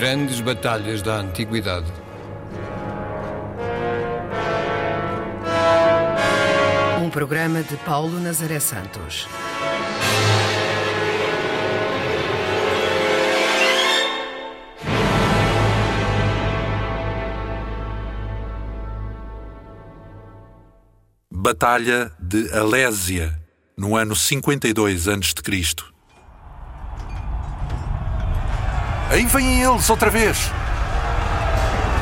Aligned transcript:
Grandes 0.00 0.40
batalhas 0.40 1.02
da 1.02 1.16
antiguidade. 1.16 1.92
Um 7.04 7.10
programa 7.10 7.62
de 7.62 7.76
Paulo 7.76 8.18
Nazaré 8.18 8.58
Santos. 8.60 9.28
Batalha 21.30 22.10
de 22.18 22.50
Alésia, 22.54 23.38
no 23.76 23.94
ano 23.94 24.16
52 24.16 25.08
a.C. 25.08 25.99
Aí 29.10 29.26
vêm 29.26 29.60
eles 29.60 29.90
outra 29.90 30.08
vez! 30.08 30.52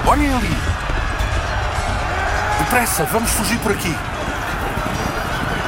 Olhem 0.06 0.30
ali! 0.30 0.56
Depressa, 2.58 3.04
vamos 3.04 3.30
fugir 3.30 3.58
por 3.60 3.72
aqui! 3.72 3.94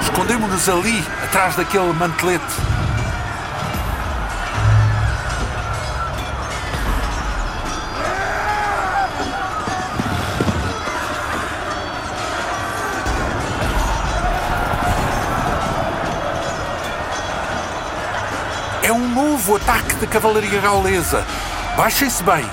Escondemos-nos 0.03 0.69
ali, 0.69 1.03
atrás 1.25 1.57
daquele 1.57 1.95
mantelete. 1.95 2.70
Novo 19.51 19.57
ataque 19.57 19.97
da 19.97 20.07
cavalaria 20.07 20.61
gaulesa. 20.61 21.25
Baixem-se 21.77 22.23
bem. 22.23 22.49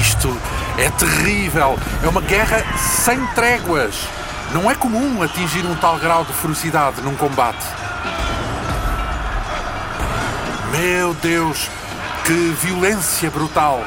Isto 0.00 0.36
é 0.76 0.90
terrível. 0.90 1.78
É 2.02 2.08
uma 2.08 2.20
guerra 2.20 2.64
sem 2.76 3.24
tréguas. 3.28 4.08
Não 4.52 4.68
é 4.68 4.74
comum 4.74 5.22
atingir 5.22 5.64
um 5.66 5.76
tal 5.76 5.98
grau 5.98 6.24
de 6.24 6.32
ferocidade 6.32 7.00
num 7.02 7.14
combate. 7.14 7.64
Meu 10.72 11.14
Deus, 11.14 11.70
que 12.24 12.56
violência 12.60 13.30
brutal. 13.30 13.84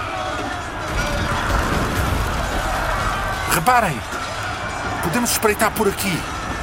Reparem, 3.53 3.99
podemos 5.03 5.31
espreitar 5.31 5.72
por 5.72 5.89
aqui, 5.89 6.17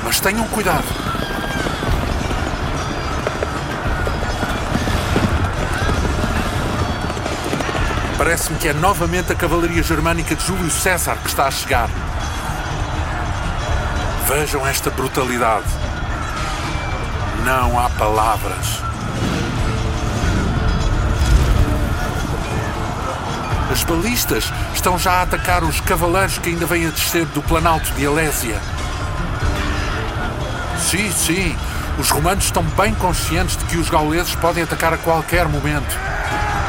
mas 0.05 0.21
tenham 0.21 0.47
cuidado. 0.49 1.08
Parece-me 8.19 8.59
que 8.59 8.67
é 8.67 8.73
novamente 8.73 9.31
a 9.31 9.35
cavalaria 9.37 9.81
germânica 9.81 10.35
de 10.35 10.45
Júlio 10.45 10.69
César 10.69 11.17
que 11.19 11.29
está 11.29 11.47
a 11.47 11.51
chegar. 11.53 11.89
Vejam 14.27 14.67
esta 14.67 14.91
brutalidade. 14.91 15.69
Não 17.45 17.79
há 17.79 17.89
palavras. 17.91 18.83
As 23.71 23.85
balistas 23.85 24.53
estão 24.75 24.99
já 24.99 25.13
a 25.13 25.23
atacar 25.23 25.63
os 25.63 25.81
cavaleiros 25.81 26.39
que 26.39 26.49
ainda 26.49 26.67
vêm 26.67 26.89
a 26.89 26.91
descer 26.91 27.25
do 27.27 27.41
planalto 27.41 27.89
de 27.93 28.05
Alésia. 28.05 28.61
Sim, 30.91 31.13
sim, 31.13 31.57
os 31.99 32.11
romanos 32.11 32.47
estão 32.47 32.65
bem 32.65 32.93
conscientes 32.95 33.57
de 33.57 33.65
que 33.67 33.77
os 33.77 33.89
gauleses 33.89 34.35
podem 34.35 34.65
atacar 34.65 34.93
a 34.93 34.99
qualquer 34.99 35.47
momento. 35.47 35.97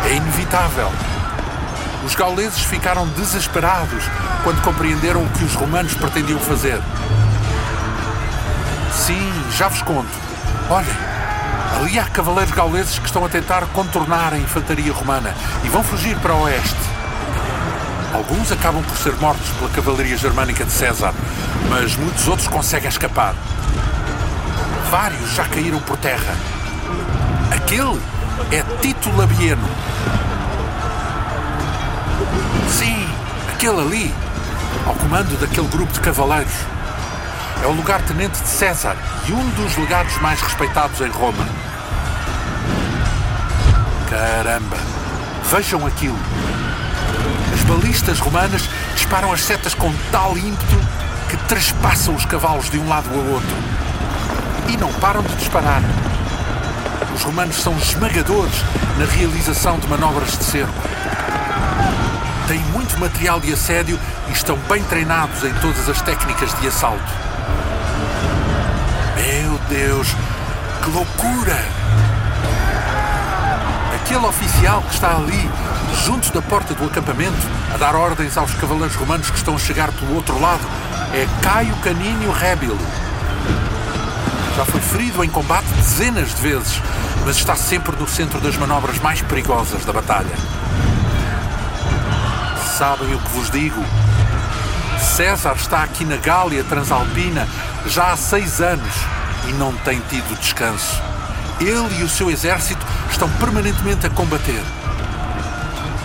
É 0.07 0.13
inevitável. 0.13 0.91
Os 2.09 2.15
gauleses 2.15 2.61
ficaram 2.61 3.07
desesperados 3.09 4.03
quando 4.43 4.59
compreenderam 4.63 5.23
o 5.23 5.29
que 5.29 5.43
os 5.43 5.53
romanos 5.53 5.93
pretendiam 5.93 6.39
fazer. 6.39 6.81
Sim, 8.91 9.31
já 9.55 9.67
vos 9.67 9.83
conto. 9.83 10.09
Olhem, 10.71 10.89
ali 11.79 11.99
há 11.99 12.05
cavaleiros 12.05 12.51
gauleses 12.51 12.97
que 12.97 13.05
estão 13.05 13.23
a 13.23 13.29
tentar 13.29 13.61
contornar 13.73 14.33
a 14.33 14.39
infantaria 14.39 14.91
romana 14.91 15.35
e 15.63 15.69
vão 15.69 15.83
fugir 15.83 16.17
para 16.17 16.33
o 16.33 16.41
oeste. 16.41 16.75
Alguns 18.11 18.51
acabam 18.51 18.81
por 18.81 18.97
ser 18.97 19.13
mortos 19.17 19.47
pela 19.59 19.69
cavalaria 19.69 20.17
germânica 20.17 20.65
de 20.65 20.71
César, 20.71 21.13
mas 21.69 21.95
muitos 21.95 22.27
outros 22.27 22.47
conseguem 22.47 22.89
escapar. 22.89 23.35
Vários 24.89 25.35
já 25.35 25.45
caíram 25.45 25.79
por 25.81 25.95
terra. 25.97 26.35
Aquele 27.51 28.01
é 28.51 28.63
Tito 28.81 29.15
Labieno, 29.15 29.69
Sim, 32.77 33.07
aquele 33.51 33.81
ali, 33.81 34.15
ao 34.85 34.93
comando 34.93 35.39
daquele 35.39 35.67
grupo 35.67 35.91
de 35.91 35.99
cavaleiros. 35.99 36.53
É 37.63 37.67
o 37.67 37.71
lugar-tenente 37.71 38.39
de 38.41 38.47
César 38.47 38.95
e 39.27 39.33
um 39.33 39.49
dos 39.49 39.75
legados 39.77 40.15
mais 40.21 40.39
respeitados 40.41 41.01
em 41.01 41.09
Roma. 41.09 41.45
Caramba! 44.09 44.77
Vejam 45.51 45.85
aquilo! 45.85 46.17
As 47.53 47.63
balistas 47.63 48.19
romanas 48.19 48.69
disparam 48.95 49.33
as 49.33 49.41
setas 49.41 49.73
com 49.73 49.93
tal 50.11 50.37
ímpeto 50.37 50.79
que 51.29 51.37
trespassam 51.47 52.15
os 52.15 52.25
cavalos 52.25 52.69
de 52.69 52.79
um 52.79 52.87
lado 52.87 53.09
ao 53.09 53.33
outro. 53.33 53.55
E 54.69 54.77
não 54.77 54.93
param 54.93 55.21
de 55.21 55.35
disparar. 55.35 55.81
Os 57.13 57.23
romanos 57.23 57.61
são 57.61 57.75
esmagadores 57.77 58.63
na 58.97 59.05
realização 59.05 59.79
de 59.79 59.87
manobras 59.87 60.37
de 60.37 60.43
cerco 60.43 60.89
têm 62.49 62.59
muito 62.73 62.99
material 62.99 63.39
de 63.39 63.53
assédio 63.53 63.99
e 64.27 64.31
estão 64.31 64.57
bem 64.67 64.83
treinados 64.85 65.43
em 65.43 65.53
todas 65.61 65.87
as 65.87 66.01
técnicas 66.01 66.51
de 66.59 66.67
assalto. 66.67 67.03
Meu 69.15 69.59
Deus, 69.69 70.07
que 70.83 70.89
loucura! 70.89 71.63
Aquele 73.93 74.25
oficial 74.25 74.81
que 74.81 74.95
está 74.95 75.15
ali, 75.15 75.47
junto 76.03 76.33
da 76.33 76.41
porta 76.41 76.73
do 76.73 76.85
acampamento, 76.85 77.37
a 77.71 77.77
dar 77.77 77.95
ordens 77.95 78.35
aos 78.35 78.51
cavaleiros 78.55 78.95
romanos 78.95 79.29
que 79.29 79.37
estão 79.37 79.53
a 79.53 79.59
chegar 79.59 79.91
pelo 79.91 80.15
outro 80.15 80.41
lado, 80.41 80.65
é 81.13 81.27
Caio 81.43 81.75
Caninho 81.83 82.31
Rébilo. 82.31 82.79
Já 84.57 84.65
foi 84.65 84.81
ferido 84.81 85.23
em 85.23 85.29
combate 85.29 85.67
dezenas 85.75 86.33
de 86.33 86.41
vezes, 86.41 86.81
mas 87.23 87.35
está 87.35 87.55
sempre 87.55 87.95
no 87.95 88.07
centro 88.07 88.41
das 88.41 88.57
manobras 88.57 88.97
mais 88.97 89.21
perigosas 89.21 89.85
da 89.85 89.93
batalha. 89.93 90.58
Sabem 92.79 93.13
o 93.13 93.19
que 93.19 93.29
vos 93.31 93.51
digo? 93.51 93.83
César 95.17 95.53
está 95.57 95.83
aqui 95.83 96.05
na 96.05 96.15
Gália 96.15 96.63
Transalpina 96.63 97.45
já 97.85 98.13
há 98.13 98.15
seis 98.15 98.61
anos 98.61 98.93
e 99.49 99.51
não 99.51 99.75
tem 99.79 99.99
tido 100.09 100.39
descanso. 100.39 100.95
Ele 101.59 101.99
e 101.99 102.03
o 102.03 102.07
seu 102.07 102.31
exército 102.31 102.79
estão 103.11 103.29
permanentemente 103.31 104.07
a 104.07 104.09
combater. 104.09 104.63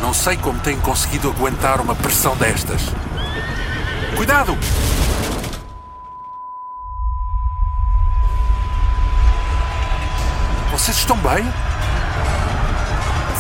Não 0.03 0.13
sei 0.13 0.37
como 0.37 0.59
têm 0.59 0.77
conseguido 0.81 1.31
aguentar 1.31 1.81
uma 1.81 1.95
pressão 1.95 2.37
destas. 2.37 2.81
Cuidado! 4.17 4.59
Vocês 10.73 10.97
estão 10.97 11.17
bem? 11.19 11.45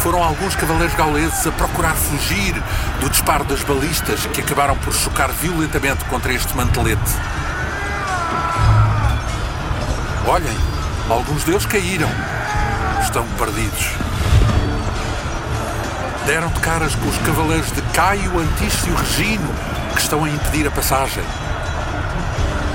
Foram 0.04 0.22
alguns 0.22 0.54
cavaleiros 0.54 0.94
gauleses 0.94 1.46
a 1.46 1.52
procurar 1.52 1.94
fugir 1.94 2.54
do 3.00 3.08
disparo 3.08 3.42
das 3.44 3.62
balistas 3.62 4.26
que 4.26 4.42
acabaram 4.42 4.76
por 4.76 4.92
chocar 4.92 5.32
violentamente 5.32 6.04
contra 6.04 6.30
este 6.30 6.54
mantelete. 6.54 7.00
Olhem, 10.26 10.58
alguns 11.08 11.42
deles 11.44 11.64
caíram. 11.64 12.10
Estão 13.02 13.26
perdidos. 13.38 13.92
Deram 16.26 16.48
de 16.48 16.60
caras 16.60 16.94
com 16.94 17.08
os 17.08 17.16
cavaleiros 17.16 17.72
de 17.72 17.80
Caio, 17.94 18.38
Antício 18.38 18.92
e 18.92 18.94
Regino, 18.94 19.54
que 19.94 20.02
estão 20.02 20.22
a 20.22 20.28
impedir 20.28 20.66
a 20.66 20.70
passagem. 20.70 21.24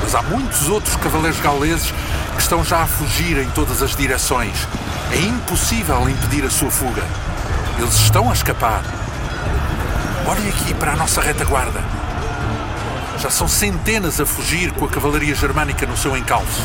Mas 0.01 0.15
há 0.15 0.23
muitos 0.23 0.67
outros 0.67 0.95
cavaleiros 0.95 1.39
gauleses 1.41 1.93
que 2.35 2.41
estão 2.41 2.63
já 2.63 2.81
a 2.81 2.87
fugir 2.87 3.37
em 3.37 3.49
todas 3.51 3.83
as 3.83 3.95
direções. 3.95 4.67
É 5.11 5.17
impossível 5.17 6.07
impedir 6.07 6.45
a 6.45 6.49
sua 6.49 6.69
fuga. 6.69 7.03
Eles 7.77 7.95
estão 7.95 8.29
a 8.29 8.33
escapar. 8.33 8.83
Olhem 10.27 10.49
aqui 10.49 10.73
para 10.75 10.93
a 10.93 10.95
nossa 10.95 11.21
retaguarda. 11.21 11.81
Já 13.17 13.29
são 13.29 13.47
centenas 13.47 14.19
a 14.21 14.25
fugir 14.25 14.71
com 14.71 14.85
a 14.85 14.87
cavalaria 14.89 15.33
germânica 15.33 15.85
no 15.85 15.97
seu 15.97 16.15
encalço. 16.15 16.61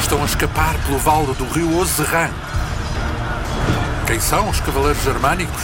Estão 0.00 0.22
a 0.22 0.26
escapar 0.26 0.74
pelo 0.86 0.98
vale 0.98 1.34
do 1.34 1.44
rio 1.46 1.78
Ozerran. 1.78 2.30
Quem 4.06 4.20
são 4.20 4.48
os 4.48 4.60
cavaleiros 4.60 5.02
germânicos? 5.02 5.62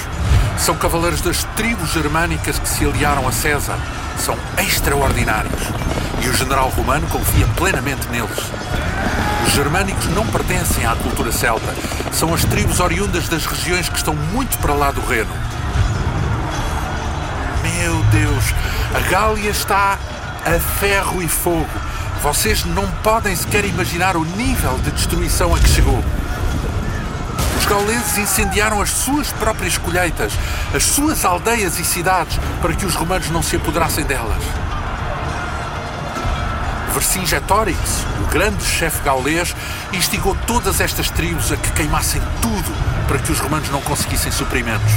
São 0.59 0.75
cavaleiros 0.77 1.21
das 1.21 1.45
tribos 1.55 1.93
germânicas 1.93 2.59
que 2.59 2.69
se 2.69 2.85
aliaram 2.85 3.29
a 3.29 3.33
César. 3.33 3.79
São 4.19 4.37
extraordinários. 4.59 5.63
E 6.25 6.29
o 6.29 6.35
general 6.35 6.71
romano 6.71 7.07
confia 7.09 7.47
plenamente 7.57 8.09
neles. 8.09 8.62
Os 9.47 9.53
germânicos 9.53 10.07
não 10.09 10.27
pertencem 10.27 10.87
à 10.87 10.95
cultura 10.95 11.33
celta. 11.33 11.75
São 12.13 12.33
as 12.33 12.45
tribos 12.45 12.81
oriundas 12.81 13.29
das 13.29 13.47
regiões 13.47 13.89
que 13.89 13.97
estão 13.97 14.15
muito 14.15 14.59
para 14.59 14.75
lá 14.75 14.91
do 14.91 15.01
Reno. 15.01 15.33
Meu 17.63 18.03
Deus, 18.05 18.45
a 18.95 19.01
Gália 19.11 19.51
está 19.51 19.99
a 20.45 20.61
ferro 20.79 21.23
e 21.23 21.29
fogo. 21.29 21.69
Vocês 22.23 22.65
não 22.65 22.89
podem 23.03 23.35
sequer 23.35 23.65
imaginar 23.65 24.17
o 24.17 24.25
nível 24.25 24.79
de 24.79 24.91
destruição 24.93 25.55
a 25.55 25.59
que 25.59 25.69
chegou. 25.69 26.03
Os 27.59 27.67
gauleses 27.67 28.19
incendiaram 28.19 28.81
as 28.81 28.91
suas 28.91 29.33
próprias 29.33 29.79
colheitas, 29.79 30.33
as 30.75 30.85
suas 30.85 31.25
aldeias 31.25 31.79
e 31.79 31.85
cidades, 31.85 32.39
para 32.61 32.75
que 32.75 32.87
os 32.87 32.95
romanos 32.95 33.31
não 33.31 33.43
se 33.43 33.57
apoderassem 33.57 34.05
delas. 34.05 34.43
Vercingetorix, 36.93 37.79
o 38.23 38.27
grande 38.31 38.65
chefe 38.65 39.03
gaulês, 39.03 39.55
instigou 39.93 40.37
todas 40.47 40.81
estas 40.81 41.11
tribos 41.11 41.51
a 41.51 41.57
que 41.57 41.73
queimassem 41.73 42.21
tudo 42.41 42.73
para 43.09 43.19
que 43.19 43.33
os 43.33 43.41
romanos 43.41 43.71
não 43.71 43.81
conseguissem 43.81 44.31
suprimentos. 44.31 44.93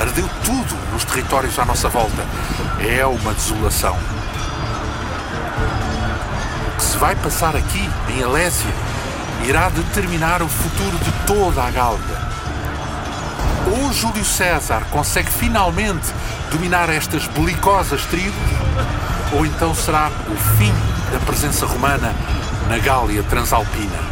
Ardeu 0.00 0.28
tudo 0.44 0.74
nos 0.92 1.04
territórios 1.04 1.58
à 1.58 1.64
nossa 1.64 1.88
volta. 1.88 2.26
É 2.80 3.06
uma 3.06 3.32
desolação. 3.32 3.96
O 6.66 6.76
que 6.76 6.82
se 6.82 6.96
vai 6.98 7.14
passar 7.16 7.56
aqui, 7.56 7.88
em 8.10 8.22
Alésia, 8.22 8.70
irá 9.46 9.68
determinar 9.68 10.42
o 10.42 10.48
futuro 10.48 10.98
de 10.98 11.12
toda 11.26 11.62
a 11.62 11.70
Gália. 11.70 12.32
Ou 13.70 13.92
Júlio 13.92 14.24
César 14.24 14.82
consegue 14.90 15.30
finalmente 15.30 16.12
dominar 16.50 16.90
estas 16.90 17.26
belicosas 17.28 18.04
tribos, 18.06 18.34
ou 19.32 19.46
então 19.46 19.74
será 19.74 20.10
o 20.28 20.36
fim 20.56 20.72
da 21.12 21.18
presença 21.20 21.66
romana 21.66 22.14
na 22.68 22.78
Gália 22.78 23.22
Transalpina. 23.22 24.11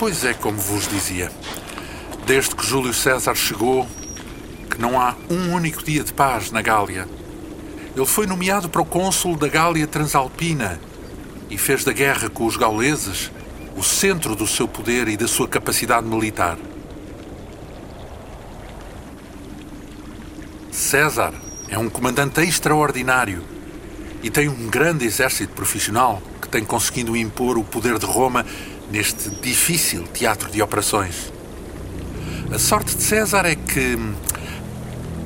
Pois 0.00 0.24
é, 0.24 0.32
como 0.32 0.56
vos 0.56 0.88
dizia. 0.88 1.30
Desde 2.24 2.56
que 2.56 2.66
Júlio 2.66 2.94
César 2.94 3.34
chegou, 3.34 3.86
que 4.70 4.80
não 4.80 4.98
há 4.98 5.14
um 5.28 5.52
único 5.52 5.84
dia 5.84 6.02
de 6.02 6.10
paz 6.10 6.50
na 6.50 6.62
Gália. 6.62 7.06
Ele 7.94 8.06
foi 8.06 8.26
nomeado 8.26 8.70
para 8.70 8.80
o 8.80 8.86
cônsul 8.86 9.36
da 9.36 9.46
Gália 9.46 9.86
Transalpina 9.86 10.80
e 11.50 11.58
fez 11.58 11.84
da 11.84 11.92
guerra 11.92 12.30
com 12.30 12.46
os 12.46 12.56
gauleses 12.56 13.30
o 13.76 13.82
centro 13.82 14.34
do 14.34 14.46
seu 14.46 14.66
poder 14.66 15.06
e 15.06 15.18
da 15.18 15.28
sua 15.28 15.46
capacidade 15.46 16.06
militar. 16.06 16.56
César 20.72 21.34
é 21.68 21.78
um 21.78 21.90
comandante 21.90 22.40
extraordinário 22.40 23.44
e 24.22 24.30
tem 24.30 24.48
um 24.48 24.66
grande 24.70 25.04
exército 25.04 25.52
profissional 25.52 26.22
que 26.40 26.48
tem 26.48 26.64
conseguido 26.64 27.14
impor 27.14 27.58
o 27.58 27.64
poder 27.64 27.98
de 27.98 28.06
Roma 28.06 28.46
neste 28.90 29.30
difícil 29.30 30.04
teatro 30.08 30.50
de 30.50 30.60
operações. 30.60 31.32
A 32.52 32.58
sorte 32.58 32.96
de 32.96 33.02
César 33.02 33.46
é 33.46 33.54
que 33.54 33.96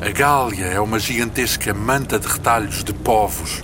a 0.00 0.10
Gália 0.10 0.66
é 0.66 0.80
uma 0.80 0.98
gigantesca 0.98 1.72
manta 1.72 2.18
de 2.18 2.26
retalhos 2.26 2.84
de 2.84 2.92
povos 2.92 3.62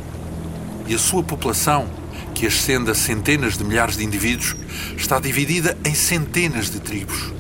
e 0.86 0.94
a 0.94 0.98
sua 0.98 1.22
população, 1.22 1.86
que 2.34 2.46
ascende 2.46 2.90
a 2.90 2.94
centenas 2.94 3.58
de 3.58 3.64
milhares 3.64 3.98
de 3.98 4.04
indivíduos, 4.04 4.56
está 4.96 5.20
dividida 5.20 5.76
em 5.84 5.94
centenas 5.94 6.70
de 6.70 6.80
tribos. 6.80 7.32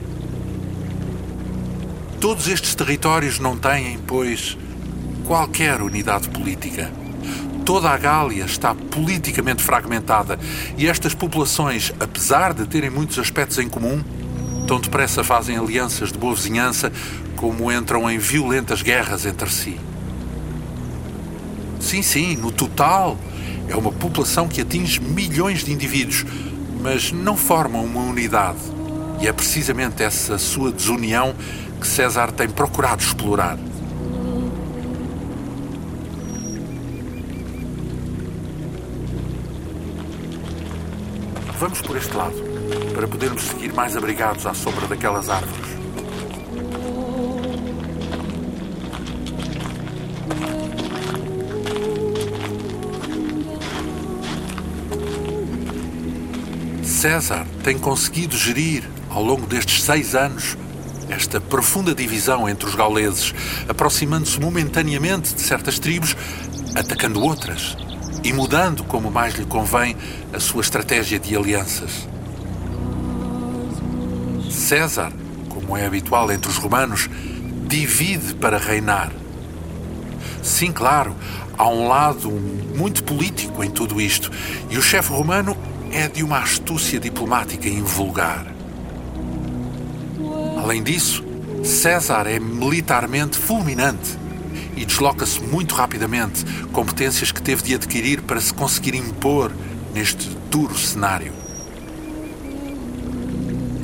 Todos 2.20 2.48
estes 2.48 2.74
territórios 2.74 3.38
não 3.38 3.56
têm, 3.56 3.98
pois, 4.06 4.58
qualquer 5.26 5.80
unidade 5.80 6.28
política. 6.28 6.99
Toda 7.72 7.88
a 7.88 7.96
Gália 7.96 8.44
está 8.46 8.74
politicamente 8.74 9.62
fragmentada 9.62 10.36
e 10.76 10.88
estas 10.88 11.14
populações, 11.14 11.92
apesar 12.00 12.52
de 12.52 12.66
terem 12.66 12.90
muitos 12.90 13.16
aspectos 13.16 13.58
em 13.58 13.68
comum, 13.68 14.02
tão 14.66 14.80
depressa 14.80 15.22
fazem 15.22 15.56
alianças 15.56 16.10
de 16.10 16.18
boa 16.18 16.34
vizinhança 16.34 16.90
como 17.36 17.70
entram 17.70 18.10
em 18.10 18.18
violentas 18.18 18.82
guerras 18.82 19.24
entre 19.24 19.48
si. 19.48 19.78
Sim, 21.78 22.02
sim, 22.02 22.34
no 22.34 22.50
total 22.50 23.16
é 23.68 23.76
uma 23.76 23.92
população 23.92 24.48
que 24.48 24.62
atinge 24.62 24.98
milhões 24.98 25.62
de 25.62 25.72
indivíduos, 25.72 26.26
mas 26.80 27.12
não 27.12 27.36
formam 27.36 27.84
uma 27.84 28.00
unidade. 28.00 28.58
E 29.20 29.28
é 29.28 29.32
precisamente 29.32 30.02
essa 30.02 30.38
sua 30.38 30.72
desunião 30.72 31.36
que 31.80 31.86
César 31.86 32.32
tem 32.32 32.48
procurado 32.48 33.00
explorar. 33.00 33.56
Vamos 41.60 41.82
por 41.82 41.94
este 41.94 42.16
lado, 42.16 42.34
para 42.94 43.06
podermos 43.06 43.42
seguir 43.42 43.70
mais 43.74 43.94
abrigados 43.94 44.46
à 44.46 44.54
sombra 44.54 44.86
daquelas 44.86 45.28
árvores. 45.28 45.68
César 56.82 57.46
tem 57.62 57.78
conseguido 57.78 58.38
gerir, 58.38 58.88
ao 59.10 59.22
longo 59.22 59.46
destes 59.46 59.82
seis 59.82 60.14
anos, 60.14 60.56
esta 61.10 61.42
profunda 61.42 61.94
divisão 61.94 62.48
entre 62.48 62.66
os 62.66 62.74
gauleses, 62.74 63.34
aproximando-se 63.68 64.40
momentaneamente 64.40 65.34
de 65.34 65.42
certas 65.42 65.78
tribos, 65.78 66.16
atacando 66.74 67.22
outras, 67.22 67.76
e 68.22 68.32
mudando, 68.32 68.84
como 68.84 69.10
mais 69.10 69.34
lhe 69.34 69.44
convém, 69.44 69.96
a 70.32 70.40
sua 70.40 70.60
estratégia 70.60 71.18
de 71.18 71.36
alianças. 71.36 72.08
César, 74.50 75.12
como 75.48 75.76
é 75.76 75.86
habitual 75.86 76.30
entre 76.30 76.50
os 76.50 76.56
romanos, 76.56 77.08
divide 77.66 78.34
para 78.34 78.58
reinar. 78.58 79.10
Sim, 80.42 80.72
claro, 80.72 81.14
há 81.56 81.68
um 81.68 81.88
lado 81.88 82.30
muito 82.30 83.04
político 83.04 83.62
em 83.62 83.70
tudo 83.70 84.00
isto, 84.00 84.30
e 84.70 84.76
o 84.76 84.82
chefe 84.82 85.12
romano 85.12 85.56
é 85.92 86.08
de 86.08 86.22
uma 86.22 86.38
astúcia 86.38 87.00
diplomática 87.00 87.68
invulgar. 87.68 88.46
Além 90.62 90.82
disso, 90.82 91.24
César 91.64 92.26
é 92.26 92.38
militarmente 92.38 93.38
fulminante 93.38 94.18
e 94.80 94.84
desloca-se 94.86 95.38
muito 95.42 95.74
rapidamente, 95.74 96.42
competências 96.72 97.30
que 97.30 97.42
teve 97.42 97.62
de 97.62 97.74
adquirir 97.74 98.22
para 98.22 98.40
se 98.40 98.52
conseguir 98.54 98.94
impor 98.94 99.52
neste 99.92 100.26
duro 100.50 100.76
cenário. 100.76 101.34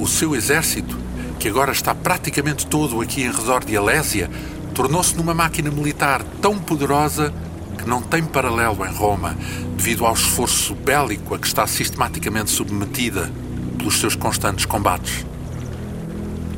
O 0.01 0.09
seu 0.09 0.35
exército, 0.35 0.97
que 1.39 1.51
agora 1.51 1.71
está 1.71 1.95
praticamente 1.95 2.67
todo 2.67 3.03
aqui 3.03 3.21
em 3.21 3.31
redor 3.31 3.63
de 3.63 3.77
Alésia, 3.77 4.31
tornou-se 4.75 5.15
numa 5.15 5.35
máquina 5.35 5.71
militar 5.71 6.23
tão 6.41 6.59
poderosa 6.59 7.31
que 7.77 7.87
não 7.87 8.01
tem 8.01 8.25
paralelo 8.25 8.83
em 8.87 8.91
Roma, 8.91 9.37
devido 9.77 10.07
ao 10.07 10.15
esforço 10.15 10.75
bélico 10.75 11.35
a 11.35 11.39
que 11.39 11.47
está 11.47 11.67
sistematicamente 11.67 12.51
submetida 12.51 13.31
pelos 13.77 14.01
seus 14.01 14.17
constantes 14.17 14.65
combates. 14.65 15.27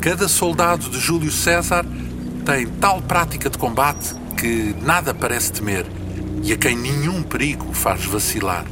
Cada 0.00 0.28
soldado 0.28 0.88
de 0.88 1.00
Júlio 1.00 1.32
César 1.32 1.84
tem 2.46 2.68
tal 2.68 3.02
prática 3.02 3.50
de 3.50 3.58
combate 3.58 4.14
que 4.38 4.72
nada 4.82 5.12
parece 5.12 5.50
temer 5.50 5.84
e 6.44 6.52
a 6.52 6.56
quem 6.56 6.76
nenhum 6.76 7.24
perigo 7.24 7.72
faz 7.72 8.04
vacilar. 8.04 8.64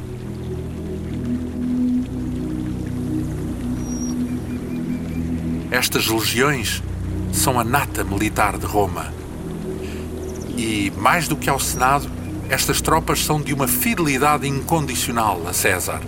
Estas 5.69 6.07
legiões 6.07 6.81
são 7.33 7.59
a 7.59 7.65
nata 7.65 8.05
militar 8.05 8.57
de 8.57 8.65
Roma. 8.65 9.13
E, 10.57 10.93
mais 10.97 11.27
do 11.27 11.37
que 11.37 11.51
ao 11.51 11.59
Senado, 11.59 12.09
estas 12.49 12.81
tropas 12.81 13.25
são 13.25 13.41
de 13.43 13.53
uma 13.53 13.67
fidelidade 13.67 14.47
incondicional 14.47 15.43
a 15.49 15.53
César. 15.53 16.01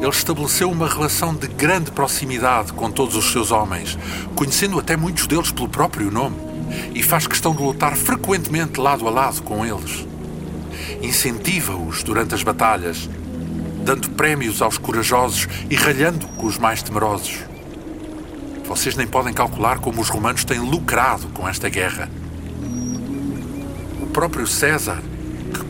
Ele 0.00 0.10
estabeleceu 0.10 0.70
uma 0.70 0.88
relação 0.88 1.34
de 1.34 1.48
grande 1.48 1.90
proximidade 1.90 2.72
com 2.72 2.90
todos 2.90 3.16
os 3.16 3.32
seus 3.32 3.50
homens, 3.50 3.98
conhecendo 4.36 4.78
até 4.78 4.96
muitos 4.96 5.26
deles 5.26 5.50
pelo 5.50 5.68
próprio 5.68 6.10
nome, 6.10 6.51
e 6.94 7.02
faz 7.02 7.26
questão 7.26 7.54
de 7.54 7.62
lutar 7.62 7.96
frequentemente 7.96 8.80
lado 8.80 9.06
a 9.06 9.10
lado 9.10 9.42
com 9.42 9.64
eles. 9.64 10.06
Incentiva-os 11.02 12.02
durante 12.02 12.34
as 12.34 12.42
batalhas, 12.42 13.08
dando 13.84 14.10
prémios 14.10 14.62
aos 14.62 14.78
corajosos 14.78 15.48
e 15.70 15.74
ralhando 15.74 16.26
com 16.28 16.46
os 16.46 16.58
mais 16.58 16.82
temerosos. 16.82 17.38
Vocês 18.64 18.96
nem 18.96 19.06
podem 19.06 19.34
calcular 19.34 19.78
como 19.78 20.00
os 20.00 20.08
romanos 20.08 20.44
têm 20.44 20.58
lucrado 20.58 21.28
com 21.28 21.48
esta 21.48 21.68
guerra 21.68 22.08
próprio 24.12 24.46
César, 24.46 25.02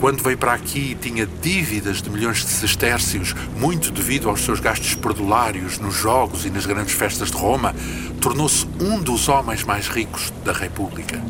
quando 0.03 0.21
veio 0.21 0.37
para 0.37 0.55
aqui 0.55 0.97
tinha 1.01 1.25
dívidas 1.25 2.03
de 2.03 2.11
milhões 2.11 2.39
de 2.39 2.51
sestércios, 2.51 3.37
muito 3.57 3.93
devido 3.93 4.29
aos 4.29 4.41
seus 4.41 4.59
gastos 4.59 4.97
perdulários 4.97 5.79
nos 5.79 5.95
jogos 5.95 6.45
e 6.45 6.51
nas 6.51 6.67
grandes 6.67 6.93
festas 6.93 7.31
de 7.31 7.37
Roma, 7.37 7.73
tornou-se 8.21 8.67
um 8.81 9.01
dos 9.01 9.29
homens 9.29 9.63
mais 9.63 9.87
ricos 9.87 10.33
da 10.45 10.53
República. 10.53 11.23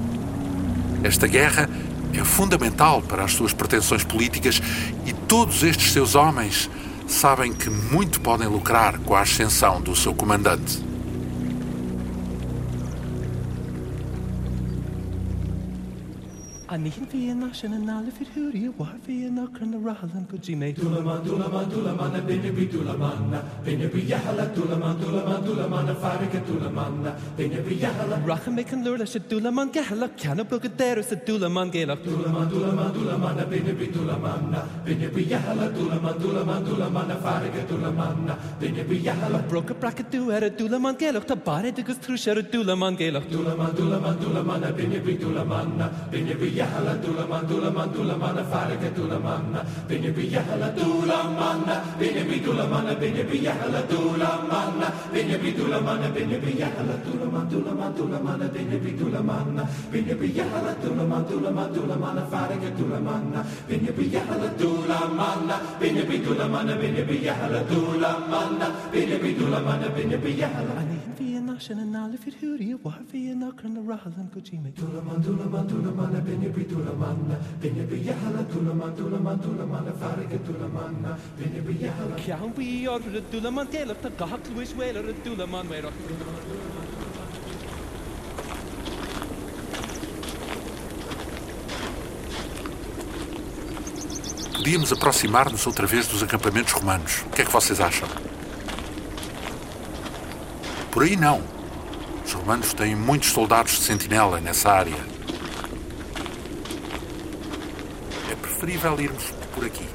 Esta 1.05 1.27
guerra 1.27 1.69
é 2.15 2.25
fundamental 2.25 3.03
para 3.03 3.25
as 3.25 3.35
suas 3.35 3.53
pretensões 3.53 4.05
políticas 4.05 4.63
e 5.05 5.13
todos 5.13 5.63
estes 5.63 5.93
seus 5.93 6.15
homens 6.15 6.71
sabem 7.07 7.53
que 7.53 7.69
muito 7.69 8.23
podem 8.23 8.49
lucrar 8.49 8.99
com 9.01 9.15
a 9.15 9.21
ascensão 9.21 9.83
do 9.83 9.95
seu 9.95 10.15
comandante. 10.15 10.92
Anín 16.73 17.05
féanna 17.13 17.53
sin 17.53 17.75
an 17.75 17.85
nála 17.85 18.11
fi 18.17 18.25
thuúí 18.25 18.73
bhhar 18.79 18.97
féanna 19.07 19.43
chun 19.57 19.73
na 19.73 19.79
ralan 19.87 20.25
go 20.31 20.39
dí 20.45 20.55
méid 20.57 20.79
Dúlaán 20.81 21.21
dúlaán 21.27 21.67
dúlaán 21.69 22.15
a 22.17 22.21
binne 22.29 22.51
bí 22.57 22.65
dúlaánna 22.73 23.41
Binne 23.65 23.89
bí 23.93 24.01
jahala 24.09 24.47
dúlaán 24.57 24.97
dúlaán 25.03 25.45
dúlaán 25.45 25.91
a 25.93 25.95
farige 26.03 26.41
dúlaánna 26.49 27.13
Binne 27.37 27.61
bí 27.67 27.77
jahala 27.83 28.17
Racha 28.25 28.51
mé 28.51 28.65
an 28.73 28.85
lúla 28.87 29.05
sé 29.05 29.21
dúlaán 29.21 29.69
gehala 29.71 30.09
ceanna 30.17 30.45
bu 30.45 30.59
go 30.59 30.69
déir 30.79 31.03
sa 31.05 31.15
dúlaán 31.27 31.69
géach 31.75 32.01
Dúlaán 32.07 32.49
dúlaán 32.49 32.93
dúlaán 32.97 33.41
a 33.43 33.45
binne 33.53 33.73
bí 33.77 33.87
dúlaánna 33.93 34.61
Binne 34.87 35.09
bí 35.15 35.29
jahala 35.29 35.69
dúlaán 35.77 36.17
dúlaán 36.23 36.65
dúlaán 36.65 37.11
a 37.13 37.17
farige 37.21 37.67
dúlaánna 37.69 38.35
Binne 38.61 38.83
bí 38.89 38.97
jahala 39.05 39.45
Broca 39.51 39.75
bracha 39.75 40.05
dú 40.09 40.31
ar 40.33 40.45
a 40.45 40.49
dúlaán 40.49 40.97
géach 40.97 41.29
tá 41.29 41.37
barid 41.37 41.79
agus 41.79 42.01
trú 42.01 42.17
sé 42.17 42.33
a 42.33 42.41
dúlaán 42.41 42.97
géach 42.97 43.29
Dúlaán 43.29 43.77
dúlaán 43.77 44.17
dúlaán 44.25 44.65
a 44.65 44.73
binne 44.73 45.05
bí 45.05 45.21
dúlaánna 45.21 45.93
Binne 46.11 46.35
bí 46.41 46.62
yahala 46.63 46.95
dula 47.03 47.25
man 47.27 47.43
dula 47.51 47.71
man 47.77 47.89
dula 47.95 48.15
man 48.23 48.37
farika 48.51 48.89
dula 48.97 49.19
man 49.27 49.55
bini 49.89 50.11
bi 50.17 50.25
yahala 50.35 50.69
dula 50.79 51.19
man 51.39 51.67
bini 51.99 52.23
bi 52.29 52.37
dula 52.45 52.65
man 52.73 52.87
bini 53.01 53.23
bi 53.31 53.37
yahala 53.47 53.81
dula 53.91 54.31
man 54.51 54.79
bini 55.13 55.37
bi 55.43 55.51
dula 55.59 55.79
man 55.87 56.03
bini 56.15 56.37
bi 56.45 56.53
yahala 56.63 56.97
dula 57.05 57.27
man 57.35 57.45
dula 57.51 57.73
man 57.81 57.91
dula 57.99 58.19
man 58.27 58.43
bini 58.55 58.77
bi 58.85 58.91
dula 59.01 59.21
man 59.31 59.59
bini 59.93 60.15
bi 60.21 60.29
yahala 60.39 60.73
dula 60.83 61.05
man 61.13 61.23
dula 61.31 61.51
man 61.59 61.69
dula 61.75 61.97
man 62.05 62.17
farika 62.33 62.71
dula 62.79 62.99
man 63.09 63.25
bini 63.69 63.91
bi 63.97 64.05
yahala 64.15 64.49
dula 64.61 65.01
man 65.19 65.51
bini 65.81 66.03
bi 66.09 66.17
dula 66.25 66.47
man 66.55 66.69
bini 66.81 67.03
bi 67.09 67.17
yahala 67.29 67.61
dula 67.71 68.13
man 68.33 68.61
bini 68.93 69.17
bi 69.23 69.31
dula 69.39 69.59
man 69.67 69.83
bini 69.97 70.17
bi 70.25 70.31
yahala 70.43 71.02
sin 71.61 71.79
an 71.79 71.91
nála 71.93 72.17
fir 72.25 72.35
thuúí 72.41 72.73
a 72.73 72.79
bhhar 72.85 73.03
hí 73.13 73.31
an 73.33 73.41
nachran 73.45 73.75
na 73.75 73.83
rahan 73.91 74.29
go 74.35 74.41
tí 74.41 74.59
méid 74.63 74.75
túlaman 74.81 75.23
túlaman 75.27 75.67
túlamanna 75.73 76.21
binne 76.29 76.49
bí 76.57 76.65
túlamanna 76.73 77.37
binne 77.63 77.85
bí 77.91 77.99
jehala 78.09 78.43
túlaman 78.53 78.93
túlaman 78.97 79.39
túlaman 79.45 79.89
a 79.89 79.93
farige 80.03 80.39
túlamanna 80.47 81.17
binne 81.39 81.61
bí 81.67 81.79
jehala 81.83 82.17
Cean 82.25 82.53
bhí 82.57 82.87
or 82.89 83.01
a 83.01 83.23
dúlaman 83.33 83.67
déach 83.73 84.07
a 84.09 84.11
gach 84.11 84.47
luis 84.55 84.73
bhile 84.73 84.99
a 84.99 85.13
dúlaman 85.25 85.67
mé 85.69 85.83
Podíamos 94.63 94.93
aproximar-nos 94.93 95.67
outra 95.67 95.89
vez 95.89 96.07
dos 96.07 96.23
acampamentos 96.23 96.73
romanos. 96.73 97.25
O 97.27 97.31
que 97.31 97.43
é 97.43 97.45
que 97.45 97.51
vocês 97.51 97.81
acham? 97.81 98.09
Por 100.93 101.05
aí 101.05 101.17
não. 101.17 101.43
Os 102.23 102.35
romanos 102.35 102.75
têm 102.75 102.95
muitos 102.95 103.31
soldados 103.31 103.73
de 103.73 103.81
sentinela 103.81 104.39
nessa 104.43 104.71
área. 104.71 104.95
É 108.31 108.35
preferível 108.35 109.01
irmos 109.01 109.25
por 109.55 109.65
aqui. 109.65 109.89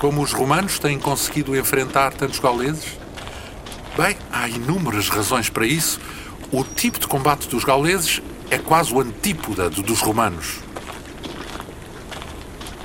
Como 0.00 0.22
os 0.22 0.32
romanos 0.32 0.80
têm 0.80 0.98
conseguido 0.98 1.56
enfrentar 1.56 2.12
tantos 2.12 2.40
gauleses? 2.40 2.98
Bem, 3.96 4.16
há 4.32 4.48
inúmeras 4.48 5.08
razões 5.08 5.48
para 5.48 5.64
isso. 5.64 6.00
O 6.50 6.64
tipo 6.64 6.98
de 6.98 7.06
combate 7.06 7.48
dos 7.48 7.62
gauleses 7.62 8.20
é 8.50 8.58
quase 8.58 8.92
o 8.92 9.00
antípoda 9.00 9.70
do 9.70 9.84
dos 9.84 10.00
romanos. 10.00 10.63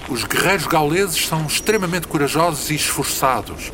Os 0.10 0.24
guerreiros 0.24 0.66
gauleses 0.66 1.28
são 1.28 1.46
extremamente 1.46 2.08
corajosos 2.08 2.72
e 2.72 2.76
esforçados, 2.76 3.72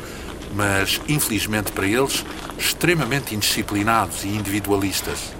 mas, 0.54 1.00
infelizmente 1.08 1.72
para 1.72 1.86
eles, 1.86 2.26
extremamente 2.58 3.34
indisciplinados 3.34 4.22
e 4.22 4.28
individualistas. 4.28 5.32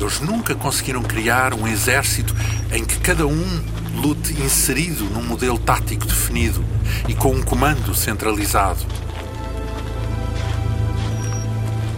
Eles 0.00 0.20
nunca 0.20 0.54
conseguiram 0.54 1.02
criar 1.02 1.52
um 1.52 1.68
exército 1.68 2.34
em 2.72 2.82
que 2.82 2.98
cada 3.00 3.26
um 3.26 3.64
lute 3.96 4.32
inserido 4.32 5.04
num 5.04 5.22
modelo 5.22 5.58
tático 5.58 6.06
definido 6.06 6.64
e 7.06 7.14
com 7.14 7.32
um 7.32 7.42
comando 7.42 7.94
centralizado. 7.94 8.80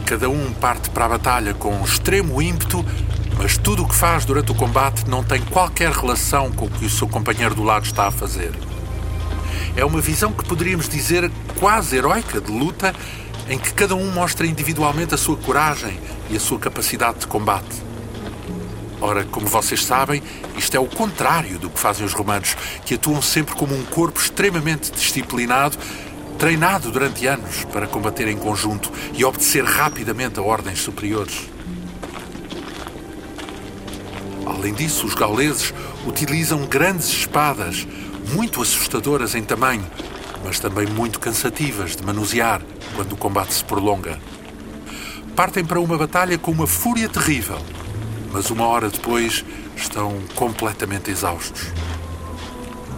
Cada 0.04 0.28
um 0.28 0.52
parte 0.52 0.90
para 0.90 1.04
a 1.04 1.08
batalha 1.08 1.54
com 1.54 1.82
extremo 1.84 2.42
ímpeto 2.42 2.84
mas 3.38 3.56
tudo 3.56 3.82
o 3.82 3.88
que 3.88 3.94
faz 3.94 4.24
durante 4.24 4.52
o 4.52 4.54
combate 4.54 5.08
não 5.08 5.22
tem 5.22 5.40
qualquer 5.40 5.90
relação 5.92 6.50
com 6.52 6.66
o 6.66 6.70
que 6.70 6.84
o 6.84 6.90
seu 6.90 7.08
companheiro 7.08 7.54
do 7.54 7.62
lado 7.62 7.84
está 7.84 8.06
a 8.06 8.10
fazer. 8.10 8.52
É 9.76 9.84
uma 9.84 10.00
visão 10.00 10.32
que 10.32 10.44
poderíamos 10.44 10.88
dizer 10.88 11.30
quase 11.58 11.96
heroica 11.96 12.40
de 12.40 12.52
luta, 12.52 12.94
em 13.48 13.58
que 13.58 13.72
cada 13.72 13.94
um 13.94 14.10
mostra 14.12 14.46
individualmente 14.46 15.14
a 15.14 15.18
sua 15.18 15.36
coragem 15.36 15.98
e 16.30 16.36
a 16.36 16.40
sua 16.40 16.58
capacidade 16.58 17.20
de 17.20 17.26
combate. 17.26 17.82
Ora, 19.00 19.24
como 19.24 19.46
vocês 19.46 19.84
sabem, 19.84 20.22
isto 20.56 20.76
é 20.76 20.80
o 20.80 20.86
contrário 20.86 21.58
do 21.58 21.68
que 21.68 21.78
fazem 21.78 22.06
os 22.06 22.12
romanos, 22.12 22.56
que 22.84 22.94
atuam 22.94 23.20
sempre 23.20 23.54
como 23.56 23.74
um 23.74 23.84
corpo 23.84 24.20
extremamente 24.20 24.92
disciplinado, 24.92 25.76
treinado 26.38 26.90
durante 26.90 27.26
anos 27.26 27.64
para 27.72 27.86
combater 27.86 28.28
em 28.28 28.36
conjunto 28.36 28.92
e 29.12 29.24
obedecer 29.24 29.64
rapidamente 29.64 30.38
a 30.38 30.42
ordens 30.42 30.80
superiores. 30.80 31.50
Além 34.62 34.74
disso, 34.74 35.04
os 35.08 35.14
gauleses 35.14 35.74
utilizam 36.06 36.64
grandes 36.66 37.08
espadas, 37.08 37.84
muito 38.32 38.62
assustadoras 38.62 39.34
em 39.34 39.42
tamanho, 39.42 39.84
mas 40.44 40.60
também 40.60 40.86
muito 40.86 41.18
cansativas 41.18 41.96
de 41.96 42.06
manusear 42.06 42.62
quando 42.94 43.14
o 43.14 43.16
combate 43.16 43.54
se 43.54 43.64
prolonga. 43.64 44.20
Partem 45.34 45.64
para 45.64 45.80
uma 45.80 45.98
batalha 45.98 46.38
com 46.38 46.52
uma 46.52 46.68
fúria 46.68 47.08
terrível, 47.08 47.58
mas 48.30 48.50
uma 48.50 48.64
hora 48.64 48.88
depois 48.88 49.44
estão 49.76 50.20
completamente 50.36 51.10
exaustos. 51.10 51.66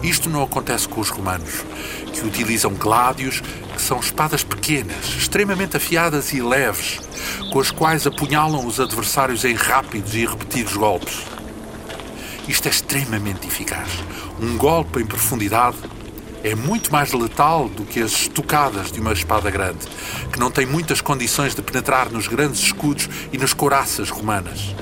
Isto 0.03 0.29
não 0.29 0.43
acontece 0.43 0.87
com 0.87 1.01
os 1.01 1.09
romanos, 1.09 1.65
que 2.13 2.27
utilizam 2.27 2.75
gládios, 2.75 3.41
que 3.75 3.81
são 3.81 3.99
espadas 3.99 4.43
pequenas, 4.43 5.07
extremamente 5.17 5.75
afiadas 5.75 6.31
e 6.31 6.43
leves, 6.43 6.99
com 7.51 7.59
as 7.59 7.71
quais 7.71 8.05
apunhalam 8.05 8.67
os 8.67 8.79
adversários 8.79 9.43
em 9.43 9.55
rápidos 9.55 10.13
e 10.13 10.27
repetidos 10.27 10.77
golpes. 10.77 11.34
Isto 12.47 12.67
é 12.67 12.71
extremamente 12.71 13.47
eficaz. 13.47 13.89
Um 14.39 14.57
golpe 14.57 15.01
em 15.01 15.05
profundidade 15.05 15.77
é 16.43 16.53
muito 16.53 16.91
mais 16.91 17.11
letal 17.11 17.67
do 17.67 17.83
que 17.83 17.99
as 17.99 18.11
estocadas 18.11 18.91
de 18.91 18.99
uma 18.99 19.13
espada 19.13 19.49
grande, 19.49 19.79
que 20.31 20.39
não 20.39 20.51
tem 20.51 20.63
muitas 20.63 21.01
condições 21.01 21.55
de 21.55 21.61
penetrar 21.63 22.11
nos 22.11 22.27
grandes 22.27 22.59
escudos 22.59 23.09
e 23.33 23.37
nas 23.37 23.51
couraças 23.51 24.11
romanas. 24.11 24.75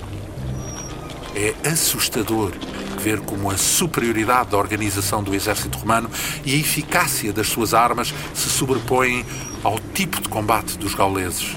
É 1.34 1.56
assustador 1.66 2.52
ver 3.00 3.22
como 3.22 3.50
a 3.50 3.58
superioridade 3.58 4.50
da 4.50 4.58
organização 4.58 5.24
do 5.24 5.34
exército 5.34 5.78
romano 5.78 6.10
e 6.46 6.54
a 6.54 6.58
eficácia 6.58 7.32
das 7.32 7.48
suas 7.48 7.74
armas 7.74 8.14
se 8.34 8.50
sobrepõem 8.50 9.26
ao 9.64 9.80
tipo 9.94 10.22
de 10.22 10.28
combate 10.28 10.78
dos 10.78 10.94
gauleses. 10.94 11.56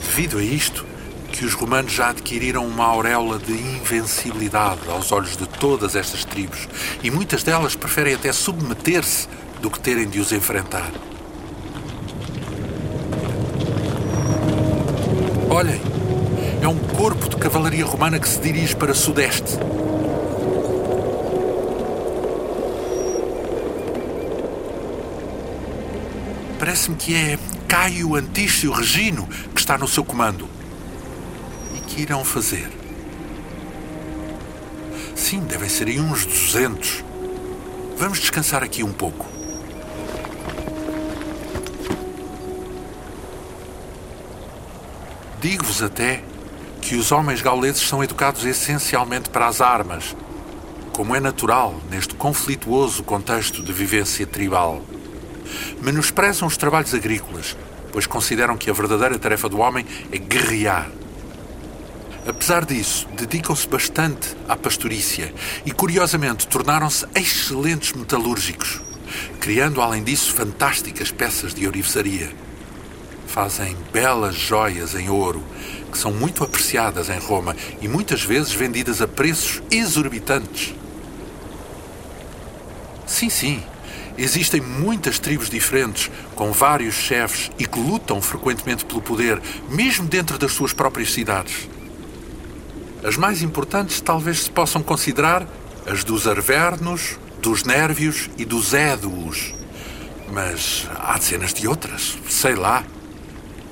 Devido 0.00 0.38
a 0.38 0.42
isto 0.42 0.86
que 1.32 1.44
os 1.44 1.54
romanos 1.54 1.92
já 1.92 2.10
adquiriram 2.10 2.66
uma 2.66 2.84
auréola 2.84 3.38
de 3.38 3.52
invencibilidade 3.52 4.80
aos 4.88 5.12
olhos 5.12 5.36
de 5.36 5.46
todas 5.46 5.94
estas 5.94 6.24
tribos 6.24 6.68
e 7.02 7.10
muitas 7.10 7.42
delas 7.42 7.74
preferem 7.74 8.14
até 8.14 8.32
submeter-se 8.32 9.28
do 9.60 9.70
que 9.70 9.78
terem 9.78 10.08
de 10.08 10.18
os 10.18 10.32
enfrentar. 10.32 10.90
Olhem, 15.48 15.80
é 16.62 16.68
um 16.68 16.78
corpo 16.78 17.28
de 17.28 17.36
cavalaria 17.36 17.84
romana 17.84 18.18
que 18.18 18.28
se 18.28 18.40
dirige 18.40 18.76
para 18.76 18.94
sudeste. 18.94 19.58
Parece-me 26.58 26.96
que 26.96 27.14
é 27.14 27.38
Caio 27.70 28.16
Antício 28.16 28.72
Regino 28.72 29.28
que 29.54 29.60
está 29.60 29.78
no 29.78 29.86
seu 29.86 30.04
comando 30.04 30.48
que 31.86 32.02
irão 32.02 32.24
fazer? 32.24 32.68
Sim, 35.14 35.40
devem 35.40 35.68
ser 35.68 35.88
aí 35.88 36.00
uns 36.00 36.24
200. 36.24 37.04
Vamos 37.96 38.18
descansar 38.18 38.62
aqui 38.62 38.82
um 38.82 38.92
pouco. 38.92 39.26
Digo-vos 45.40 45.82
até 45.82 46.22
que 46.80 46.96
os 46.96 47.12
homens 47.12 47.40
gauleses 47.40 47.82
são 47.82 48.02
educados 48.02 48.44
essencialmente 48.44 49.30
para 49.30 49.46
as 49.46 49.60
armas, 49.60 50.16
como 50.92 51.14
é 51.14 51.20
natural 51.20 51.80
neste 51.90 52.14
conflituoso 52.14 53.02
contexto 53.02 53.62
de 53.62 53.72
vivência 53.72 54.26
tribal. 54.26 54.82
Menosprezam 55.82 56.46
os 56.46 56.56
trabalhos 56.56 56.94
agrícolas, 56.94 57.56
pois 57.92 58.06
consideram 58.06 58.56
que 58.56 58.70
a 58.70 58.72
verdadeira 58.72 59.18
tarefa 59.18 59.48
do 59.48 59.58
homem 59.58 59.86
é 60.12 60.18
guerrear. 60.18 60.90
Apesar 62.26 62.66
disso, 62.66 63.08
dedicam-se 63.16 63.66
bastante 63.66 64.36
à 64.46 64.54
pastorícia 64.54 65.32
e, 65.64 65.72
curiosamente, 65.72 66.46
tornaram-se 66.46 67.06
excelentes 67.14 67.92
metalúrgicos, 67.92 68.80
criando, 69.40 69.80
além 69.80 70.04
disso, 70.04 70.32
fantásticas 70.34 71.10
peças 71.10 71.54
de 71.54 71.66
ourivesaria. 71.66 72.30
Fazem 73.26 73.74
belas 73.92 74.34
joias 74.34 74.94
em 74.94 75.08
ouro, 75.08 75.42
que 75.90 75.96
são 75.96 76.12
muito 76.12 76.44
apreciadas 76.44 77.08
em 77.08 77.18
Roma 77.18 77.56
e 77.80 77.88
muitas 77.88 78.22
vezes 78.22 78.52
vendidas 78.52 79.00
a 79.00 79.08
preços 79.08 79.62
exorbitantes. 79.70 80.74
Sim, 83.06 83.30
sim, 83.30 83.62
existem 84.18 84.60
muitas 84.60 85.18
tribos 85.18 85.48
diferentes, 85.48 86.10
com 86.34 86.52
vários 86.52 86.94
chefes 86.94 87.50
e 87.58 87.66
que 87.66 87.78
lutam 87.78 88.20
frequentemente 88.20 88.84
pelo 88.84 89.00
poder, 89.00 89.40
mesmo 89.68 90.06
dentro 90.06 90.38
das 90.38 90.52
suas 90.52 90.72
próprias 90.72 91.12
cidades. 91.12 91.68
As 93.02 93.16
mais 93.16 93.42
importantes 93.42 94.00
talvez 94.00 94.42
se 94.44 94.50
possam 94.50 94.82
considerar 94.82 95.46
as 95.86 96.04
dos 96.04 96.26
arvernos, 96.26 97.18
dos 97.40 97.64
nérvios 97.64 98.28
e 98.36 98.44
dos 98.44 98.74
éduos. 98.74 99.54
Mas 100.30 100.86
há 100.94 101.16
dezenas 101.18 101.54
de 101.54 101.66
outras, 101.66 102.18
sei 102.28 102.54
lá. 102.54 102.84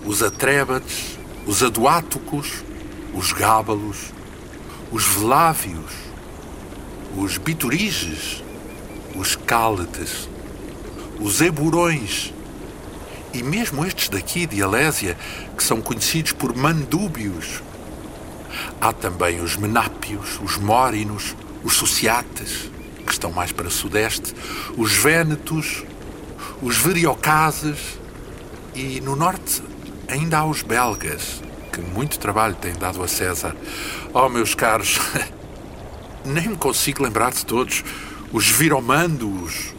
Os 0.05 0.23
atrébates, 0.23 1.19
os 1.47 1.62
aduáticos, 1.62 2.65
os 3.15 3.33
gábalos, 3.33 4.12
os 4.91 5.05
velávios, 5.05 5.93
os 7.17 7.37
bituriges, 7.37 8.43
os 9.15 9.37
cáletes, 9.37 10.29
os 11.21 11.41
eburões 11.41 12.33
e 13.33 13.43
mesmo 13.43 13.85
estes 13.85 14.09
daqui 14.09 14.47
de 14.47 14.63
Alésia, 14.63 15.17
que 15.57 15.63
são 15.63 15.81
conhecidos 15.81 16.33
por 16.33 16.57
mandúbios 16.57 17.63
Há 18.81 18.93
também 18.93 19.41
os 19.41 19.57
menápios, 19.57 20.39
os 20.43 20.57
mórinos, 20.57 21.35
os 21.63 21.75
sociates, 21.75 22.71
que 23.05 23.13
estão 23.13 23.33
mais 23.33 23.53
para 23.53 23.71
sudeste, 23.71 24.35
os 24.77 24.93
vénetos, 24.93 25.85
os 26.63 26.77
veriocases 26.77 27.99
e 28.75 29.01
no 29.01 29.17
norte 29.17 29.63
ainda 30.09 30.39
há 30.39 30.45
os 30.45 30.63
belgas, 30.63 31.43
que 31.73 31.81
muito 31.81 32.19
trabalho 32.19 32.55
têm 32.55 32.73
dado 32.75 33.03
a 33.03 33.09
César. 33.09 33.57
Oh, 34.13 34.29
meus 34.29 34.55
caros, 34.55 34.99
nem 36.25 36.49
me 36.49 36.57
consigo 36.57 37.03
lembrar 37.03 37.33
de 37.33 37.45
todos. 37.45 37.85
Os 38.31 38.47
viromandos, 38.49 39.75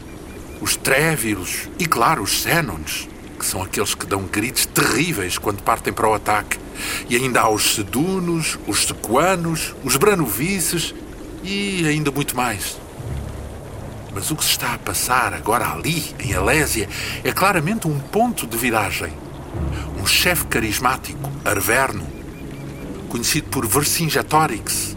os 0.62 0.76
tréviros 0.76 1.70
e, 1.78 1.86
claro, 1.86 2.24
os 2.24 2.42
sénons, 2.42 3.08
que 3.38 3.46
são 3.46 3.62
aqueles 3.62 3.96
que 3.96 4.06
dão 4.06 4.24
gritos 4.24 4.66
terríveis 4.66 5.38
quando 5.38 5.64
partem 5.64 5.94
para 5.94 6.08
o 6.08 6.14
ataque. 6.14 6.60
E 7.10 7.16
ainda 7.16 7.42
há 7.42 7.50
os 7.50 7.76
sedunos, 7.76 8.60
os 8.68 8.86
sequanos, 8.86 9.74
os 9.84 9.96
branovices 9.96 10.94
e 11.44 11.88
ainda 11.88 12.12
muito 12.12 12.36
mais. 12.36 12.78
Mas 14.14 14.32
o 14.32 14.36
que 14.36 14.44
se 14.44 14.52
está 14.52 14.74
a 14.74 14.78
passar 14.78 15.34
agora 15.34 15.72
ali, 15.72 16.14
em 16.20 16.34
Alésia, 16.34 16.90
é 17.24 17.32
claramente 17.32 17.88
um 17.88 18.00
ponto 18.00 18.46
de 18.46 18.58
viragem. 18.58 19.14
Um 20.02 20.06
chefe 20.06 20.46
carismático, 20.48 21.32
Arverno, 21.46 22.06
conhecido 23.08 23.50
por 23.50 23.66
Vercingetorix, 23.66 24.96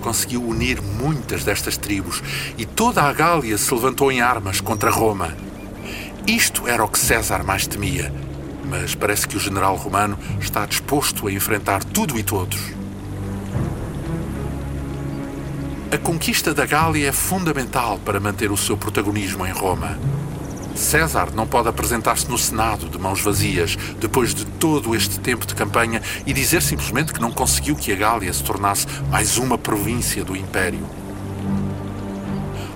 conseguiu 0.00 0.42
unir 0.42 0.82
muitas 0.82 1.44
destas 1.44 1.76
tribos 1.76 2.22
e 2.58 2.66
toda 2.66 3.02
a 3.02 3.12
Gália 3.12 3.56
se 3.56 3.72
levantou 3.72 4.10
em 4.10 4.20
armas 4.20 4.60
contra 4.60 4.90
Roma. 4.90 5.36
Isto 6.26 6.66
era 6.66 6.84
o 6.84 6.88
que 6.88 6.98
César 6.98 7.44
mais 7.44 7.66
temia 7.66 8.12
mas 8.70 8.94
parece 8.94 9.26
que 9.26 9.36
o 9.36 9.40
general 9.40 9.74
romano 9.74 10.16
está 10.40 10.64
disposto 10.64 11.26
a 11.26 11.32
enfrentar 11.32 11.82
tudo 11.82 12.16
e 12.16 12.22
todos. 12.22 12.60
A 15.92 15.98
conquista 15.98 16.54
da 16.54 16.64
Gália 16.64 17.08
é 17.08 17.12
fundamental 17.12 17.98
para 18.04 18.20
manter 18.20 18.52
o 18.52 18.56
seu 18.56 18.76
protagonismo 18.76 19.44
em 19.44 19.50
Roma. 19.50 19.98
César 20.74 21.30
não 21.34 21.46
pode 21.46 21.68
apresentar-se 21.68 22.28
no 22.28 22.38
Senado 22.38 22.88
de 22.88 22.98
mãos 22.98 23.20
vazias, 23.20 23.76
depois 23.98 24.34
de 24.34 24.44
todo 24.44 24.94
este 24.94 25.18
tempo 25.20 25.46
de 25.46 25.54
campanha, 25.54 26.02
e 26.26 26.32
dizer 26.32 26.62
simplesmente 26.62 27.12
que 27.12 27.20
não 27.20 27.32
conseguiu 27.32 27.76
que 27.76 27.92
a 27.92 27.96
Gália 27.96 28.32
se 28.32 28.42
tornasse 28.42 28.86
mais 29.10 29.36
uma 29.36 29.58
província 29.58 30.24
do 30.24 30.36
Império. 30.36 30.86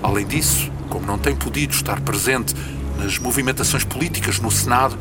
Além 0.03 0.25
disso, 0.25 0.71
como 0.89 1.05
não 1.05 1.17
tem 1.17 1.35
podido 1.35 1.73
estar 1.73 1.99
presente 2.01 2.53
nas 2.97 3.17
movimentações 3.17 3.83
políticas 3.83 4.39
no 4.39 4.51
Senado, 4.51 4.97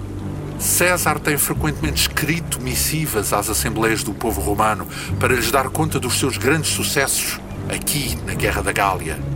César 0.59 1.19
tem 1.19 1.37
frequentemente 1.37 2.03
escrito 2.03 2.61
missivas 2.61 3.33
às 3.33 3.51
assembleias 3.51 4.03
do 4.03 4.15
povo 4.15 4.41
romano 4.41 4.87
para 5.19 5.35
lhes 5.35 5.51
dar 5.51 5.69
conta 5.69 6.01
dos 6.01 6.19
seus 6.19 6.39
grandes 6.39 6.71
sucessos 6.71 7.41
aqui 7.69 8.17
na 8.25 8.35
Guerra 8.35 8.63
da 8.63 8.73
Gália. 8.73 9.34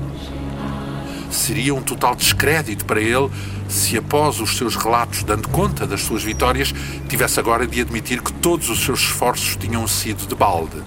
Seria 1.31 1.75
um 1.75 1.83
total 1.83 2.17
descrédito 2.17 2.85
para 2.85 3.01
ele 3.01 3.31
se, 3.69 3.99
após 3.99 4.41
os 4.41 4.57
seus 4.57 4.77
relatos 4.77 5.23
dando 5.23 5.49
conta 5.49 5.87
das 5.87 6.03
suas 6.03 6.23
vitórias, 6.23 6.75
tivesse 7.09 7.39
agora 7.39 7.67
de 7.67 7.81
admitir 7.81 8.23
que 8.23 8.33
todos 8.33 8.71
os 8.71 8.83
seus 8.85 9.01
esforços 9.01 9.57
tinham 9.57 9.87
sido 9.87 10.27
de 10.27 10.35
balde. 10.35 10.83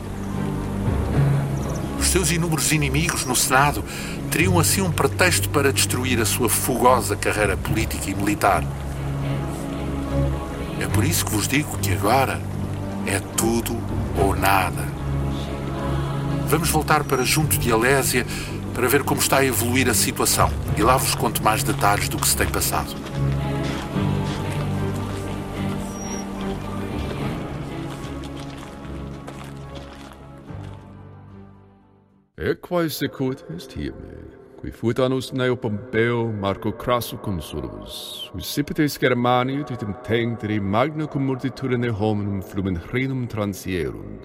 Os 2.00 2.08
seus 2.08 2.32
inúmeros 2.32 2.72
inimigos 2.72 3.26
no 3.26 3.36
Senado 3.36 3.84
teriam 4.32 4.60
assim 4.60 4.82
um 4.82 4.92
pretexto 4.92 5.48
para 5.50 5.72
destruir 5.72 6.20
a 6.20 6.26
sua 6.26 6.50
fogosa 6.50 7.16
carreira 7.16 7.56
política 7.56 8.10
e 8.10 8.16
militar. 8.16 8.64
É 10.80 10.88
por 10.88 11.04
isso 11.04 11.24
que 11.24 11.32
vos 11.32 11.48
digo 11.48 11.78
que 11.78 11.92
agora 11.92 12.42
é 13.06 13.20
tudo 13.38 13.78
ou 14.18 14.36
nada. 14.36 14.84
Vamos 16.48 16.70
voltar 16.70 17.04
para 17.04 17.24
junto 17.24 17.58
de 17.58 17.72
Alésia 17.72 18.26
para 18.74 18.88
ver 18.88 19.04
como 19.04 19.22
está 19.22 19.40
a 19.40 19.46
evoluir 19.46 19.90
a 19.90 19.94
situação 19.94 20.50
e 20.78 20.82
lá 20.82 20.98
vos 20.98 21.16
conto 21.16 21.44
mais 21.44 21.64
detalhes 21.64 22.10
do 22.10 22.18
que 22.18 22.28
se 22.28 22.38
tem 22.38 22.48
passado. 22.48 22.96
Quase 32.72 33.10
curto 33.10 33.44
este 33.54 33.82
hier, 33.82 33.94
qui 34.62 34.72
futanus 34.72 35.34
neo 35.34 35.58
Pompeo 35.58 36.32
Marco 36.32 36.72
Crasso 36.72 37.18
consulus, 37.18 38.32
usipites 38.34 38.98
Germani 38.98 39.66
titem 39.66 39.94
tenteri 40.02 40.60
magna 40.62 41.06
cum 41.06 41.22
multitudine 41.22 41.90
hominum 41.90 42.42
flumen 42.42 42.78
hrenum 42.78 43.28
transierunt, 43.28 44.24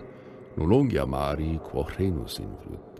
non 0.56 0.68
longia 0.68 1.04
mari 1.04 1.59
quo 1.59 1.82
hrenus 1.82 2.38
influt. 2.38 2.95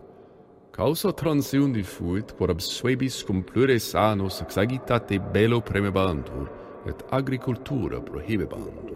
Causa 0.77 1.11
transiundi 1.11 1.83
fuit, 1.83 2.35
quod 2.37 2.51
ab 2.51 2.61
suebis 2.61 3.23
cum 3.25 3.41
plure 3.41 3.79
sanos 3.81 4.43
exagitate 4.43 5.19
bello 5.19 5.63
premebantur, 5.63 6.51
et 6.85 7.03
agricultura 7.11 7.99
prohibebantur. 7.99 8.93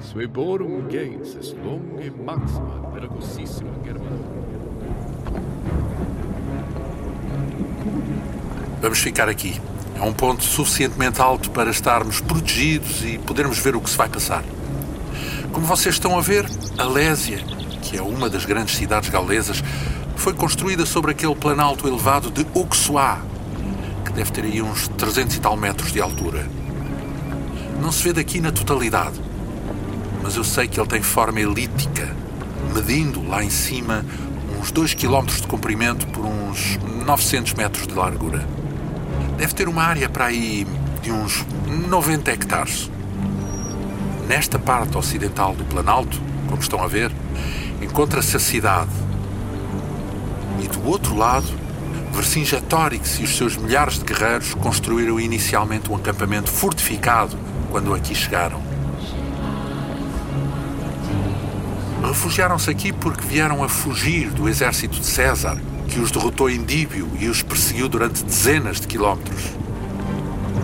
Sueborum 0.00 0.90
gens 0.90 1.36
est 1.36 1.54
longe 1.62 2.10
maxima 2.26 2.90
pedagogissima 2.92 3.70
Germania. 3.84 4.42
Vamos 8.80 8.98
ficar 8.98 9.28
aqui. 9.28 9.60
É 9.94 10.02
um 10.02 10.12
ponto 10.12 10.42
suficientemente 10.42 11.22
alto 11.22 11.52
para 11.52 11.70
estarmos 11.70 12.20
protegidos 12.20 13.04
e 13.04 13.18
podermos 13.18 13.60
ver 13.60 13.76
o 13.76 13.80
que 13.80 13.88
se 13.88 13.96
vai 13.96 14.08
passar. 14.08 14.42
Como 15.52 15.64
vocês 15.64 15.94
estão 15.94 16.18
a 16.18 16.20
ver, 16.20 16.44
a 16.76 16.84
Lésia, 16.84 17.38
que 17.82 17.96
é 17.96 18.02
uma 18.02 18.28
das 18.28 18.44
grandes 18.44 18.74
cidades 18.74 19.10
galesas, 19.10 19.62
foi 20.16 20.32
construída 20.32 20.86
sobre 20.86 21.10
aquele 21.10 21.34
planalto 21.34 21.86
elevado 21.86 22.30
de 22.30 22.46
Uxuá, 22.54 23.20
que 24.04 24.12
deve 24.12 24.30
ter 24.30 24.44
aí 24.44 24.62
uns 24.62 24.88
300 24.88 25.36
e 25.36 25.40
tal 25.40 25.56
metros 25.56 25.92
de 25.92 26.00
altura. 26.00 26.46
Não 27.80 27.90
se 27.90 28.02
vê 28.04 28.12
daqui 28.12 28.40
na 28.40 28.52
totalidade, 28.52 29.20
mas 30.22 30.36
eu 30.36 30.44
sei 30.44 30.68
que 30.68 30.78
ele 30.78 30.88
tem 30.88 31.02
forma 31.02 31.40
elíptica, 31.40 32.14
medindo 32.74 33.26
lá 33.26 33.42
em 33.42 33.50
cima 33.50 34.04
uns 34.60 34.70
2 34.70 34.94
km 34.94 35.26
de 35.26 35.46
comprimento 35.46 36.06
por 36.08 36.24
uns 36.24 36.78
900 37.04 37.54
metros 37.54 37.86
de 37.86 37.94
largura. 37.94 38.46
Deve 39.36 39.54
ter 39.54 39.68
uma 39.68 39.82
área 39.82 40.08
para 40.08 40.26
aí 40.26 40.66
de 41.02 41.10
uns 41.10 41.44
90 41.88 42.30
hectares. 42.30 42.90
Nesta 44.28 44.58
parte 44.58 44.96
ocidental 44.96 45.54
do 45.54 45.64
Planalto, 45.64 46.20
como 46.48 46.62
estão 46.62 46.80
a 46.82 46.86
ver, 46.86 47.10
encontra-se 47.82 48.36
a 48.36 48.40
cidade. 48.40 48.90
Do 50.72 50.88
outro 50.88 51.16
lado, 51.16 51.46
Vercingetorix 52.12 53.18
e 53.20 53.24
os 53.24 53.36
seus 53.36 53.56
milhares 53.56 53.98
de 53.98 54.04
guerreiros 54.04 54.54
construíram 54.54 55.18
inicialmente 55.18 55.90
um 55.90 55.96
acampamento 55.96 56.50
fortificado 56.50 57.36
quando 57.70 57.94
aqui 57.94 58.14
chegaram. 58.14 58.62
Refugiaram-se 62.06 62.70
aqui 62.70 62.92
porque 62.92 63.26
vieram 63.26 63.64
a 63.64 63.68
fugir 63.68 64.28
do 64.30 64.48
exército 64.48 65.00
de 65.00 65.06
César, 65.06 65.56
que 65.88 65.98
os 65.98 66.10
derrotou 66.10 66.50
em 66.50 66.62
Díbio 66.62 67.08
e 67.18 67.28
os 67.28 67.42
perseguiu 67.42 67.88
durante 67.88 68.22
dezenas 68.22 68.80
de 68.80 68.86
quilómetros. 68.86 69.42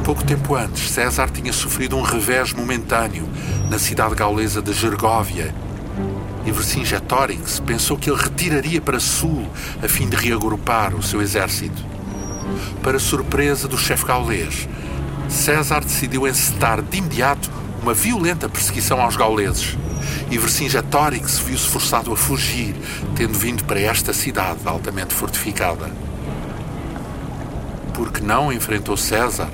Pouco 0.04 0.22
tempo 0.24 0.54
antes, 0.54 0.90
César 0.90 1.30
tinha 1.30 1.52
sofrido 1.52 1.96
um 1.96 2.02
revés 2.02 2.52
momentâneo 2.52 3.26
na 3.70 3.78
cidade 3.78 4.14
gaulesa 4.14 4.60
de 4.60 4.72
Gergóvia 4.72 5.54
e 6.48 6.50
Vercingetorix 6.50 7.60
pensou 7.60 7.98
que 7.98 8.08
ele 8.08 8.22
retiraria 8.22 8.80
para 8.80 8.98
sul 8.98 9.46
a 9.82 9.86
fim 9.86 10.08
de 10.08 10.16
reagrupar 10.16 10.94
o 10.94 11.02
seu 11.02 11.20
exército. 11.20 11.84
Para 12.82 12.98
surpresa 12.98 13.68
do 13.68 13.76
chefe 13.76 14.06
gaulês, 14.06 14.66
César 15.28 15.80
decidiu 15.80 16.26
encetar 16.26 16.80
de 16.80 16.96
imediato 16.96 17.50
uma 17.82 17.92
violenta 17.92 18.48
perseguição 18.48 18.98
aos 18.98 19.14
gauleses 19.14 19.76
e 20.30 20.38
Vercingetorix 20.38 21.38
viu-se 21.38 21.68
forçado 21.68 22.10
a 22.14 22.16
fugir, 22.16 22.74
tendo 23.14 23.38
vindo 23.38 23.64
para 23.64 23.80
esta 23.80 24.14
cidade 24.14 24.60
altamente 24.64 25.12
fortificada. 25.12 25.90
Porque 27.92 28.22
não 28.22 28.50
enfrentou 28.50 28.96
César? 28.96 29.50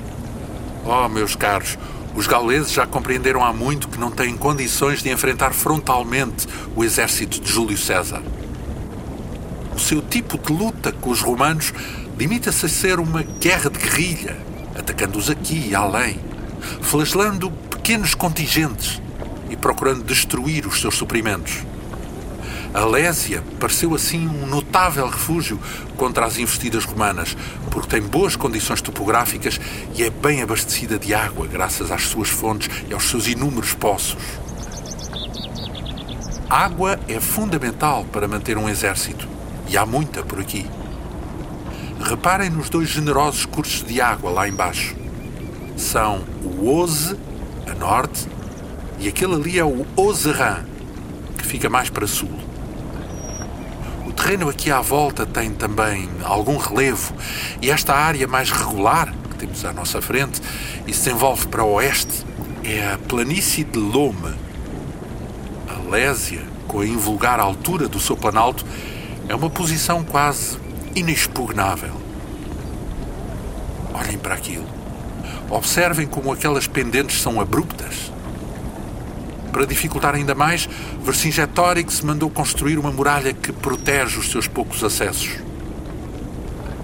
Oh, 0.85 1.09
meus 1.09 1.35
caros, 1.35 1.77
os 2.15 2.27
gauleses 2.27 2.71
já 2.71 2.87
compreenderam 2.87 3.43
há 3.43 3.51
muito 3.51 3.89
que 3.89 3.99
não 3.99 4.09
têm 4.09 4.37
condições 4.37 5.03
de 5.03 5.09
enfrentar 5.09 5.53
frontalmente 5.53 6.47
o 6.75 6.83
exército 6.83 7.41
de 7.41 7.51
Júlio 7.51 7.77
César. 7.77 8.23
O 9.75 9.79
seu 9.79 10.01
tipo 10.01 10.37
de 10.37 10.53
luta 10.53 10.93
com 10.93 11.09
os 11.09 11.19
romanos 11.19 11.73
limita-se 12.17 12.65
a 12.65 12.69
ser 12.69 12.99
uma 12.99 13.21
guerra 13.21 13.69
de 13.69 13.77
guerrilha, 13.77 14.37
atacando-os 14.73 15.29
aqui 15.29 15.67
e 15.69 15.75
além, 15.75 16.17
flagelando 16.81 17.51
pequenos 17.69 18.15
contingentes 18.15 19.01
e 19.49 19.57
procurando 19.57 20.03
destruir 20.03 20.65
os 20.65 20.79
seus 20.79 20.95
suprimentos. 20.95 21.65
A 22.75 22.83
Lésia 22.83 23.41
pareceu 23.57 23.95
assim 23.95 24.27
um 24.27 24.45
notável 24.45 25.07
refúgio 25.07 25.57
contra 25.95 26.25
as 26.25 26.37
investidas 26.37 26.83
romanas, 26.83 27.37
porque 27.71 27.87
tem 27.87 28.01
boas 28.01 28.35
condições 28.35 28.81
topográficas 28.81 29.57
e 29.95 30.03
é 30.03 30.09
bem 30.09 30.41
abastecida 30.41 30.99
de 30.99 31.13
água 31.13 31.47
graças 31.47 31.89
às 31.89 32.01
suas 32.01 32.27
fontes 32.27 32.69
e 32.89 32.93
aos 32.93 33.05
seus 33.05 33.29
inúmeros 33.29 33.73
poços. 33.73 34.21
Água 36.49 36.99
é 37.07 37.17
fundamental 37.17 38.03
para 38.11 38.27
manter 38.27 38.57
um 38.57 38.67
exército 38.67 39.25
e 39.69 39.77
há 39.77 39.85
muita 39.85 40.21
por 40.21 40.41
aqui. 40.41 40.69
Reparem 42.01 42.49
nos 42.49 42.69
dois 42.69 42.89
generosos 42.89 43.45
cursos 43.45 43.87
de 43.87 44.01
água 44.01 44.29
lá 44.29 44.49
embaixo. 44.49 44.97
São 45.77 46.25
o 46.43 46.67
Oze, 46.67 47.17
a 47.71 47.73
norte, 47.73 48.27
e 48.99 49.07
aquele 49.07 49.35
ali 49.35 49.57
é 49.57 49.63
o 49.63 49.87
Ozeran, 49.95 50.65
que 51.37 51.45
fica 51.45 51.69
mais 51.69 51.89
para 51.89 52.05
sul. 52.05 52.54
Terreno 54.25 54.49
aqui 54.49 54.71
à 54.71 54.81
volta 54.81 55.23
tem 55.23 55.51
também 55.51 56.09
algum 56.23 56.57
relevo 56.57 57.13
e 57.61 57.69
esta 57.69 57.93
área 57.93 58.27
mais 58.27 58.49
regular 58.49 59.13
que 59.29 59.37
temos 59.37 59.63
à 59.63 59.71
nossa 59.71 60.01
frente 60.01 60.41
e 60.87 60.91
se 60.91 61.03
desenvolve 61.03 61.47
para 61.47 61.63
o 61.63 61.73
oeste 61.73 62.25
é 62.63 62.93
a 62.93 62.97
planície 62.97 63.63
de 63.63 63.77
Lome. 63.77 64.33
A 65.69 65.91
Lésia, 65.91 66.41
com 66.67 66.79
a 66.79 66.87
invulgar 66.87 67.39
altura 67.39 67.87
do 67.87 67.99
seu 67.99 68.17
planalto, 68.17 68.65
é 69.29 69.35
uma 69.35 69.47
posição 69.47 70.03
quase 70.03 70.57
inexpugnável. 70.95 71.93
Olhem 73.93 74.17
para 74.17 74.33
aquilo. 74.33 74.65
Observem 75.51 76.07
como 76.07 76.33
aquelas 76.33 76.65
pendentes 76.65 77.21
são 77.21 77.39
abruptas. 77.39 78.11
Para 79.55 79.65
dificultar 79.65 80.13
ainda 80.13 80.35
mais, 80.35 80.67
Vercingetorix 81.01 82.01
mandou 82.01 82.29
construir 82.29 82.77
uma 82.77 82.91
muralha 82.91 83.31
que 83.31 83.53
protege 83.53 84.19
os 84.19 84.29
seus 84.29 84.49
poucos 84.49 84.83
acessos. 84.83 85.37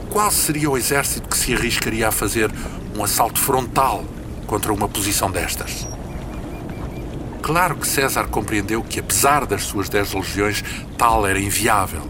Qual 0.09 0.31
seria 0.31 0.69
o 0.69 0.77
exército 0.77 1.27
que 1.27 1.37
se 1.37 1.53
arriscaria 1.53 2.07
a 2.07 2.13
fazer 2.13 2.49
um 2.95 3.03
assalto 3.03 3.41
frontal 3.41 4.05
contra 4.47 4.71
uma 4.71 4.87
posição 4.87 5.29
destas? 5.29 5.85
Claro 7.41 7.75
que 7.75 7.85
César 7.85 8.27
compreendeu 8.29 8.81
que, 8.81 9.01
apesar 9.01 9.45
das 9.45 9.63
suas 9.63 9.89
dez 9.89 10.13
legiões, 10.13 10.63
tal 10.97 11.27
era 11.27 11.41
inviável 11.41 12.03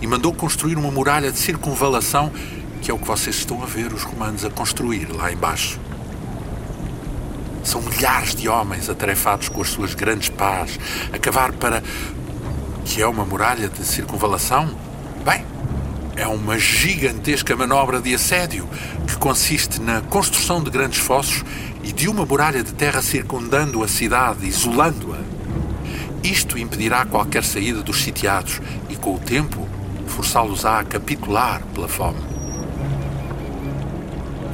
e 0.00 0.06
mandou 0.06 0.32
construir 0.32 0.78
uma 0.78 0.92
muralha 0.92 1.32
de 1.32 1.38
circunvalação, 1.38 2.30
que 2.80 2.92
é 2.92 2.94
o 2.94 2.98
que 2.98 3.08
vocês 3.08 3.34
estão 3.34 3.60
a 3.60 3.66
ver 3.66 3.92
os 3.92 4.04
romanos 4.04 4.44
a 4.44 4.50
construir 4.50 5.06
lá 5.06 5.32
embaixo. 5.32 5.80
São 7.66 7.82
milhares 7.82 8.32
de 8.32 8.48
homens 8.48 8.88
atarefados 8.88 9.48
com 9.48 9.60
as 9.60 9.68
suas 9.68 9.92
grandes 9.92 10.28
pás 10.28 10.78
a 11.12 11.18
cavar 11.18 11.52
para. 11.52 11.82
que 12.84 13.02
é 13.02 13.06
uma 13.08 13.24
muralha 13.24 13.68
de 13.68 13.84
circunvalação? 13.84 14.70
Bem, 15.24 15.44
é 16.14 16.28
uma 16.28 16.56
gigantesca 16.56 17.56
manobra 17.56 18.00
de 18.00 18.14
assédio 18.14 18.68
que 19.08 19.16
consiste 19.16 19.80
na 19.80 20.00
construção 20.00 20.62
de 20.62 20.70
grandes 20.70 21.00
fossos 21.00 21.44
e 21.82 21.90
de 21.90 22.08
uma 22.08 22.24
muralha 22.24 22.62
de 22.62 22.72
terra 22.72 23.02
circundando 23.02 23.82
a 23.82 23.88
cidade, 23.88 24.46
isolando-a. 24.46 25.18
Isto 26.22 26.56
impedirá 26.56 27.04
qualquer 27.04 27.42
saída 27.42 27.82
dos 27.82 28.00
sitiados 28.00 28.60
e, 28.88 28.94
com 28.94 29.16
o 29.16 29.18
tempo, 29.18 29.68
forçá-los-á 30.06 30.78
a 30.78 30.84
capitular 30.84 31.62
pela 31.74 31.88
fome. 31.88 32.35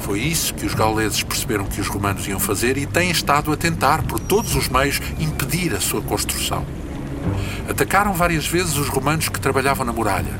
Foi 0.03 0.19
isso 0.19 0.53
que 0.53 0.65
os 0.65 0.73
gauleses 0.73 1.23
perceberam 1.23 1.63
que 1.63 1.79
os 1.79 1.87
romanos 1.87 2.27
iam 2.27 2.37
fazer 2.37 2.77
e 2.77 2.85
têm 2.85 3.09
estado 3.09 3.53
a 3.53 3.55
tentar, 3.55 4.03
por 4.03 4.19
todos 4.19 4.53
os 4.53 4.67
meios, 4.67 5.01
impedir 5.17 5.73
a 5.73 5.79
sua 5.79 6.01
construção. 6.01 6.65
Atacaram 7.69 8.11
várias 8.11 8.45
vezes 8.45 8.75
os 8.75 8.89
romanos 8.89 9.29
que 9.29 9.39
trabalhavam 9.39 9.85
na 9.85 9.93
muralha, 9.93 10.37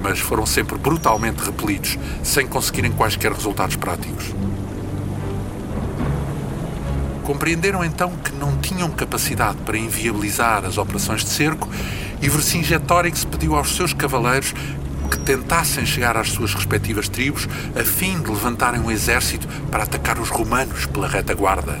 mas 0.00 0.20
foram 0.20 0.46
sempre 0.46 0.78
brutalmente 0.78 1.42
repelidos, 1.42 1.98
sem 2.22 2.46
conseguirem 2.46 2.92
quaisquer 2.92 3.32
resultados 3.32 3.74
práticos. 3.74 4.32
Compreenderam 7.24 7.84
então 7.84 8.12
que 8.22 8.32
não 8.32 8.56
tinham 8.58 8.88
capacidade 8.88 9.58
para 9.66 9.76
inviabilizar 9.76 10.64
as 10.64 10.78
operações 10.78 11.24
de 11.24 11.30
cerco 11.30 11.68
e 12.20 12.28
Vercingetorix 12.28 13.24
pediu 13.24 13.56
aos 13.56 13.74
seus 13.74 13.92
cavaleiros 13.92 14.54
que 15.12 15.18
tentassem 15.18 15.84
chegar 15.84 16.16
às 16.16 16.30
suas 16.30 16.54
respectivas 16.54 17.06
tribos 17.06 17.46
a 17.78 17.84
fim 17.84 18.18
de 18.18 18.30
levantarem 18.30 18.80
um 18.80 18.90
exército 18.90 19.46
para 19.70 19.82
atacar 19.82 20.18
os 20.18 20.30
romanos 20.30 20.86
pela 20.86 21.06
retaguarda. 21.06 21.78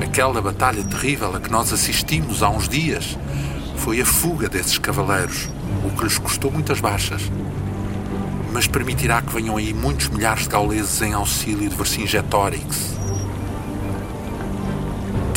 Aquela 0.00 0.40
batalha 0.40 0.84
terrível 0.84 1.34
a 1.34 1.40
que 1.40 1.50
nós 1.50 1.72
assistimos 1.72 2.40
há 2.40 2.48
uns 2.50 2.68
dias 2.68 3.18
foi 3.78 4.00
a 4.00 4.06
fuga 4.06 4.48
desses 4.48 4.78
cavaleiros, 4.78 5.48
o 5.84 5.90
que 5.90 6.04
lhes 6.04 6.18
custou 6.18 6.52
muitas 6.52 6.80
baixas. 6.80 7.22
mas 8.52 8.66
permitirá 8.66 9.20
que 9.20 9.32
venham 9.32 9.56
aí 9.56 9.74
muitos 9.74 10.08
milhares 10.08 10.44
de 10.44 10.48
gauleses 10.48 11.02
em 11.02 11.12
auxílio 11.12 11.68
de 11.68 11.76
Vercingetorix. 11.76 12.96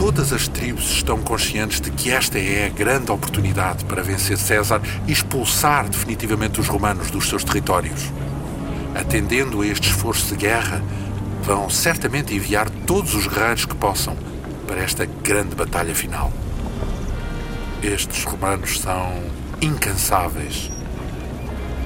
Todas 0.03 0.33
as 0.33 0.47
tribos 0.47 0.89
estão 0.93 1.19
conscientes 1.19 1.79
de 1.79 1.91
que 1.91 2.09
esta 2.09 2.39
é 2.39 2.65
a 2.65 2.69
grande 2.69 3.11
oportunidade 3.11 3.85
para 3.85 4.01
vencer 4.01 4.35
César 4.35 4.81
e 5.07 5.11
expulsar 5.11 5.87
definitivamente 5.87 6.59
os 6.59 6.67
romanos 6.67 7.11
dos 7.11 7.29
seus 7.29 7.43
territórios. 7.43 8.11
Atendendo 8.95 9.61
a 9.61 9.67
este 9.67 9.89
esforço 9.91 10.29
de 10.29 10.37
guerra, 10.37 10.81
vão 11.43 11.69
certamente 11.69 12.33
enviar 12.33 12.67
todos 12.87 13.13
os 13.13 13.27
guerreiros 13.27 13.65
que 13.65 13.75
possam 13.75 14.17
para 14.65 14.81
esta 14.81 15.05
grande 15.05 15.55
batalha 15.55 15.93
final. 15.93 16.33
Estes 17.83 18.23
romanos 18.23 18.79
são 18.79 19.23
incansáveis. 19.61 20.71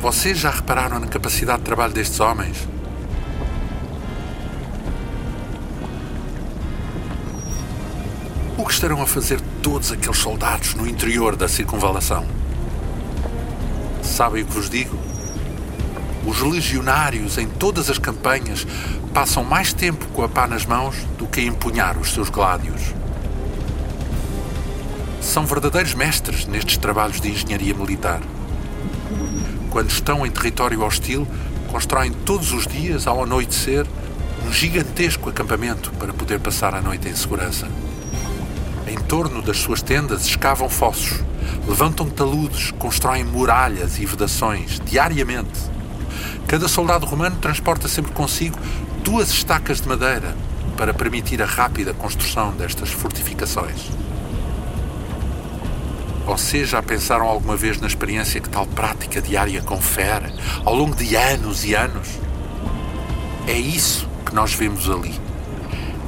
Vocês 0.01 0.37
já 0.37 0.51
repararam 0.51 1.01
na 1.01 1.07
capacidade 1.07 1.59
de 1.59 1.65
trabalho 1.65 1.91
destes 1.91 2.21
homens? 2.21 2.65
O 8.57 8.63
que 8.63 8.71
estarão 8.71 9.01
a 9.01 9.05
fazer 9.05 9.41
todos 9.61 9.91
aqueles 9.91 10.17
soldados 10.17 10.75
no 10.75 10.87
interior 10.87 11.35
da 11.35 11.45
circunvalação? 11.45 12.25
Sabem 14.01 14.43
o 14.43 14.45
que 14.45 14.53
vos 14.53 14.69
digo? 14.69 14.97
Os 16.25 16.39
legionários 16.41 17.37
em 17.37 17.49
todas 17.49 17.89
as 17.89 17.97
campanhas 17.97 18.65
passam 19.13 19.43
mais 19.43 19.73
tempo 19.73 20.05
com 20.13 20.23
a 20.23 20.29
pá 20.29 20.47
nas 20.47 20.65
mãos 20.65 20.95
do 21.17 21.27
que 21.27 21.41
a 21.41 21.43
empunhar 21.43 21.97
os 21.97 22.13
seus 22.13 22.29
gládios. 22.29 22.93
São 25.21 25.45
verdadeiros 25.45 25.93
mestres 25.93 26.45
nestes 26.45 26.77
trabalhos 26.77 27.19
de 27.19 27.29
engenharia 27.29 27.73
militar. 27.73 28.21
Quando 29.69 29.89
estão 29.89 30.25
em 30.25 30.31
território 30.31 30.81
hostil, 30.81 31.27
constroem 31.67 32.13
todos 32.13 32.53
os 32.53 32.65
dias, 32.65 33.05
ao 33.05 33.21
anoitecer, 33.21 33.85
um 34.47 34.53
gigantesco 34.53 35.29
acampamento 35.29 35.91
para 35.99 36.13
poder 36.13 36.39
passar 36.39 36.73
a 36.73 36.81
noite 36.81 37.09
em 37.09 37.15
segurança. 37.15 37.67
Em 38.95 39.07
torno 39.07 39.41
das 39.41 39.57
suas 39.57 39.81
tendas 39.81 40.25
escavam 40.25 40.69
fossos, 40.69 41.19
levantam 41.67 42.09
taludes, 42.09 42.71
constroem 42.79 43.25
muralhas 43.25 43.99
e 43.99 44.05
vedações 44.05 44.79
diariamente. 44.85 45.59
Cada 46.47 46.69
soldado 46.69 47.05
romano 47.05 47.35
transporta 47.35 47.89
sempre 47.89 48.13
consigo 48.13 48.57
duas 49.03 49.31
estacas 49.31 49.81
de 49.81 49.89
madeira 49.89 50.33
para 50.77 50.93
permitir 50.93 51.41
a 51.41 51.45
rápida 51.45 51.93
construção 51.93 52.53
destas 52.53 52.89
fortificações. 52.89 53.89
Vocês 56.25 56.69
já 56.69 56.81
pensaram 56.81 57.27
alguma 57.27 57.57
vez 57.57 57.81
na 57.81 57.87
experiência 57.87 58.39
que 58.39 58.47
tal 58.47 58.65
prática 58.65 59.21
diária 59.21 59.61
confere 59.61 60.33
ao 60.63 60.73
longo 60.73 60.95
de 60.95 61.17
anos 61.17 61.65
e 61.65 61.75
anos? 61.75 62.07
É 63.45 63.57
isso 63.57 64.07
que 64.25 64.33
nós 64.33 64.53
vemos 64.53 64.89
ali. 64.89 65.19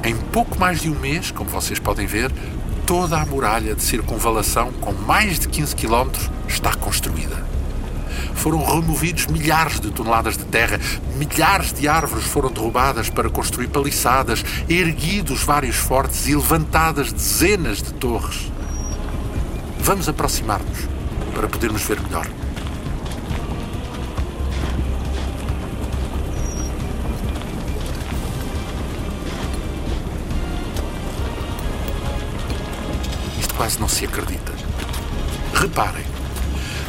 Em 0.02 0.16
pouco 0.16 0.58
mais 0.58 0.80
de 0.80 0.88
um 0.88 0.98
mês, 0.98 1.30
como 1.30 1.50
vocês 1.50 1.78
podem 1.78 2.06
ver, 2.06 2.32
toda 2.88 3.20
a 3.20 3.26
muralha 3.26 3.74
de 3.74 3.82
circunvalação, 3.82 4.72
com 4.80 4.94
mais 4.94 5.38
de 5.38 5.46
15 5.46 5.76
km, 5.76 6.08
está 6.48 6.72
construída. 6.72 7.36
Foram 8.34 8.64
removidos 8.64 9.26
milhares 9.26 9.78
de 9.78 9.90
toneladas 9.90 10.38
de 10.38 10.44
terra, 10.46 10.80
milhares 11.16 11.74
de 11.74 11.86
árvores 11.86 12.24
foram 12.24 12.50
derrubadas 12.50 13.10
para 13.10 13.28
construir 13.28 13.68
paliçadas, 13.68 14.42
erguidos 14.70 15.42
vários 15.42 15.76
fortes 15.76 16.26
e 16.28 16.34
levantadas 16.34 17.12
dezenas 17.12 17.82
de 17.82 17.92
torres. 17.92 18.50
Vamos 19.80 20.08
aproximar-nos 20.08 20.88
para 21.34 21.46
podermos 21.46 21.82
ver 21.82 22.00
melhor. 22.00 22.26
Quase 33.68 33.80
não 33.80 33.88
se 33.88 34.06
acredita. 34.06 34.50
Reparem, 35.52 36.06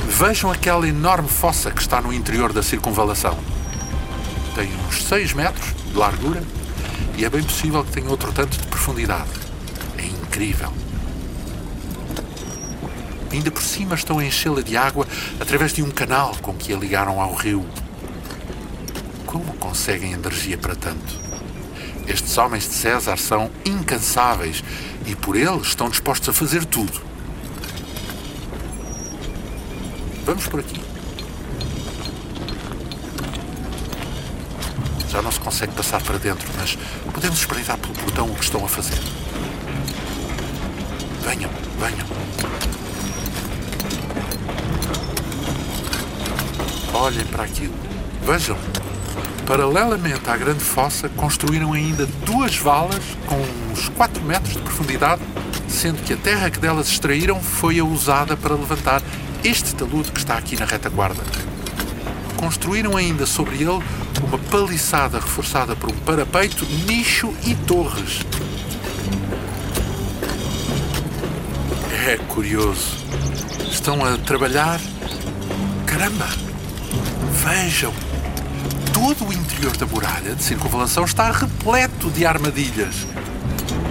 vejam 0.08 0.50
aquela 0.50 0.88
enorme 0.88 1.28
fossa 1.28 1.72
que 1.72 1.82
está 1.82 2.00
no 2.00 2.14
interior 2.14 2.54
da 2.54 2.64
circunvalação. 2.64 3.38
Tem 4.56 4.70
uns 4.88 5.04
6 5.04 5.34
metros 5.34 5.74
de 5.92 5.98
largura 5.98 6.42
e 7.18 7.26
é 7.26 7.30
bem 7.30 7.44
possível 7.44 7.84
que 7.84 7.92
tenha 7.92 8.10
outro 8.10 8.32
tanto 8.32 8.58
de 8.58 8.66
profundidade. 8.68 9.30
É 9.98 10.06
incrível. 10.06 10.72
Ainda 13.30 13.52
por 13.52 13.62
cima 13.62 13.96
estão 13.96 14.20
a 14.20 14.24
enchê-la 14.24 14.62
de 14.62 14.78
água 14.78 15.06
através 15.38 15.74
de 15.74 15.84
um 15.84 15.92
canal 15.92 16.34
com 16.42 16.54
que 16.54 16.74
a 16.74 16.78
ligaram 16.78 17.20
ao 17.20 17.34
rio. 17.34 17.66
Como 19.26 19.52
conseguem 19.56 20.14
energia 20.14 20.58
para 20.58 20.76
tanto? 20.76 21.20
Estes 22.08 22.38
homens 22.38 22.64
de 22.64 22.74
César 22.74 23.18
são 23.18 23.52
incansáveis 23.66 24.64
e 25.10 25.16
por 25.16 25.36
ele 25.36 25.58
estão 25.58 25.90
dispostos 25.90 26.30
a 26.30 26.34
fazer 26.34 26.64
tudo. 26.66 27.02
Vamos 30.24 30.46
por 30.46 30.60
aqui. 30.60 30.80
Já 35.10 35.24
não 35.24 35.32
se 35.32 35.40
consegue 35.40 35.74
passar 35.74 36.00
para 36.04 36.20
dentro, 36.20 36.48
mas 36.56 36.78
podemos 37.12 37.40
espreitar 37.40 37.76
pelo 37.80 37.96
portão 37.96 38.30
o 38.30 38.36
que 38.36 38.44
estão 38.44 38.64
a 38.64 38.70
fazer. 38.70 39.00
Venham, 41.24 41.50
venham. 41.80 42.08
Olhem 46.94 47.26
para 47.26 47.46
aquilo. 47.46 47.74
Vejam. 48.24 48.58
Paralelamente 49.48 50.30
à 50.30 50.38
grande 50.38 50.64
fossa, 50.64 51.10
construíram 51.10 51.74
ainda 51.74 52.06
duas 52.24 52.56
valas 52.56 53.04
com 53.26 53.44
uns 53.72 53.90
4 53.90 54.24
metros 54.24 54.54
de 54.54 54.62
profundidade, 54.62 55.22
sendo 55.68 56.04
que 56.04 56.14
a 56.14 56.18
terra 56.18 56.50
que 56.50 56.60
delas 56.60 56.90
extraíram 56.90 57.42
foi 57.42 57.80
a 57.80 57.84
usada 57.84 58.36
para 58.36 58.56
levantar 58.56 59.02
este 59.44 59.74
talude 59.76 60.12
que 60.12 60.20
está 60.20 60.38
aqui 60.38 60.58
na 60.58 60.66
retaguarda. 60.66 61.22
Construíram 62.36 62.96
ainda 62.96 63.26
sobre 63.26 63.56
ele 63.56 63.84
uma 64.24 64.38
paliçada 64.50 65.20
reforçada 65.20 65.76
por 65.76 65.92
um 65.92 65.98
parapeito, 66.00 66.66
nicho 66.86 67.34
e 67.46 67.56
torres. 67.56 68.22
É 72.08 72.18
curioso. 72.30 72.98
Estão 73.70 74.04
a 74.04 74.18
trabalhar. 74.18 74.80
Caramba! 75.86 76.28
Vejam! 77.44 77.94
todo 79.00 79.26
o 79.30 79.34
interior 79.34 79.76
da 79.78 79.86
muralha 79.86 80.36
de 80.36 80.44
circunvalação 80.44 81.06
está 81.06 81.32
repleto 81.32 82.12
de 82.12 82.26
armadilhas. 82.26 83.08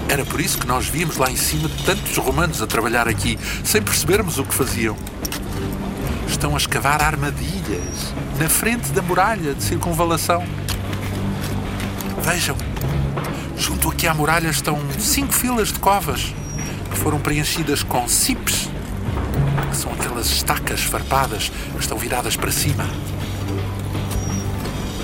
Era 0.08 0.24
por 0.24 0.40
isso 0.40 0.58
que 0.58 0.66
nós 0.66 0.88
víamos 0.88 1.18
lá 1.18 1.30
em 1.30 1.36
cima 1.36 1.70
tantos 1.84 2.16
romanos 2.16 2.62
a 2.62 2.66
trabalhar 2.66 3.06
aqui, 3.06 3.38
sem 3.62 3.82
percebermos 3.82 4.38
o 4.38 4.44
que 4.44 4.54
faziam. 4.54 4.96
Estão 6.26 6.54
a 6.54 6.56
escavar 6.56 7.02
armadilhas 7.02 8.14
na 8.38 8.48
frente 8.48 8.90
da 8.92 9.02
muralha 9.02 9.54
de 9.54 9.62
circunvalação. 9.62 10.42
Vejam, 12.22 12.56
junto 13.56 13.90
aqui 13.90 14.06
à 14.06 14.14
muralha 14.14 14.48
estão 14.48 14.80
cinco 14.98 15.32
filas 15.32 15.72
de 15.72 15.78
covas 15.78 16.34
que 16.90 16.96
foram 16.96 17.20
preenchidas 17.20 17.82
com 17.82 18.08
cipes, 18.08 18.70
que 19.70 19.76
são 19.76 19.92
aquelas 19.92 20.30
estacas 20.30 20.82
farpadas 20.82 21.50
que 21.74 21.80
estão 21.80 21.98
viradas 21.98 22.34
para 22.34 22.50
cima. 22.50 22.88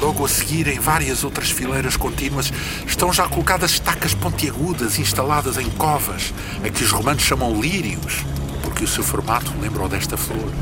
Logo 0.04 0.26
a 0.26 0.28
seguir, 0.28 0.66
em 0.68 0.78
várias 0.78 1.24
outras 1.24 1.50
fileiras 1.50 1.96
contínuas, 1.96 2.52
estão 2.86 3.10
já 3.10 3.26
colocadas 3.26 3.70
estacas 3.70 4.12
pontiagudas 4.12 4.98
instaladas 4.98 5.56
em 5.56 5.70
covas, 5.70 6.34
a 6.62 6.68
que 6.68 6.84
os 6.84 6.90
romanos 6.90 7.22
chamam 7.22 7.58
lírios, 7.58 8.22
porque 8.60 8.84
o 8.84 8.86
seu 8.86 9.02
formato 9.02 9.50
lembra 9.62 9.88
desta 9.88 10.18
flor. 10.18 10.52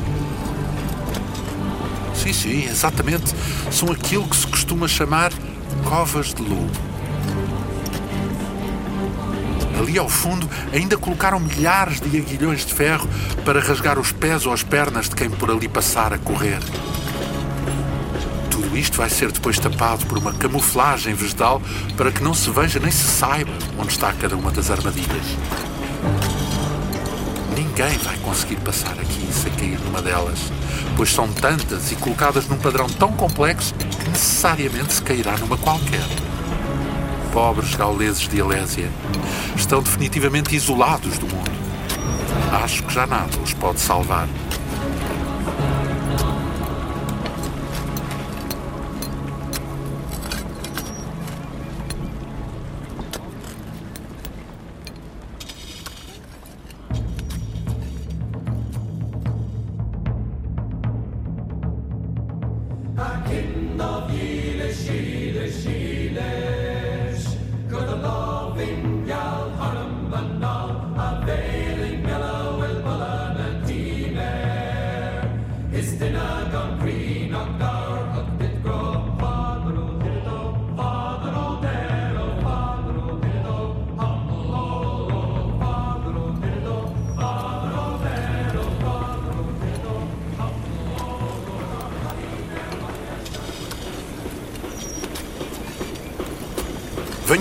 Sim, 2.15 2.33
sim, 2.33 2.69
exatamente. 2.69 3.35
São 3.73 3.91
aquilo 3.91 4.29
que 4.29 4.37
se 4.37 4.47
costuma 4.47 4.87
chamar 4.87 5.33
covas 5.85 6.33
de 6.33 6.41
lobo. 6.41 6.71
Ali 9.77 9.99
ao 9.99 10.09
fundo 10.09 10.49
ainda 10.73 10.97
colocaram 10.97 11.41
milhares 11.41 12.01
de 12.01 12.17
aguilhões 12.17 12.65
de 12.65 12.73
ferro 12.73 13.09
para 13.45 13.59
rasgar 13.59 13.99
os 13.99 14.13
pés 14.13 14.47
ou 14.47 14.53
as 14.53 14.63
pernas 14.63 15.09
de 15.09 15.17
quem 15.17 15.29
por 15.29 15.51
ali 15.51 15.69
passar 15.69 16.13
a 16.13 16.19
correr. 16.19 16.61
Tudo 18.73 18.81
isto 18.81 18.97
vai 18.97 19.11
ser 19.11 19.31
depois 19.31 19.59
tapado 19.59 20.07
por 20.07 20.17
uma 20.17 20.33
camuflagem 20.33 21.13
vegetal 21.13 21.61
para 21.95 22.11
que 22.11 22.23
não 22.23 22.33
se 22.33 22.49
veja 22.49 22.81
nem 22.81 22.91
se 22.91 23.05
saiba 23.05 23.53
onde 23.79 23.93
está 23.93 24.11
cada 24.15 24.35
uma 24.35 24.51
das 24.51 24.71
armadilhas. 24.71 25.37
Ninguém 27.55 27.99
vai 27.99 28.17
conseguir 28.23 28.57
passar 28.57 28.93
aqui 28.93 29.29
sem 29.31 29.53
cair 29.53 29.79
numa 29.81 30.01
delas, 30.01 30.39
pois 30.97 31.13
são 31.13 31.31
tantas 31.31 31.93
e 31.93 31.97
colocadas 31.97 32.49
num 32.49 32.57
padrão 32.57 32.89
tão 32.89 33.13
complexo 33.13 33.75
que 33.75 34.09
necessariamente 34.09 34.95
se 34.95 35.03
cairá 35.03 35.37
numa 35.37 35.59
qualquer. 35.59 36.09
Pobres 37.31 37.75
gauleses 37.75 38.27
de 38.27 38.41
Alésia 38.41 38.91
estão 39.55 39.83
definitivamente 39.83 40.57
isolados 40.57 41.19
do 41.19 41.27
mundo. 41.27 41.53
Acho 42.65 42.83
que 42.85 42.95
já 42.95 43.07
nada 43.07 43.39
os 43.45 43.53
pode 43.53 43.81
salvar. 43.81 44.27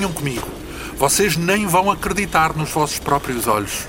Venham 0.02 0.14
comigo. 0.14 0.48
Vocês 0.98 1.38
nem 1.38 1.68
vão 1.68 1.92
acreditar 1.92 2.56
nos 2.56 2.72
vossos 2.72 2.98
próprios 2.98 3.46
olhos. 3.46 3.86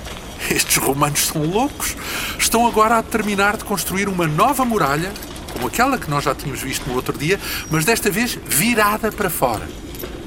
Estes 0.51 0.77
romanos 0.77 1.29
são 1.29 1.43
loucos. 1.43 1.97
Estão 2.39 2.67
agora 2.67 2.99
a 2.99 3.03
terminar 3.03 3.57
de 3.57 3.65
construir 3.65 4.11
uma 4.11 4.27
nova 4.27 4.63
muralha, 4.63 5.11
como 5.55 5.69
aquela 5.69 5.97
que 5.97 6.11
nós 6.11 6.25
já 6.25 6.35
tínhamos 6.35 6.61
visto 6.61 6.87
no 6.87 6.95
outro 6.95 7.17
dia, 7.17 7.41
mas 7.71 7.87
desta 7.87 8.11
vez 8.11 8.39
virada 8.47 9.11
para 9.11 9.31
fora. 9.31 9.67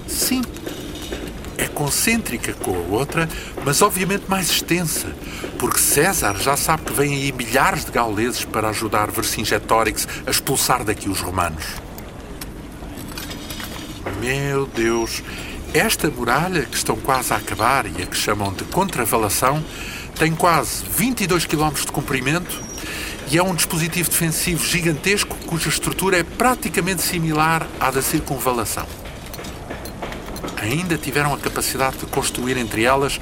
Sim, 0.08 0.42
é 1.56 1.68
concêntrica 1.68 2.54
com 2.54 2.76
a 2.76 2.96
outra, 2.96 3.30
mas 3.64 3.84
obviamente 3.84 4.24
mais 4.28 4.50
extensa, 4.50 5.16
porque 5.60 5.78
César 5.78 6.36
já 6.40 6.58
sabe 6.58 6.86
que 6.86 6.94
vêm 6.94 7.14
aí 7.14 7.32
milhares 7.32 7.86
de 7.86 7.92
gauleses 7.92 8.44
para 8.44 8.70
ajudar 8.70 9.12
Vercingetorix 9.12 10.08
a 10.26 10.32
expulsar 10.32 10.84
daqui 10.84 11.08
os 11.10 11.20
romanos. 11.20 11.64
Meu 14.20 14.66
Deus, 14.68 15.22
esta 15.78 16.10
muralha 16.10 16.64
que 16.64 16.78
estão 16.78 16.96
quase 16.96 17.34
a 17.34 17.36
acabar 17.36 17.86
e 17.86 18.02
a 18.02 18.06
que 18.06 18.16
chamam 18.16 18.54
de 18.54 18.64
contravalação 18.64 19.62
tem 20.18 20.34
quase 20.34 20.86
22 20.86 21.46
km 21.46 21.74
de 21.74 21.92
comprimento 21.92 22.64
e 23.30 23.38
é 23.38 23.44
um 23.44 23.54
dispositivo 23.54 24.10
defensivo 24.10 24.66
gigantesco 24.66 25.36
cuja 25.46 25.68
estrutura 25.68 26.18
é 26.18 26.24
praticamente 26.24 27.02
similar 27.02 27.68
à 27.78 27.92
da 27.92 28.02
circunvalação. 28.02 28.88
Ainda 30.62 30.98
tiveram 30.98 31.34
a 31.34 31.38
capacidade 31.38 31.98
de 31.98 32.06
construir 32.06 32.56
entre 32.56 32.86
elas 32.86 33.20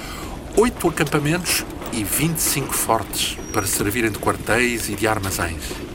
oito 0.56 0.88
acampamentos 0.88 1.66
e 1.92 2.04
25 2.04 2.72
fortes 2.72 3.36
para 3.52 3.66
servirem 3.66 4.12
de 4.12 4.20
quartéis 4.20 4.90
e 4.90 4.96
de 4.96 5.08
armazéns. 5.08 5.93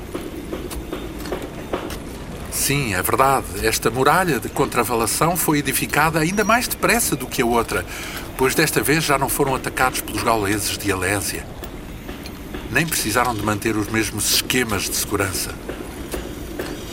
Sim, 2.58 2.92
é 2.92 3.00
verdade. 3.00 3.64
Esta 3.64 3.88
muralha 3.88 4.40
de 4.40 4.48
contravalação 4.48 5.36
foi 5.36 5.58
edificada 5.58 6.18
ainda 6.18 6.44
mais 6.44 6.66
depressa 6.66 7.14
do 7.14 7.26
que 7.26 7.40
a 7.40 7.46
outra, 7.46 7.86
pois 8.36 8.52
desta 8.54 8.82
vez 8.82 9.04
já 9.04 9.16
não 9.16 9.28
foram 9.28 9.54
atacados 9.54 10.00
pelos 10.00 10.24
gauleses 10.24 10.76
de 10.76 10.90
Alésia. 10.90 11.46
Nem 12.70 12.84
precisaram 12.84 13.32
de 13.32 13.42
manter 13.42 13.76
os 13.76 13.88
mesmos 13.88 14.34
esquemas 14.34 14.82
de 14.82 14.96
segurança. 14.96 15.54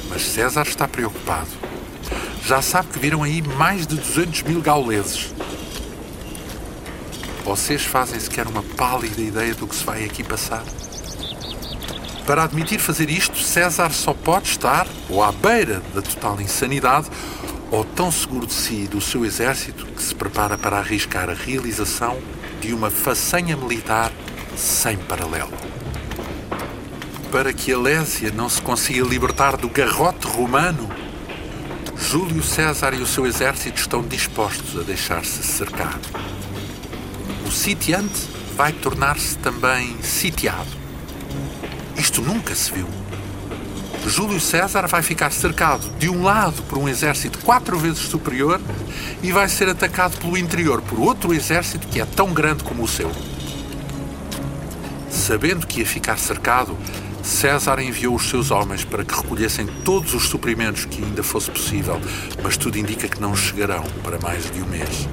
Mas 0.08 0.22
César 0.22 0.68
está 0.68 0.88
preocupado. 0.88 1.50
Já 2.46 2.62
sabe 2.62 2.90
que 2.90 3.00
viram 3.00 3.24
aí 3.24 3.42
mais 3.42 3.88
de 3.88 3.96
200 3.96 4.44
mil 4.44 4.62
gauleses. 4.62 5.34
Vocês 7.44 7.84
fazem 7.84 8.20
sequer 8.20 8.48
uma 8.48 8.62
pálida 8.62 9.20
ideia 9.20 9.56
do 9.56 9.68
que 9.68 9.76
se 9.76 9.84
vai 9.84 10.06
aqui 10.06 10.24
passar? 10.24 10.64
Para 12.26 12.44
admitir 12.44 12.80
fazer 12.80 13.08
isto, 13.12 13.38
César 13.38 13.92
só 13.92 14.12
pode 14.12 14.50
estar 14.50 14.88
ou 15.08 15.24
à 15.24 15.32
beira 15.32 15.82
da 15.94 16.02
total 16.02 16.42
insanidade 16.42 17.08
ou 17.70 17.86
tão 17.86 18.12
seguro 18.12 18.48
de 18.48 18.54
si 18.54 18.84
e 18.86 18.88
do 18.88 19.00
seu 19.00 19.24
exército 19.24 19.86
que 19.86 20.02
se 20.02 20.16
prepara 20.16 20.58
para 20.58 20.78
arriscar 20.78 21.30
a 21.30 21.34
realização 21.34 22.18
de 22.62 22.74
uma 22.74 22.90
façanha 22.90 23.56
militar 23.56 24.12
sem 24.58 24.98
paralelo. 24.98 25.54
Para 27.32 27.54
que 27.54 27.72
a 27.72 27.78
Lésia 27.78 28.32
não 28.32 28.50
se 28.50 28.62
consiga 28.62 29.06
libertar 29.06 29.56
do 29.56 29.70
garrote 29.70 30.26
romano, 30.26 30.90
Júlio 31.96 32.42
César 32.42 32.96
e 32.96 33.02
o 33.04 33.06
seu 33.06 33.28
exército 33.28 33.80
estão 33.80 34.02
dispostos 34.02 34.80
a 34.80 34.84
deixar-se 34.84 35.44
cercar. 35.44 36.00
O 37.46 37.52
sitiante 37.52 38.28
vai 38.56 38.72
tornar-se 38.72 39.38
também 39.38 39.96
sitiado 40.02 40.85
isto 42.06 42.22
nunca 42.22 42.54
se 42.54 42.72
viu. 42.72 42.88
Júlio 44.06 44.40
César 44.40 44.86
vai 44.88 45.02
ficar 45.02 45.32
cercado 45.32 45.90
de 45.98 46.08
um 46.08 46.22
lado 46.22 46.62
por 46.64 46.78
um 46.78 46.88
exército 46.88 47.40
quatro 47.40 47.80
vezes 47.80 47.98
superior 47.98 48.62
e 49.24 49.32
vai 49.32 49.50
ser 49.50 49.68
atacado 49.70 50.16
pelo 50.20 50.38
interior 50.38 50.84
por 50.84 51.00
outro 51.00 51.34
exército 51.34 51.88
que 51.88 52.00
é 52.00 52.06
tão 52.06 52.32
grande 52.32 52.64
como 52.64 52.84
o 52.84 52.88
seu. 52.88 53.12
Sabendo 55.10 55.66
que 55.66 55.80
ia 55.80 55.86
ficar 55.86 56.20
cercado, 56.20 56.78
César 57.24 57.82
enviou 57.82 58.14
os 58.14 58.30
seus 58.30 58.52
homens 58.52 58.86
para 58.86 59.04
que 59.04 59.16
recolhessem 59.16 59.66
todos 59.84 60.14
os 60.14 60.28
suprimentos 60.28 60.86
que 60.86 61.04
ainda 61.04 61.24
fosse 61.24 61.50
possível, 61.50 62.00
mas 62.44 62.56
tudo 62.56 62.78
indica 62.78 63.08
que 63.08 63.20
não 63.20 63.36
chegarão 63.36 63.84
para 64.04 64.20
mais 64.20 64.52
de 64.52 64.62
um 64.62 64.68
mês. 64.68 65.10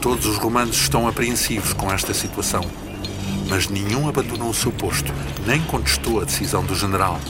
Todos 0.00 0.26
os 0.26 0.36
romanos 0.36 0.76
estão 0.76 1.08
apreensivos 1.08 1.72
com 1.72 1.92
esta 1.92 2.14
situação 2.14 2.64
mas 3.50 3.68
nenhum 3.68 4.08
abandonou 4.08 4.48
o 4.48 4.54
seu 4.54 4.70
posto, 4.70 5.12
nem 5.44 5.60
contestou 5.62 6.20
a 6.20 6.24
decisão 6.24 6.64
do 6.64 6.74
general. 6.74 7.20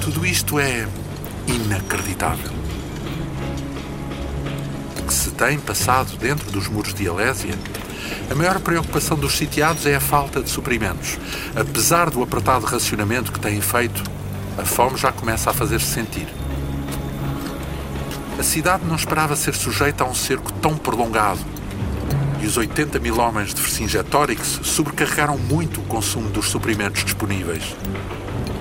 Tudo 0.00 0.24
isto 0.24 0.58
é 0.58 0.88
inacreditável. 1.46 2.50
Que 5.06 5.12
se 5.12 5.30
tem 5.32 5.60
passado 5.60 6.16
dentro 6.16 6.50
dos 6.50 6.66
muros 6.66 6.94
de 6.94 7.06
Alésia, 7.06 7.54
a 8.30 8.34
maior 8.34 8.58
preocupação 8.58 9.18
dos 9.18 9.36
sitiados 9.36 9.84
é 9.84 9.96
a 9.96 10.00
falta 10.00 10.42
de 10.42 10.48
suprimentos. 10.48 11.18
Apesar 11.54 12.08
do 12.08 12.22
apertado 12.22 12.64
racionamento 12.64 13.30
que 13.30 13.38
têm 13.38 13.60
feito, 13.60 14.02
a 14.56 14.64
fome 14.64 14.96
já 14.96 15.12
começa 15.12 15.50
a 15.50 15.52
fazer-se 15.52 15.92
sentir. 15.92 16.26
A 18.38 18.42
cidade 18.42 18.84
não 18.86 18.96
esperava 18.96 19.36
ser 19.36 19.54
sujeita 19.54 20.04
a 20.04 20.06
um 20.06 20.14
cerco 20.14 20.50
tão 20.54 20.76
prolongado 20.76 21.53
e 22.44 22.46
os 22.46 22.58
80 22.58 22.98
mil 22.98 23.18
homens 23.18 23.54
de 23.54 23.62
Vercingetorix 23.62 24.60
sobrecarregaram 24.62 25.38
muito 25.38 25.80
o 25.80 25.84
consumo 25.84 26.28
dos 26.28 26.50
suprimentos 26.50 27.02
disponíveis. 27.02 27.74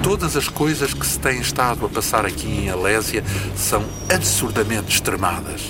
Todas 0.02 0.38
as 0.38 0.48
coisas 0.48 0.94
que 0.94 1.06
se 1.06 1.20
têm 1.20 1.42
estado 1.42 1.86
a 1.86 1.90
passar 1.90 2.26
aqui 2.26 2.48
em 2.48 2.70
Alésia 2.70 3.22
são 3.58 3.84
absurdamente 4.10 4.94
extremadas. 4.94 5.64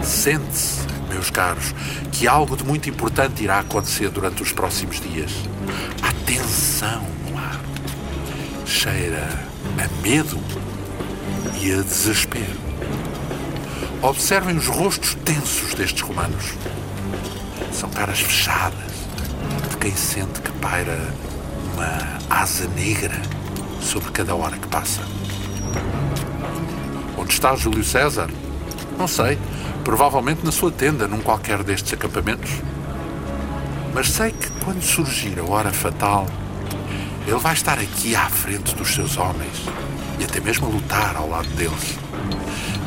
Sente-se, 0.00 0.86
meus 1.08 1.28
caros, 1.28 1.74
que 2.12 2.28
algo 2.28 2.56
de 2.56 2.62
muito 2.62 2.88
importante 2.88 3.42
irá 3.42 3.58
acontecer 3.58 4.10
durante 4.10 4.40
os 4.40 4.52
próximos 4.52 5.00
dias. 5.00 5.32
Há 6.00 6.12
tensão 6.24 7.02
no 7.28 7.36
ar. 7.36 7.60
Cheira 8.64 9.28
a 9.76 10.02
medo 10.02 10.38
e 11.60 11.72
a 11.72 11.82
desespero. 11.82 12.68
Observem 14.02 14.56
os 14.56 14.68
rostos 14.68 15.16
tensos 15.24 15.74
destes 15.74 16.02
romanos. 16.02 16.54
São 17.78 17.88
caras 17.90 18.18
fechadas 18.18 18.90
de 19.70 19.76
quem 19.76 19.94
sente 19.94 20.40
que 20.40 20.50
paira 20.50 20.98
uma 21.74 22.18
asa 22.28 22.66
negra 22.70 23.14
sobre 23.80 24.10
cada 24.10 24.34
hora 24.34 24.56
que 24.58 24.66
passa. 24.66 25.00
Onde 27.16 27.32
está 27.32 27.54
Júlio 27.54 27.84
César? 27.84 28.28
Não 28.98 29.06
sei. 29.06 29.38
Provavelmente 29.84 30.44
na 30.44 30.50
sua 30.50 30.72
tenda, 30.72 31.06
num 31.06 31.20
qualquer 31.20 31.62
destes 31.62 31.92
acampamentos. 31.92 32.50
Mas 33.94 34.08
sei 34.08 34.32
que 34.32 34.50
quando 34.64 34.82
surgir 34.82 35.38
a 35.38 35.44
hora 35.44 35.72
fatal, 35.72 36.26
ele 37.28 37.38
vai 37.38 37.52
estar 37.54 37.78
aqui 37.78 38.16
à 38.16 38.28
frente 38.28 38.74
dos 38.74 38.92
seus 38.92 39.16
homens 39.16 39.68
e 40.18 40.24
até 40.24 40.40
mesmo 40.40 40.66
a 40.66 40.70
lutar 40.70 41.14
ao 41.16 41.28
lado 41.28 41.48
deles. 41.50 41.96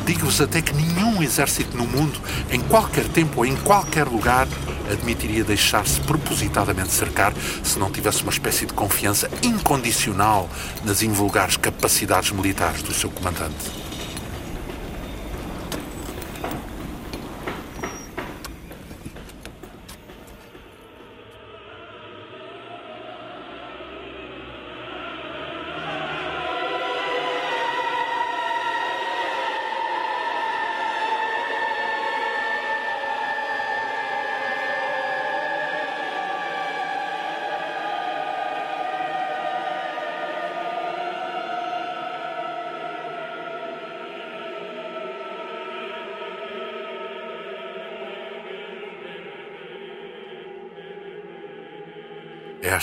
Digo-vos 0.04 0.38
até 0.38 0.60
que 0.60 0.74
nenhum 0.74 1.22
exército 1.22 1.78
no 1.78 1.86
mundo, 1.86 2.20
em 2.50 2.60
qualquer 2.60 3.08
tempo 3.08 3.38
ou 3.38 3.46
em 3.46 3.56
qualquer 3.56 4.06
lugar, 4.06 4.46
admitiria 4.90 5.44
deixar-se 5.44 6.00
propositadamente 6.00 6.90
cercar 6.92 7.32
se 7.62 7.78
não 7.78 7.90
tivesse 7.90 8.22
uma 8.22 8.32
espécie 8.32 8.66
de 8.66 8.72
confiança 8.72 9.30
incondicional 9.42 10.48
nas 10.84 11.02
invulgares 11.02 11.56
capacidades 11.56 12.32
militares 12.32 12.82
do 12.82 12.92
seu 12.92 13.10
comandante. 13.10 13.91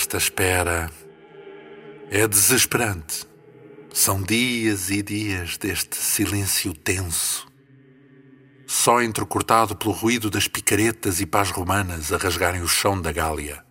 Esta 0.00 0.16
espera 0.16 0.90
é 2.10 2.26
desesperante. 2.26 3.26
São 3.92 4.22
dias 4.22 4.88
e 4.88 5.02
dias 5.02 5.58
deste 5.58 5.94
silêncio 5.94 6.72
tenso, 6.72 7.46
só 8.66 9.02
entrecortado 9.02 9.76
pelo 9.76 9.92
ruído 9.92 10.30
das 10.30 10.48
picaretas 10.48 11.20
e 11.20 11.26
pás 11.26 11.50
romanas 11.50 12.14
a 12.14 12.16
rasgarem 12.16 12.62
o 12.62 12.66
chão 12.66 12.98
da 12.98 13.12
Gália. 13.12 13.62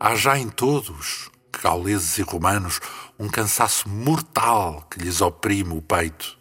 Há 0.00 0.16
já 0.16 0.38
em 0.38 0.48
todos, 0.48 1.30
gauleses 1.62 2.16
e 2.16 2.22
romanos, 2.22 2.80
um 3.18 3.28
cansaço 3.28 3.86
mortal 3.86 4.88
que 4.90 5.00
lhes 5.00 5.20
oprime 5.20 5.76
o 5.76 5.82
peito. 5.82 6.38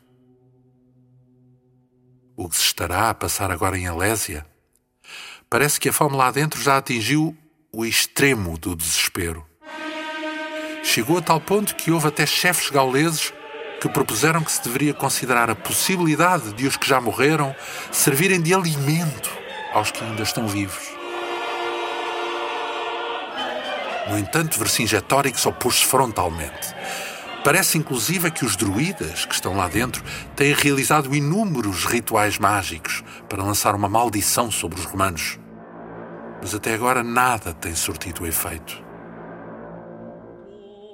O 2.38 2.47
que 2.47 2.55
se 2.55 2.64
estará 2.64 3.09
a 3.09 3.14
passar 3.14 3.51
agora 3.51 3.78
em 3.78 3.88
Alésia? 3.88 4.45
Parece 5.49 5.82
que 5.82 5.89
a 5.89 5.93
fome 5.93 6.16
lá 6.16 6.32
dentro 6.32 6.61
já 6.61 6.78
atingiu 6.78 7.38
o 7.76 7.84
extremo 7.84 8.55
do 8.55 8.76
desespero. 8.76 9.43
Chegou 10.84 11.17
a 11.17 11.21
tal 11.24 11.41
ponto 11.41 11.76
que 11.76 11.89
houve 11.89 12.07
até 12.07 12.24
chefes 12.24 12.69
gauleses 12.69 13.34
que 13.82 13.89
propuseram 13.89 14.43
que 14.43 14.51
se 14.51 14.63
deveria 14.63 14.93
considerar 14.93 15.49
a 15.49 15.55
possibilidade 15.55 16.53
de 16.53 16.67
os 16.67 16.78
que 16.78 16.88
já 16.88 17.01
morreram 17.01 17.55
servirem 17.91 18.39
de 18.39 18.53
alimento 18.53 19.32
aos 19.74 19.89
que 19.89 20.03
ainda 20.03 20.21
estão 20.21 20.47
vivos. 20.47 20.84
No 24.07 24.19
entanto, 24.19 24.59
Vercingetorix 24.59 25.43
opôs-se 25.43 25.84
frontalmente. 25.84 26.76
Parece 27.43 27.80
inclusive 27.80 28.30
que 28.30 28.45
os 28.45 28.55
druidas 28.55 29.26
que 29.26 29.34
estão 29.34 29.57
lá 29.57 29.67
dentro 29.67 30.03
têm 30.36 30.53
realizado 30.53 31.15
inúmeros 31.15 31.86
rituais 31.86 32.38
mágicos 32.38 33.03
para 33.28 33.43
lançar 33.43 33.74
uma 33.74 33.89
maldição 33.89 34.51
sobre 34.51 34.80
os 34.80 34.86
romanos. 34.86 35.39
Mas 36.43 36.53
até 36.53 36.73
agora 36.73 37.01
nada 37.05 37.53
tem 37.53 37.73
surtido 37.73 38.27
efeito. 38.27 38.83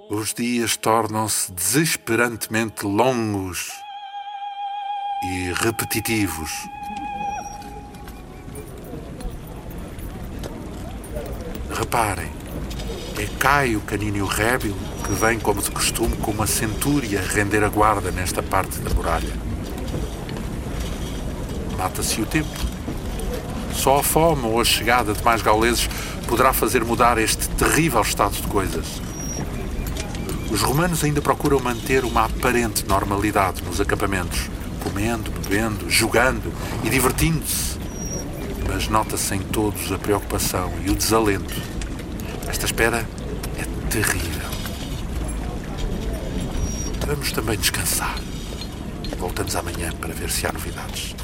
Os 0.08 0.32
dias 0.32 0.78
tornam-se 0.78 1.52
desesperantemente 1.52 2.86
longos 2.86 3.72
e 5.24 5.52
repetitivos. 5.54 6.52
Reparem, 11.74 12.32
é 13.18 13.26
Caio 13.40 13.82
Caninho 13.82 14.28
Rébil 14.28 14.78
que 15.04 15.14
vem, 15.14 15.40
como 15.40 15.64
de 15.64 15.72
costume, 15.72 16.16
com 16.18 16.30
uma 16.30 16.46
centúria 16.46 17.22
render 17.22 17.64
a 17.64 17.70
guarda 17.70 18.12
nesta 18.12 18.44
parte 18.44 18.78
da 18.82 18.94
muralha. 18.94 19.34
Mata-se 21.76 22.22
o 22.22 22.26
tempo. 22.28 22.79
Só 23.80 24.00
a 24.00 24.04
fome 24.04 24.46
ou 24.46 24.60
a 24.60 24.66
chegada 24.66 25.14
de 25.14 25.24
mais 25.24 25.42
gauleses 25.42 25.90
poderá 26.28 26.52
fazer 26.52 26.84
mudar 26.84 27.18
este 27.18 27.48
terrível 27.48 28.02
estado 28.02 28.34
de 28.34 28.46
coisas. 28.46 28.86
Os 30.52 30.62
romanos 30.62 31.02
ainda 31.02 31.22
procuram 31.22 31.62
manter 31.62 32.04
uma 32.04 32.26
aparente 32.26 32.86
normalidade 32.86 33.64
nos 33.64 33.80
acampamentos, 33.80 34.50
comendo, 34.84 35.32
bebendo, 35.32 35.90
jogando 35.90 36.52
e 36.84 36.90
divertindo-se. 36.90 37.80
Mas 38.68 38.90
nota-se 38.90 39.36
em 39.36 39.40
todos 39.40 39.90
a 39.94 39.98
preocupação 39.98 40.74
e 40.86 40.90
o 40.90 40.96
desalento. 40.96 41.56
Esta 42.50 42.66
espera 42.66 43.08
é 43.58 43.88
terrível. 43.90 44.50
Vamos 47.08 47.32
também 47.32 47.58
descansar. 47.58 48.20
Voltamos 49.18 49.56
amanhã 49.56 49.94
para 50.02 50.14
ver 50.14 50.30
se 50.30 50.46
há 50.46 50.52
novidades. 50.52 51.16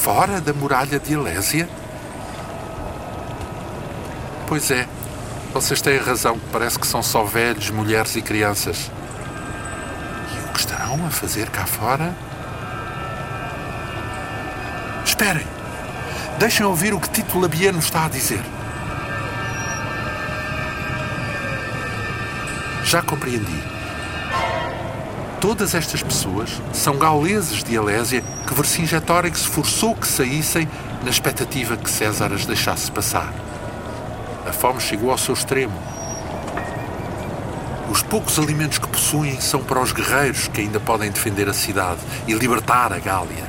Fora 0.00 0.40
da 0.40 0.54
muralha 0.54 0.98
de 0.98 1.12
Elésia? 1.12 1.68
Pois 4.48 4.70
é, 4.70 4.88
vocês 5.52 5.82
têm 5.82 5.98
razão. 5.98 6.40
Parece 6.50 6.78
que 6.78 6.86
são 6.86 7.02
só 7.02 7.22
velhos, 7.22 7.68
mulheres 7.70 8.16
e 8.16 8.22
crianças. 8.22 8.90
E 10.34 10.48
o 10.48 10.52
que 10.54 10.58
estarão 10.58 11.06
a 11.06 11.10
fazer 11.10 11.50
cá 11.50 11.66
fora? 11.66 12.14
Esperem! 15.04 15.46
Deixem 16.38 16.64
ouvir 16.64 16.94
o 16.94 17.00
que 17.00 17.10
Tito 17.10 17.38
Labiano 17.38 17.78
está 17.78 18.06
a 18.06 18.08
dizer. 18.08 18.42
Já 22.84 23.02
compreendi. 23.02 23.62
Todas 25.42 25.74
estas 25.74 26.02
pessoas 26.02 26.50
são 26.72 26.96
gauleses 26.96 27.62
de 27.62 27.76
Alésia 27.76 28.24
que 28.50 28.54
Vercingetorix 28.56 29.44
forçou 29.44 29.94
que 29.94 30.08
saíssem 30.08 30.68
na 31.04 31.10
expectativa 31.10 31.76
que 31.76 31.88
César 31.88 32.32
as 32.32 32.44
deixasse 32.44 32.90
passar. 32.90 33.32
A 34.44 34.52
fome 34.52 34.80
chegou 34.80 35.12
ao 35.12 35.18
seu 35.18 35.34
extremo. 35.34 35.80
Os 37.88 38.02
poucos 38.02 38.40
alimentos 38.40 38.78
que 38.78 38.88
possuem 38.88 39.40
são 39.40 39.62
para 39.62 39.80
os 39.80 39.92
guerreiros 39.92 40.48
que 40.48 40.62
ainda 40.62 40.80
podem 40.80 41.12
defender 41.12 41.48
a 41.48 41.52
cidade 41.52 42.00
e 42.26 42.34
libertar 42.34 42.92
a 42.92 42.98
Gália. 42.98 43.44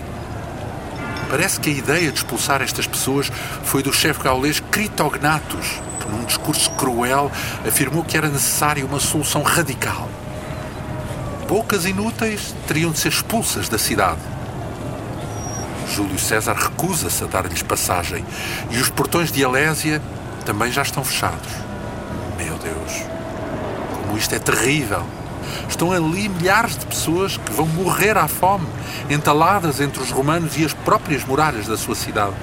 Parece 1.32 1.60
que 1.60 1.72
a 1.72 1.74
ideia 1.74 2.12
de 2.12 2.20
expulsar 2.20 2.62
estas 2.62 2.86
pessoas 2.86 3.32
foi 3.64 3.82
do 3.82 3.91
chefe 3.91 4.22
gaulês 4.22 4.60
Critognatus, 4.60 5.82
que 5.99 6.10
num 6.12 6.26
discurso 6.26 6.70
cruel 6.74 7.32
afirmou 7.68 8.04
que 8.04 8.16
era 8.16 8.30
necessária 8.30 8.86
uma 8.86 8.99
solução 8.99 9.41
radical 9.41 10.08
poucas 11.52 11.86
inúteis 11.86 12.56
teriam 12.66 12.91
de 12.91 12.99
ser 12.99 13.10
expulsas 13.10 13.68
da 13.68 13.78
cidade. 13.78 14.22
Júlio 15.92 16.18
César 16.18 16.56
recusa-se 16.56 17.24
a 17.24 17.28
dar-lhes 17.28 17.62
passagem 17.62 18.26
e 18.70 18.78
os 18.78 18.89
portões 18.89 19.32
de 19.32 19.44
Alésia 19.44 20.02
também 20.46 20.72
já 20.72 20.82
estão 20.82 21.04
fechados. 21.04 21.52
Meu 22.38 22.58
Deus, 22.58 23.04
como 24.02 24.18
isto 24.18 24.34
é 24.34 24.39
terrível! 24.39 25.04
Estão 25.68 25.92
ali 25.92 26.30
milhares 26.30 26.78
de 26.78 26.86
pessoas 26.86 27.36
que 27.36 27.52
vão 27.52 27.68
morrer 27.68 28.18
à 28.18 28.28
fome, 28.28 28.68
entaladas 29.10 29.82
entre 29.82 30.02
os 30.02 30.12
romanos 30.12 30.58
e 30.58 30.64
as 30.64 30.74
próprias 30.74 31.26
muralhas 31.26 31.68
da 31.68 31.78
sua 31.78 31.96
cidade. 31.96 32.36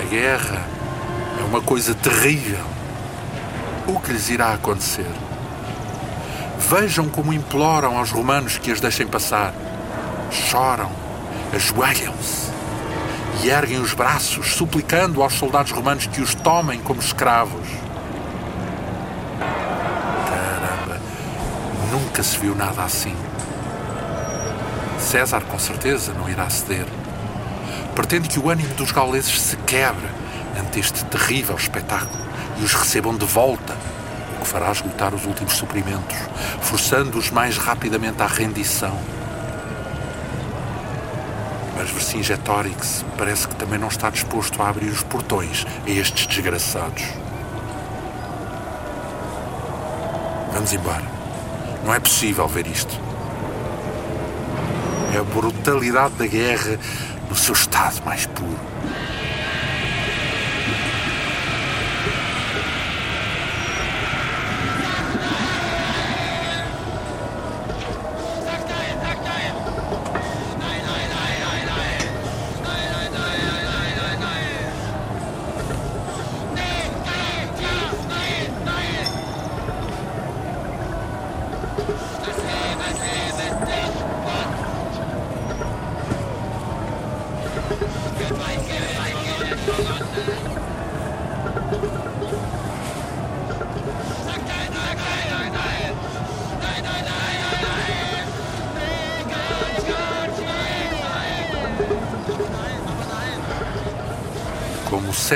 A 0.00 0.04
guerra 0.10 0.66
é 1.40 1.44
uma 1.44 1.62
coisa 1.62 1.94
terrível. 1.94 2.64
O 3.86 3.98
que 3.98 4.12
lhes 4.12 4.28
irá 4.28 4.52
acontecer? 4.52 5.10
Vejam 6.58 7.08
como 7.08 7.32
imploram 7.32 7.96
aos 7.96 8.10
romanos 8.10 8.58
que 8.58 8.70
as 8.70 8.80
deixem 8.80 9.06
passar. 9.06 9.54
Choram, 10.32 10.90
ajoelham-se 11.54 12.50
e 13.42 13.50
erguem 13.50 13.80
os 13.80 13.92
braços, 13.92 14.54
suplicando 14.54 15.22
aos 15.22 15.34
soldados 15.34 15.72
romanos 15.72 16.06
que 16.06 16.20
os 16.20 16.34
tomem 16.34 16.80
como 16.80 17.00
escravos. 17.00 17.68
Caramba, 20.28 21.00
nunca 21.90 22.22
se 22.22 22.38
viu 22.38 22.54
nada 22.54 22.82
assim. 22.82 23.14
César, 24.98 25.42
com 25.42 25.58
certeza, 25.58 26.14
não 26.14 26.28
irá 26.28 26.48
ceder. 26.48 26.86
Pretende 27.94 28.28
que 28.28 28.38
o 28.38 28.48
ânimo 28.48 28.72
dos 28.74 28.92
gauleses 28.92 29.40
se 29.40 29.56
quebre 29.58 30.08
ante 30.58 30.80
este 30.80 31.04
terrível 31.06 31.56
espetáculo 31.56 32.22
e 32.58 32.64
os 32.64 32.72
recebam 32.72 33.14
de 33.16 33.26
volta 33.26 33.76
que 34.40 34.48
fará 34.48 34.70
esgotar 34.70 35.14
os 35.14 35.26
últimos 35.26 35.54
suprimentos, 35.54 36.16
forçando-os 36.60 37.30
mais 37.30 37.58
rapidamente 37.58 38.22
à 38.22 38.26
rendição. 38.26 38.98
Mas 42.12 42.26
Vercingetorix 42.26 43.04
parece 43.16 43.48
que 43.48 43.54
também 43.54 43.78
não 43.78 43.88
está 43.88 44.10
disposto 44.10 44.60
a 44.60 44.68
abrir 44.68 44.90
os 44.90 45.02
portões 45.02 45.64
a 45.86 45.90
estes 45.90 46.26
desgraçados. 46.26 47.04
Vamos 50.52 50.74
embora. 50.74 51.04
Não 51.82 51.94
é 51.94 51.98
possível 51.98 52.46
ver 52.46 52.66
isto. 52.66 52.94
É 55.14 55.18
a 55.18 55.24
brutalidade 55.24 56.14
da 56.14 56.26
guerra 56.26 56.78
no 57.30 57.34
seu 57.34 57.54
estado 57.54 58.04
mais 58.04 58.26
puro. 58.26 58.60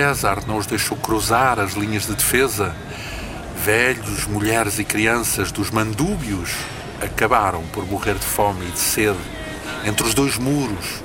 César 0.06 0.44
não 0.46 0.56
os 0.56 0.66
deixou 0.66 0.96
cruzar 0.96 1.58
as 1.58 1.72
linhas 1.72 2.06
de 2.06 2.14
defesa, 2.14 2.72
velhos, 3.64 4.24
mulheres 4.24 4.78
e 4.78 4.84
crianças 4.84 5.50
dos 5.50 5.68
mandúbios 5.68 6.54
acabaram 7.02 7.64
por 7.72 7.84
morrer 7.84 8.14
de 8.14 8.24
fome 8.24 8.68
e 8.68 8.70
de 8.70 8.78
sede 8.78 9.18
entre 9.84 10.06
os 10.06 10.14
dois 10.14 10.38
muros, 10.38 11.02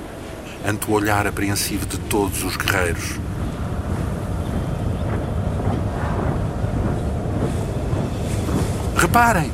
ante 0.64 0.88
o 0.88 0.92
olhar 0.94 1.26
apreensivo 1.26 1.84
de 1.84 1.98
todos 1.98 2.44
os 2.44 2.56
guerreiros. 2.56 3.18
Reparem, 8.96 9.52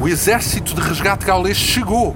o 0.00 0.06
exército 0.06 0.76
de 0.76 0.80
resgate 0.80 1.26
gaulês 1.26 1.56
chegou. 1.56 2.14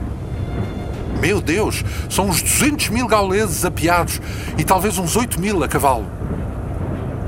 Meu 1.21 1.41
Deus, 1.41 1.83
são 2.09 2.29
uns 2.29 2.41
200 2.41 2.91
mil 2.91 3.09
gauleses 3.09 3.65
apiados 3.65 4.21
e 4.57 4.63
talvez 4.63 4.99
uns 4.99 5.17
8 5.17 5.41
mil 5.41 5.65
a 5.65 5.67
cavalo. 5.67 6.14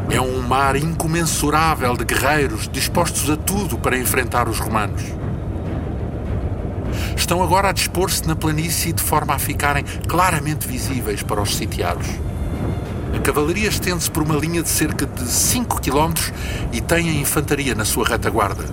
É 0.08 0.20
um 0.20 0.40
mar 0.40 0.76
incomensurável 0.76 1.96
de 1.96 2.04
guerreiros 2.04 2.68
dispostos 2.68 3.28
a 3.28 3.36
tudo 3.36 3.76
para 3.76 3.98
enfrentar 3.98 4.48
os 4.48 4.58
romanos. 4.58 5.02
Estão 7.16 7.42
agora 7.42 7.70
a 7.70 7.72
dispor-se 7.72 8.26
na 8.26 8.36
planície 8.36 8.92
de 8.92 9.02
forma 9.02 9.34
a 9.34 9.38
ficarem 9.38 9.84
claramente 10.06 10.66
visíveis 10.66 11.22
para 11.22 11.42
os 11.42 11.56
sitiados. 11.56 12.06
A 13.14 13.18
cavalaria 13.18 13.68
estende-se 13.68 14.10
por 14.10 14.22
uma 14.22 14.36
linha 14.36 14.62
de 14.62 14.68
cerca 14.68 15.06
de 15.06 15.26
5 15.26 15.80
km 15.80 16.12
e 16.72 16.80
tem 16.80 17.08
a 17.08 17.12
infantaria 17.12 17.74
na 17.74 17.84
sua 17.84 18.06
retaguarda. 18.06 18.64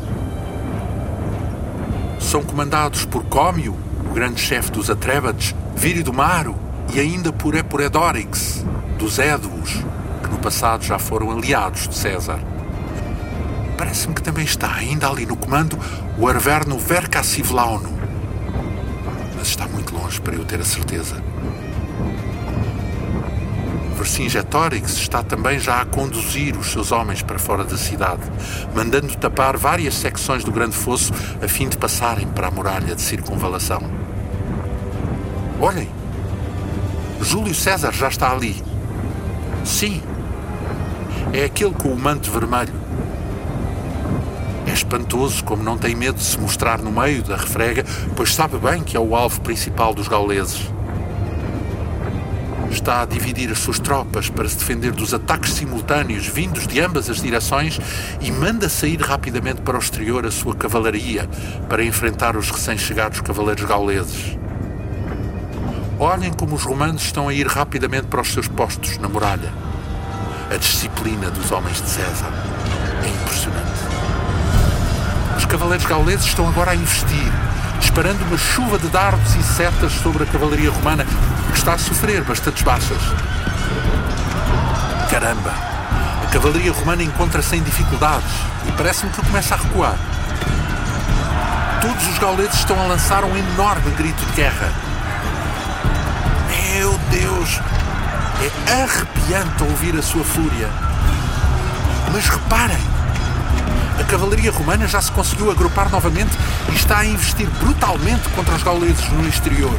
São 2.19 2.43
comandados 2.43 3.05
por 3.05 3.23
Cómio, 3.25 3.75
o 4.09 4.13
grande 4.13 4.39
chefe 4.39 4.71
dos 4.71 4.89
Atrébates, 4.89 5.55
Vírio 5.75 6.03
do 6.03 6.13
Maro 6.13 6.55
e 6.93 6.99
ainda 6.99 7.33
por 7.33 7.55
Eporedorix, 7.55 8.63
dos 8.99 9.17
Éduos, 9.17 9.83
no 10.33 10.39
passado 10.39 10.83
já 10.83 10.97
foram 10.97 11.31
aliados 11.31 11.87
de 11.87 11.95
César. 11.95 12.39
Parece-me 13.77 14.15
que 14.15 14.21
também 14.21 14.43
está 14.43 14.73
ainda 14.73 15.07
ali 15.07 15.25
no 15.25 15.35
comando 15.35 15.77
o 16.17 16.27
Arverno 16.27 16.77
Vercassivlauno, 16.77 17.89
mas 19.37 19.47
está 19.47 19.67
muito 19.67 19.95
longe 19.95 20.19
para 20.19 20.35
eu 20.35 20.43
ter 20.43 20.59
a 20.59 20.65
certeza. 20.65 21.23
Vercingetorix 23.95 24.97
está 24.97 25.23
também 25.23 25.59
já 25.59 25.81
a 25.81 25.85
conduzir 25.85 26.57
os 26.57 26.71
seus 26.71 26.91
homens 26.91 27.21
para 27.21 27.37
fora 27.37 27.63
da 27.63 27.77
cidade, 27.77 28.23
mandando 28.75 29.15
tapar 29.15 29.55
várias 29.55 29.93
secções 29.93 30.43
do 30.43 30.51
grande 30.51 30.75
fosso 30.75 31.13
a 31.41 31.47
fim 31.47 31.69
de 31.69 31.77
passarem 31.77 32.27
para 32.27 32.47
a 32.47 32.51
muralha 32.51 32.95
de 32.95 33.01
circunvalação. 33.01 33.81
Olhem! 35.61 35.89
Júlio 37.21 37.53
César 37.53 37.93
já 37.93 38.09
está 38.09 38.31
ali. 38.31 38.61
Sim, 39.63 40.01
é 41.33 41.45
aquele 41.45 41.73
com 41.73 41.89
o 41.89 41.99
manto 41.99 42.29
vermelho. 42.29 42.73
É 44.67 44.71
espantoso 44.71 45.43
como 45.43 45.63
não 45.63 45.79
tem 45.79 45.95
medo 45.95 46.19
de 46.19 46.23
se 46.23 46.39
mostrar 46.39 46.79
no 46.79 46.91
meio 46.91 47.23
da 47.23 47.35
refrega, 47.35 47.83
pois 48.15 48.33
sabe 48.33 48.57
bem 48.57 48.83
que 48.83 48.95
é 48.95 48.99
o 48.99 49.15
alvo 49.15 49.41
principal 49.41 49.95
dos 49.95 50.07
gauleses. 50.07 50.71
Está 52.69 53.01
a 53.01 53.05
dividir 53.05 53.51
as 53.51 53.59
suas 53.59 53.79
tropas 53.79 54.29
para 54.29 54.47
se 54.47 54.57
defender 54.57 54.91
dos 54.91 55.13
ataques 55.13 55.53
simultâneos 55.53 56.27
vindos 56.27 56.67
de 56.67 56.79
ambas 56.79 57.09
as 57.09 57.21
direções 57.21 57.79
e 58.21 58.31
manda 58.31 58.69
sair 58.69 59.01
rapidamente 59.01 59.61
para 59.61 59.77
o 59.77 59.79
exterior 59.79 60.25
a 60.25 60.31
sua 60.31 60.55
cavalaria 60.55 61.27
para 61.67 61.83
enfrentar 61.83 62.35
os 62.35 62.49
recém-chegados 62.49 63.21
cavaleiros 63.21 63.65
gauleses. 63.65 64.37
Olhem 65.99 66.33
como 66.33 66.55
os 66.55 66.63
romanos 66.63 67.03
estão 67.03 67.27
a 67.27 67.33
ir 67.33 67.47
rapidamente 67.47 68.07
para 68.07 68.21
os 68.21 68.33
seus 68.33 68.47
postos 68.47 68.97
na 68.97 69.07
muralha. 69.07 69.72
A 70.53 70.57
disciplina 70.57 71.31
dos 71.31 71.51
homens 71.51 71.81
de 71.81 71.89
César 71.89 72.31
é 73.03 73.09
impressionante. 73.09 73.81
Os 75.35 75.45
cavaleiros 75.45 75.83
gauleses 75.87 76.27
estão 76.27 76.47
agora 76.47 76.69
a 76.69 76.75
investir, 76.75 77.31
disparando 77.79 78.23
uma 78.25 78.37
chuva 78.37 78.77
de 78.77 78.87
dardos 78.89 79.33
e 79.33 79.41
setas 79.41 79.91
sobre 79.93 80.21
a 80.21 80.25
cavalaria 80.27 80.69
romana, 80.69 81.07
que 81.51 81.57
está 81.57 81.73
a 81.73 81.77
sofrer 81.79 82.23
bastantes 82.23 82.61
baixas. 82.61 83.01
Caramba! 85.09 85.51
A 86.23 86.27
cavalaria 86.31 86.71
romana 86.71 87.01
encontra-se 87.01 87.55
em 87.55 87.63
dificuldades 87.63 88.29
e 88.67 88.71
parece-me 88.73 89.11
que 89.11 89.25
começa 89.25 89.55
a 89.55 89.57
recuar. 89.57 89.97
Todos 91.81 92.07
os 92.09 92.19
gauleses 92.19 92.59
estão 92.59 92.79
a 92.79 92.85
lançar 92.85 93.23
um 93.23 93.35
enorme 93.35 93.89
grito 93.97 94.23
de 94.23 94.33
guerra. 94.33 94.71
Meu 96.75 96.95
Deus! 97.09 97.59
É 98.67 98.83
arrepiante 98.83 99.63
ouvir 99.63 99.97
a 99.97 100.01
sua 100.01 100.23
fúria. 100.23 100.69
Mas 102.11 102.27
reparem! 102.27 102.77
A 103.99 104.03
cavalaria 104.03 104.51
romana 104.51 104.87
já 104.87 105.01
se 105.01 105.11
conseguiu 105.11 105.51
agrupar 105.51 105.89
novamente 105.89 106.31
e 106.71 106.75
está 106.75 106.99
a 106.99 107.05
investir 107.05 107.47
brutalmente 107.61 108.27
contra 108.29 108.55
os 108.55 108.63
gauleses 108.63 109.07
no 109.09 109.27
exterior. 109.27 109.77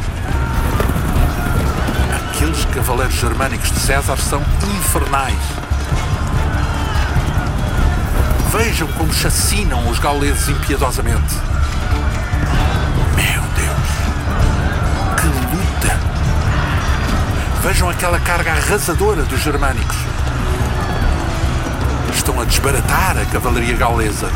Aqueles 2.14 2.64
cavaleiros 2.66 3.14
germânicos 3.14 3.70
de 3.70 3.80
César 3.80 4.16
são 4.16 4.40
infernais. 4.78 5.38
Vejam 8.52 8.86
como 8.92 9.12
chacinam 9.12 9.88
os 9.90 9.98
gauleses 9.98 10.48
impiedosamente. 10.48 11.34
Vejam 17.64 17.88
aquela 17.88 18.20
carga 18.20 18.52
arrasadora 18.52 19.22
dos 19.22 19.40
germânicos. 19.40 19.96
Estão 22.14 22.38
a 22.38 22.44
desbaratar 22.44 23.16
a 23.16 23.24
cavalaria 23.24 23.74
gaulesa. 23.74 24.28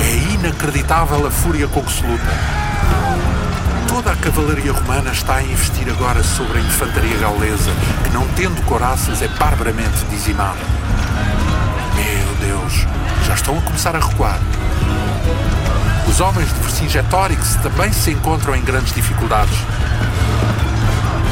É 0.00 0.32
inacreditável 0.32 1.26
a 1.26 1.30
fúria 1.30 1.68
com 1.68 1.82
que 1.82 1.92
se 1.92 2.02
luta. 2.02 2.32
Toda 3.88 4.12
a 4.12 4.16
cavalaria 4.16 4.72
romana 4.72 5.12
está 5.12 5.34
a 5.34 5.42
investir 5.42 5.86
agora 5.90 6.22
sobre 6.22 6.56
a 6.56 6.62
infantaria 6.62 7.18
gaulesa, 7.18 7.72
que 8.04 8.10
não 8.10 8.26
tendo 8.28 8.64
coraças 8.64 9.20
é 9.20 9.28
barbaramente 9.28 10.02
dizimada. 10.08 10.64
Meu 11.94 12.48
Deus, 12.48 12.86
já 13.26 13.34
estão 13.34 13.58
a 13.58 13.60
começar 13.60 13.94
a 13.94 13.98
recuar. 13.98 14.40
Os 16.08 16.20
homens 16.20 16.48
de 16.48 16.60
Vercingetorix 16.60 17.56
também 17.62 17.92
se 17.92 18.10
encontram 18.10 18.54
em 18.54 18.62
grandes 18.62 18.94
dificuldades. 18.94 19.56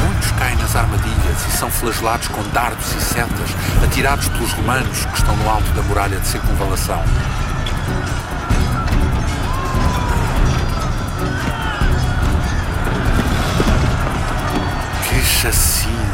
Muitos 0.03 0.31
caem 0.31 0.55
nas 0.57 0.75
armadilhas 0.75 1.47
e 1.47 1.51
são 1.57 1.69
flagelados 1.69 2.27
com 2.29 2.41
dardos 2.49 2.93
e 2.93 3.01
setas 3.01 3.49
atirados 3.83 4.27
pelos 4.29 4.51
romanos 4.53 5.05
que 5.05 5.17
estão 5.17 5.35
no 5.35 5.49
alto 5.49 5.69
da 5.71 5.81
muralha 5.83 6.19
de 6.19 6.27
circunvalação. 6.27 7.03
Que 15.07 15.21
chacina! 15.23 16.10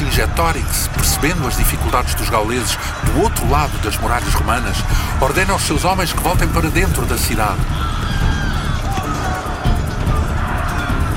Vercingetorix, 0.00 0.88
percebendo 0.94 1.46
as 1.46 1.58
dificuldades 1.58 2.14
dos 2.14 2.30
gauleses 2.30 2.78
do 3.04 3.20
outro 3.20 3.46
lado 3.50 3.76
das 3.82 3.98
muralhas 3.98 4.32
romanas, 4.32 4.78
ordena 5.20 5.52
aos 5.52 5.62
seus 5.62 5.84
homens 5.84 6.10
que 6.10 6.22
voltem 6.22 6.48
para 6.48 6.70
dentro 6.70 7.04
da 7.04 7.18
cidade. 7.18 7.60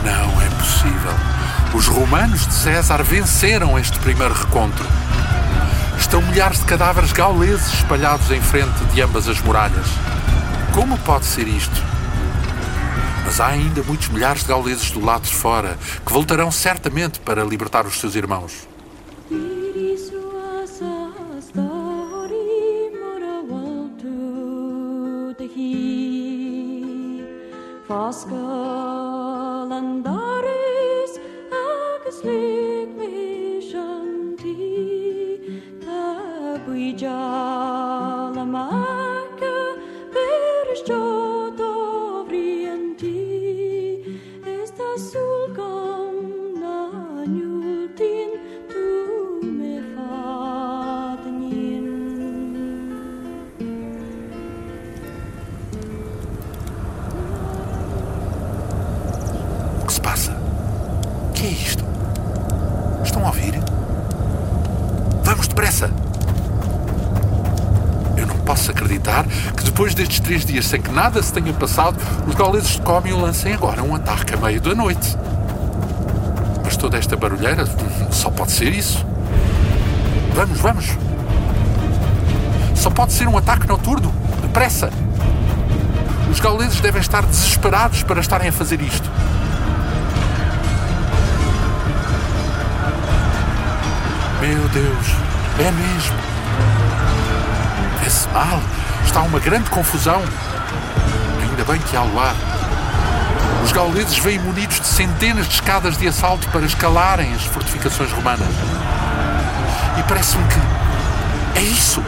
Não 0.03 0.41
é 0.41 0.49
possível. 0.49 1.13
Os 1.73 1.87
romanos 1.87 2.45
de 2.45 2.53
César 2.53 3.01
venceram 3.03 3.79
este 3.79 3.97
primeiro 3.99 4.33
recontro. 4.33 4.85
Estão 5.97 6.21
milhares 6.21 6.59
de 6.59 6.65
cadáveres 6.65 7.13
gauleses 7.13 7.73
espalhados 7.75 8.29
em 8.31 8.41
frente 8.41 8.83
de 8.93 9.01
ambas 9.01 9.29
as 9.29 9.39
muralhas. 9.39 9.87
Como 10.73 10.97
pode 10.99 11.23
ser 11.23 11.47
isto? 11.47 11.81
Mas 13.23 13.39
há 13.39 13.47
ainda 13.47 13.81
muitos 13.83 14.09
milhares 14.09 14.41
de 14.41 14.49
gauleses 14.49 14.91
do 14.91 15.03
lado 15.03 15.23
de 15.23 15.33
fora 15.33 15.77
que 16.05 16.11
voltarão 16.11 16.51
certamente 16.51 17.21
para 17.21 17.45
libertar 17.45 17.85
os 17.85 17.97
seus 17.97 18.15
irmãos. 18.15 18.72
Esta 44.95 45.22
três 70.23 70.45
dias 70.45 70.65
sem 70.65 70.81
que 70.81 70.91
nada 70.91 71.21
se 71.21 71.33
tenha 71.33 71.53
passado, 71.53 71.97
os 72.25 72.33
gauleses 72.33 72.71
de 72.71 72.81
Cómio 72.81 73.19
lancem 73.19 73.53
agora 73.53 73.83
um 73.83 73.93
ataque 73.93 74.33
a 74.33 74.37
meio 74.37 74.61
da 74.61 74.73
noite. 74.73 75.17
Mas 76.63 76.77
toda 76.77 76.97
esta 76.97 77.17
barulheira 77.17 77.65
só 78.09 78.31
pode 78.31 78.53
ser 78.53 78.73
isso. 78.73 79.05
Vamos, 80.33 80.59
vamos! 80.59 80.85
Só 82.73 82.89
pode 82.89 83.11
ser 83.11 83.27
um 83.27 83.37
ataque 83.37 83.67
noturno. 83.67 84.13
Depressa! 84.41 84.89
Os 86.31 86.39
gauleses 86.39 86.79
devem 86.79 87.01
estar 87.01 87.23
desesperados 87.23 88.01
para 88.01 88.21
estarem 88.21 88.47
a 88.47 88.51
fazer 88.51 88.81
isto. 88.81 89.09
Meu 94.41 94.67
Deus, 94.69 95.07
é 95.59 95.71
mesmo. 95.71 96.17
Vê-se 98.01 98.27
mal. 98.29 98.59
Está 99.05 99.21
uma 99.21 99.39
grande 99.39 99.69
confusão. 99.69 100.21
Ainda 101.41 101.63
bem 101.63 101.79
que 101.81 101.95
há 101.95 102.01
luar. 102.01 102.35
Os 103.63 103.71
gauleses 103.71 104.17
vêm 104.17 104.39
munidos 104.39 104.79
de 104.79 104.87
centenas 104.87 105.47
de 105.47 105.55
escadas 105.55 105.97
de 105.97 106.07
assalto 106.07 106.47
para 106.49 106.65
escalarem 106.65 107.33
as 107.33 107.43
fortificações 107.43 108.11
romanas. 108.11 108.53
E 109.97 110.03
parece-me 110.03 110.43
que 110.47 111.59
é 111.59 111.61
isso. 111.61 112.03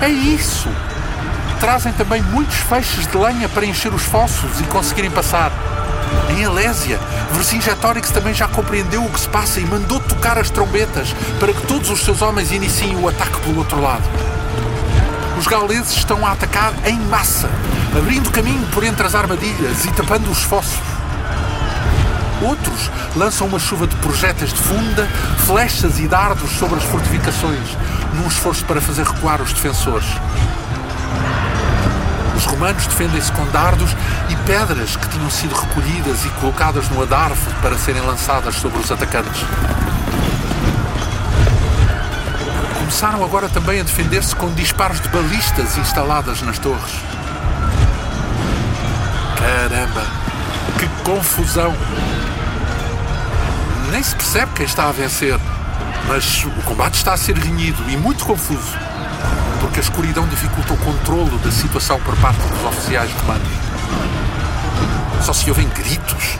É 0.00 0.08
isso. 0.08 0.68
Trazem 1.60 1.92
também 1.92 2.22
muitos 2.22 2.56
feixes 2.56 3.06
de 3.06 3.16
lenha 3.16 3.48
para 3.48 3.66
encher 3.66 3.92
os 3.92 4.02
fossos 4.02 4.60
e 4.60 4.64
conseguirem 4.64 5.10
passar. 5.10 5.50
Em 6.30 6.44
Alésia, 6.44 7.00
Vercingetorix 7.32 8.10
também 8.10 8.34
já 8.34 8.46
compreendeu 8.46 9.04
o 9.04 9.10
que 9.10 9.20
se 9.20 9.28
passa 9.28 9.60
e 9.60 9.64
mandou 9.64 10.00
tocar 10.00 10.38
as 10.38 10.50
trombetas 10.50 11.14
para 11.40 11.52
que 11.52 11.66
todos 11.66 11.90
os 11.90 12.04
seus 12.04 12.22
homens 12.22 12.52
iniciem 12.52 12.96
o 12.96 13.08
ataque 13.08 13.40
pelo 13.40 13.58
outro 13.58 13.80
lado. 13.80 14.04
Os 15.48 15.54
gauleses 15.54 15.96
estão 15.96 16.26
a 16.26 16.32
atacar 16.32 16.74
em 16.84 16.98
massa, 17.06 17.48
abrindo 17.96 18.30
caminho 18.30 18.66
por 18.66 18.84
entre 18.84 19.06
as 19.06 19.14
armadilhas 19.14 19.82
e 19.86 19.90
tapando 19.92 20.30
os 20.30 20.42
fossos. 20.42 20.78
Outros 22.42 22.90
lançam 23.16 23.46
uma 23.46 23.58
chuva 23.58 23.86
de 23.86 23.96
projéteis 23.96 24.52
de 24.52 24.58
funda, 24.58 25.08
flechas 25.46 25.98
e 26.00 26.06
dardos 26.06 26.50
sobre 26.50 26.76
as 26.76 26.84
fortificações, 26.84 27.78
num 28.12 28.28
esforço 28.28 28.62
para 28.66 28.78
fazer 28.78 29.06
recuar 29.06 29.40
os 29.40 29.54
defensores. 29.54 30.08
Os 32.36 32.44
romanos 32.44 32.86
defendem-se 32.86 33.32
com 33.32 33.46
dardos 33.46 33.96
e 34.28 34.36
pedras 34.44 34.96
que 34.96 35.08
tinham 35.08 35.30
sido 35.30 35.54
recolhidas 35.54 36.26
e 36.26 36.28
colocadas 36.40 36.90
no 36.90 37.02
adarfe 37.02 37.50
para 37.62 37.78
serem 37.78 38.02
lançadas 38.02 38.54
sobre 38.56 38.80
os 38.80 38.92
atacantes. 38.92 39.46
Começaram 43.00 43.24
agora 43.24 43.48
também 43.48 43.78
a 43.78 43.84
defender-se 43.84 44.34
com 44.34 44.52
disparos 44.54 45.00
de 45.00 45.08
balistas 45.10 45.78
instaladas 45.78 46.42
nas 46.42 46.58
torres. 46.58 46.94
Caramba! 49.38 50.04
Que 50.80 50.88
confusão! 51.04 51.72
Nem 53.92 54.02
se 54.02 54.16
percebe 54.16 54.50
quem 54.56 54.66
está 54.66 54.88
a 54.88 54.90
vencer, 54.90 55.38
mas 56.08 56.44
o 56.44 56.50
combate 56.64 56.94
está 56.94 57.12
a 57.12 57.16
ser 57.16 57.38
renhido 57.38 57.88
e 57.88 57.96
muito 57.96 58.24
confuso 58.24 58.76
porque 59.60 59.78
a 59.78 59.82
escuridão 59.82 60.26
dificulta 60.26 60.72
o 60.72 60.76
controlo 60.78 61.38
da 61.38 61.52
situação 61.52 62.00
por 62.00 62.16
parte 62.16 62.40
dos 62.48 62.64
oficiais 62.64 63.12
romanos. 63.12 63.48
Só 65.22 65.32
se 65.32 65.48
ouvem 65.48 65.68
gritos 65.68 66.36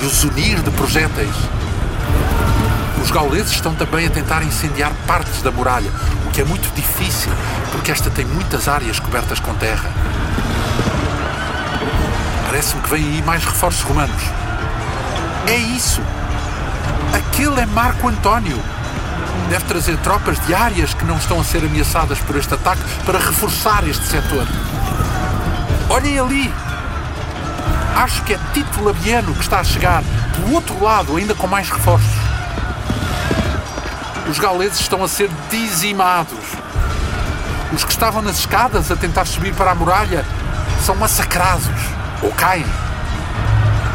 e 0.00 0.06
o 0.06 0.08
zunir 0.08 0.62
de 0.62 0.70
projéteis. 0.70 1.59
Os 3.02 3.10
gauleses 3.10 3.52
estão 3.52 3.74
também 3.74 4.06
a 4.06 4.10
tentar 4.10 4.42
incendiar 4.42 4.92
partes 5.06 5.42
da 5.42 5.50
muralha, 5.50 5.90
o 6.26 6.30
que 6.30 6.40
é 6.40 6.44
muito 6.44 6.72
difícil, 6.74 7.32
porque 7.72 7.90
esta 7.90 8.10
tem 8.10 8.24
muitas 8.24 8.68
áreas 8.68 8.98
cobertas 8.98 9.40
com 9.40 9.54
terra. 9.54 9.90
Parece-me 12.46 12.82
que 12.82 12.90
vêm 12.90 13.04
aí 13.04 13.22
mais 13.22 13.44
reforços 13.44 13.82
romanos. 13.82 14.22
É 15.46 15.56
isso! 15.56 16.00
Aquele 17.12 17.60
é 17.60 17.66
Marco 17.66 18.08
António! 18.08 18.60
deve 19.50 19.64
trazer 19.64 19.96
tropas 19.98 20.38
diárias 20.46 20.94
que 20.94 21.04
não 21.04 21.16
estão 21.16 21.40
a 21.40 21.44
ser 21.44 21.64
ameaçadas 21.64 22.20
por 22.20 22.36
este 22.36 22.54
ataque 22.54 22.82
para 23.04 23.18
reforçar 23.18 23.86
este 23.86 24.06
setor. 24.06 24.46
Olhem 25.88 26.20
ali! 26.20 26.54
Acho 27.96 28.22
que 28.22 28.34
é 28.34 28.38
Tito 28.54 28.82
Labiano 28.82 29.34
que 29.34 29.40
está 29.40 29.58
a 29.58 29.64
chegar 29.64 30.04
pelo 30.34 30.54
outro 30.54 30.82
lado, 30.82 31.16
ainda 31.16 31.34
com 31.34 31.48
mais 31.48 31.68
reforços. 31.68 32.19
Os 34.30 34.38
gauleses 34.38 34.78
estão 34.78 35.02
a 35.02 35.08
ser 35.08 35.28
dizimados. 35.50 36.38
Os 37.72 37.82
que 37.82 37.90
estavam 37.90 38.22
nas 38.22 38.38
escadas 38.38 38.88
a 38.88 38.94
tentar 38.94 39.24
subir 39.24 39.52
para 39.54 39.72
a 39.72 39.74
muralha 39.74 40.24
são 40.86 40.94
massacrados 40.94 41.66
ou 42.22 42.30
caem. 42.30 42.64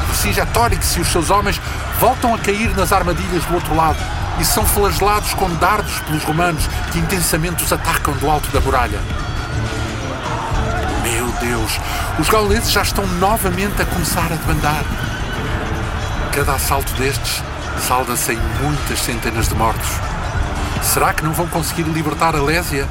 Vercingetorix 0.07 0.97
e 0.97 0.99
os 0.99 1.07
seus 1.07 1.29
homens 1.29 1.59
voltam 2.01 2.35
a 2.35 2.37
cair 2.37 2.75
nas 2.75 2.91
armadilhas 2.91 3.45
do 3.45 3.53
outro 3.53 3.73
lado 3.73 3.97
e 4.37 4.43
são 4.43 4.65
flagelados 4.65 5.33
com 5.35 5.49
dardos 5.55 5.99
pelos 6.01 6.23
romanos 6.25 6.67
que 6.91 6.99
intensamente 6.99 7.63
os 7.63 7.71
atacam 7.71 8.13
do 8.15 8.29
alto 8.29 8.51
da 8.51 8.59
muralha. 8.59 8.99
Meu 11.01 11.27
Deus, 11.39 11.79
os 12.19 12.27
gauleses 12.27 12.71
já 12.71 12.81
estão 12.81 13.07
novamente 13.21 13.81
a 13.81 13.85
começar 13.85 14.25
a 14.25 14.35
debandar. 14.35 14.83
Cada 16.33 16.55
assalto 16.55 16.91
destes 16.95 17.41
salda-se 17.87 18.33
em 18.33 18.39
muitas 18.61 18.99
centenas 18.99 19.47
de 19.47 19.55
mortos. 19.55 20.04
Será 20.81 21.13
que 21.13 21.23
não 21.23 21.33
vão 21.33 21.47
conseguir 21.47 21.83
libertar 21.83 22.35
a 22.35 22.41
Lésia? 22.41 22.87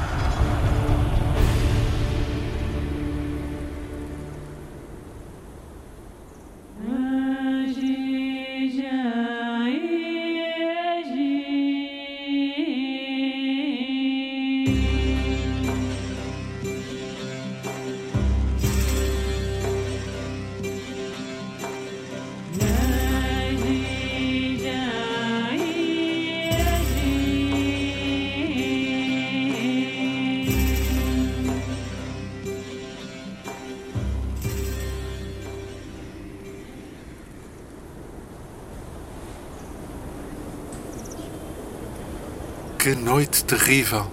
Que 42.85 42.93
noite 42.93 43.43
terrível! 43.43 44.05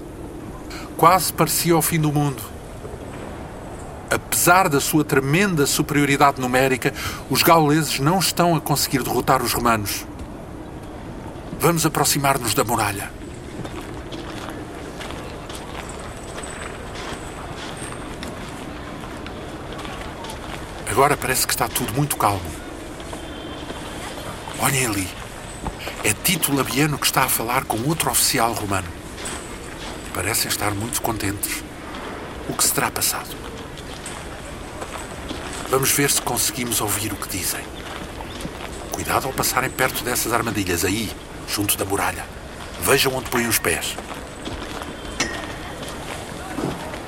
Quase 0.97 1.31
parecia 1.31 1.77
o 1.77 1.83
fim 1.83 2.01
do 2.01 2.11
mundo. 2.11 2.43
Apesar 4.11 4.67
da 4.67 4.81
sua 4.81 5.05
tremenda 5.05 5.67
superioridade 5.67 6.41
numérica, 6.41 6.91
os 7.29 7.43
gauleses 7.43 7.99
não 7.99 8.19
estão 8.19 8.57
a 8.57 8.61
conseguir 8.63 9.03
derrotar 9.03 9.43
os 9.43 9.53
romanos. 9.53 10.07
Vamos 11.61 11.85
aproximar-nos 11.85 12.55
da 12.55 12.65
muralha. 12.65 13.11
Agora 20.91 21.15
parece 21.15 21.47
que 21.47 21.53
está 21.53 21.69
tudo 21.69 21.93
muito 21.93 22.17
calmo. 22.17 22.41
Olhem 24.63 24.87
ali. 24.87 25.22
É 26.05 26.13
Tito 26.13 26.53
Labiano 26.53 26.99
que 26.99 27.07
está 27.07 27.23
a 27.23 27.29
falar 27.29 27.65
com 27.65 27.77
outro 27.89 28.11
oficial 28.11 28.53
romano. 28.53 28.89
Parecem 30.13 30.49
estar 30.49 30.73
muito 30.75 31.01
contentes. 31.01 31.63
O 32.49 32.55
que 32.55 32.65
se 32.65 32.73
terá 32.73 32.91
passado? 32.91 33.37
Vamos 35.71 35.93
ver 35.93 36.11
se 36.11 36.21
conseguimos 36.21 36.81
ouvir 36.81 37.13
o 37.13 37.17
que 37.17 37.29
dizem. 37.29 37.65
Cuidado 38.91 39.29
ao 39.29 39.33
passarem 39.33 39.71
perto 39.71 40.03
dessas 40.03 40.33
armadilhas 40.33 40.85
aí, 40.85 41.09
junto 41.49 41.77
da 41.77 41.85
muralha. 41.85 42.27
Vejam 42.81 43.15
onde 43.15 43.31
põem 43.31 43.47
os 43.47 43.61
pés. 43.61 43.97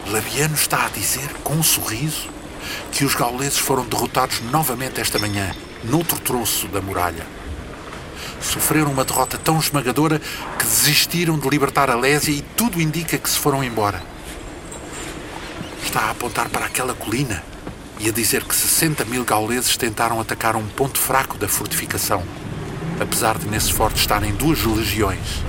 Labiano 0.07 0.55
está 0.55 0.87
a 0.87 0.89
dizer, 0.91 1.29
com 1.43 1.55
um 1.55 1.65
sorriso, 1.65 2.29
que 2.93 3.05
os 3.05 3.17
gauleses 3.17 3.59
foram 3.59 3.85
derrotados 3.85 4.41
novamente 4.53 5.01
esta 5.01 5.19
manhã, 5.19 5.53
noutro 5.83 6.21
troço 6.21 6.69
da 6.69 6.81
muralha. 6.81 7.34
Sofreram 8.45 8.93
uma 8.93 9.05
derrota 9.05 9.39
tão 9.39 9.59
esmagadora 9.59 10.21
que 10.59 10.65
desistiram 10.65 11.39
de 11.39 11.49
libertar 11.49 11.91
a 11.91 11.97
Lésia 11.97 12.31
e 12.31 12.43
tudo 12.43 12.81
indica 12.81 13.19
que 13.19 13.29
se 13.29 13.39
foram 13.39 13.65
embora. 13.65 14.01
Está 15.83 16.03
a 16.03 16.11
apontar 16.11 16.49
para 16.51 16.67
aquela 16.67 16.95
colina 16.95 17.43
e 17.99 18.09
a 18.09 18.13
dizer 18.13 18.45
que 18.45 18.55
60 18.55 19.05
mil 19.07 19.25
gauleses 19.25 19.77
tentaram 19.77 20.21
atacar 20.21 20.57
um 20.57 20.67
ponto 20.67 20.99
fraco 20.99 21.39
da 21.39 21.49
fortificação. 21.49 22.23
apesar 23.01 23.39
de 23.39 23.49
nesse 23.49 23.73
forte 23.73 23.97
estarem 23.99 24.33
duas 24.33 24.63
legiões. 24.65 25.43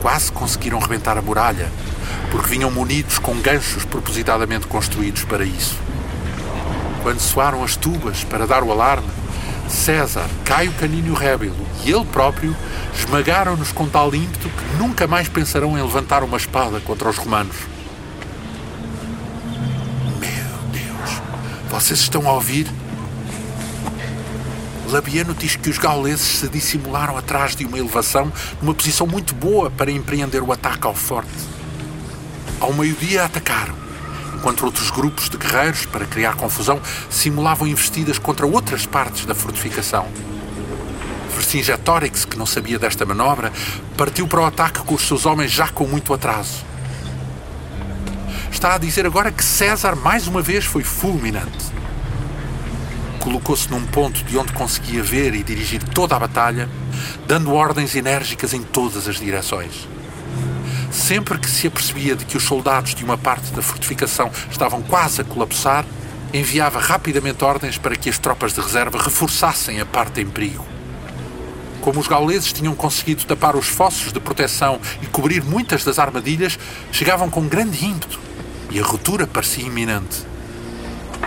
Quase 0.00 0.32
conseguiram 0.32 0.78
rebentar 0.78 1.18
a 1.18 1.22
muralha, 1.22 1.70
porque 2.30 2.48
vinham 2.48 2.70
munidos 2.70 3.18
com 3.18 3.34
ganchos 3.40 3.84
propositadamente 3.84 4.66
construídos 4.66 5.24
para 5.24 5.44
isso. 5.44 5.76
Quando 7.02 7.20
soaram 7.20 7.62
as 7.62 7.76
tubas 7.76 8.24
para 8.24 8.46
dar 8.46 8.62
o 8.62 8.72
alarme, 8.72 9.08
César, 9.68 10.28
Caio 10.44 10.72
Caninho 10.72 11.14
Rébilo 11.14 11.66
e 11.84 11.90
ele 11.90 12.04
próprio 12.04 12.56
esmagaram-nos 12.96 13.72
com 13.72 13.88
tal 13.88 14.14
ímpeto 14.14 14.48
que 14.48 14.76
nunca 14.76 15.06
mais 15.06 15.28
pensarão 15.28 15.78
em 15.78 15.82
levantar 15.82 16.22
uma 16.22 16.36
espada 16.36 16.80
contra 16.80 17.08
os 17.08 17.16
romanos. 17.16 17.56
Meu 20.20 20.70
Deus, 20.72 21.20
vocês 21.70 22.00
estão 22.00 22.28
a 22.28 22.32
ouvir? 22.32 22.66
Labiano 24.88 25.34
diz 25.34 25.56
que 25.56 25.70
os 25.70 25.78
gauleses 25.78 26.20
se 26.20 26.48
dissimularam 26.48 27.16
atrás 27.16 27.56
de 27.56 27.64
uma 27.64 27.78
elevação 27.78 28.32
numa 28.62 28.74
posição 28.74 29.06
muito 29.06 29.34
boa 29.34 29.70
para 29.70 29.90
empreender 29.90 30.40
o 30.40 30.52
ataque 30.52 30.86
ao 30.86 30.94
forte. 30.94 31.30
Ao 32.60 32.72
meio-dia 32.72 33.24
atacaram, 33.24 33.74
enquanto 34.44 34.66
outros 34.66 34.90
grupos 34.90 35.30
de 35.30 35.38
guerreiros, 35.38 35.86
para 35.86 36.04
criar 36.04 36.34
confusão, 36.34 36.78
simulavam 37.08 37.66
investidas 37.66 38.18
contra 38.18 38.46
outras 38.46 38.84
partes 38.84 39.24
da 39.24 39.34
fortificação. 39.34 40.06
Vercingetorix, 41.34 42.26
que 42.26 42.36
não 42.36 42.44
sabia 42.44 42.78
desta 42.78 43.06
manobra, 43.06 43.50
partiu 43.96 44.28
para 44.28 44.42
o 44.42 44.44
ataque 44.44 44.80
com 44.80 44.94
os 44.96 45.08
seus 45.08 45.24
homens 45.24 45.50
já 45.50 45.68
com 45.68 45.86
muito 45.86 46.12
atraso. 46.12 46.62
Está 48.52 48.74
a 48.74 48.78
dizer 48.78 49.06
agora 49.06 49.32
que 49.32 49.42
César 49.42 49.96
mais 49.96 50.28
uma 50.28 50.42
vez 50.42 50.66
foi 50.66 50.84
fulminante 50.84 51.72
colocou-se 53.20 53.70
num 53.70 53.86
ponto 53.86 54.22
de 54.24 54.36
onde 54.36 54.52
conseguia 54.52 55.02
ver 55.02 55.34
e 55.34 55.42
dirigir 55.42 55.82
toda 55.82 56.14
a 56.14 56.18
batalha, 56.18 56.68
dando 57.26 57.54
ordens 57.54 57.94
enérgicas 57.94 58.52
em 58.52 58.62
todas 58.62 59.08
as 59.08 59.16
direções. 59.16 59.88
Sempre 60.94 61.38
que 61.38 61.50
se 61.50 61.66
apercebia 61.66 62.14
de 62.14 62.24
que 62.24 62.36
os 62.36 62.44
soldados 62.44 62.94
de 62.94 63.04
uma 63.04 63.18
parte 63.18 63.52
da 63.52 63.60
fortificação 63.60 64.30
estavam 64.48 64.80
quase 64.80 65.20
a 65.20 65.24
colapsar, 65.24 65.84
enviava 66.32 66.78
rapidamente 66.78 67.44
ordens 67.44 67.76
para 67.76 67.96
que 67.96 68.08
as 68.08 68.16
tropas 68.16 68.54
de 68.54 68.60
reserva 68.60 69.02
reforçassem 69.02 69.80
a 69.80 69.84
parte 69.84 70.20
em 70.20 70.26
perigo. 70.26 70.64
Como 71.80 71.98
os 71.98 72.06
gauleses 72.06 72.52
tinham 72.52 72.76
conseguido 72.76 73.24
tapar 73.24 73.56
os 73.56 73.66
fossos 73.66 74.12
de 74.12 74.20
proteção 74.20 74.80
e 75.02 75.06
cobrir 75.06 75.42
muitas 75.42 75.82
das 75.82 75.98
armadilhas, 75.98 76.58
chegavam 76.92 77.28
com 77.28 77.48
grande 77.48 77.84
ímpeto 77.84 78.20
e 78.70 78.78
a 78.78 78.84
ruptura 78.84 79.26
parecia 79.26 79.66
iminente. 79.66 80.22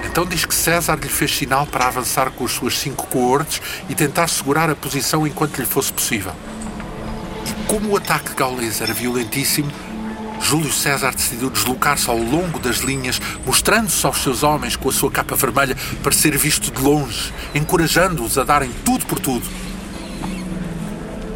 Então 0.06 0.26
diz 0.26 0.46
que 0.46 0.56
César 0.56 0.96
lhe 0.96 1.10
fez 1.10 1.36
sinal 1.36 1.68
para 1.68 1.88
avançar 1.88 2.32
com 2.32 2.46
as 2.46 2.52
suas 2.52 2.80
cinco 2.80 3.06
coortes 3.08 3.62
e 3.90 3.94
tentar 3.94 4.30
segurar 4.30 4.70
a 4.70 4.76
posição 4.76 5.28
enquanto 5.28 5.58
lhe 5.58 5.66
fosse 5.66 5.92
possível. 5.92 6.32
E 7.48 7.68
como 7.68 7.90
o 7.90 7.98
ataque 7.98 8.34
gaulês 8.36 8.82
era 8.82 8.94
violentíssimo, 8.94 9.72
Júlio 10.42 10.72
César 10.72 11.14
decidiu 11.14 11.50
deslocar-se 11.50 12.10
ao 12.10 12.18
longo 12.18 12.60
das 12.60 12.78
linhas, 12.78 13.20
mostrando-se 13.46 14.06
aos 14.06 14.22
seus 14.22 14.44
homens 14.44 14.76
com 14.76 14.90
a 14.90 14.94
sua 14.94 15.12
capa 15.12 15.36
vermelha 15.36 15.76
para 16.04 16.12
ser 16.12 16.38
visto 16.38 16.72
de 16.72 16.82
longe, 16.82 17.34
encorajando-os 17.54 18.38
a 18.38 18.44
darem 18.44 18.72
tudo 18.86 19.06
por 19.06 19.20
tudo. 19.20 19.46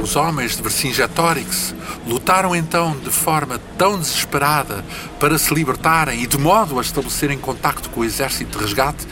Os 0.02 0.16
homens 0.16 0.56
de 0.56 0.64
Vercingetorix 0.64 1.76
lutaram 2.08 2.56
então 2.56 2.98
de 2.98 3.12
forma 3.12 3.60
tão 3.78 4.00
desesperada 4.00 4.84
para 5.20 5.38
se 5.38 5.54
libertarem 5.54 6.24
e 6.24 6.28
de 6.28 6.40
modo 6.40 6.80
a 6.80 6.82
estabelecerem 6.82 7.38
contacto 7.38 7.90
com 7.90 8.02
o 8.02 8.06
exército 8.06 8.58
de 8.58 8.64
resgate 8.64 9.08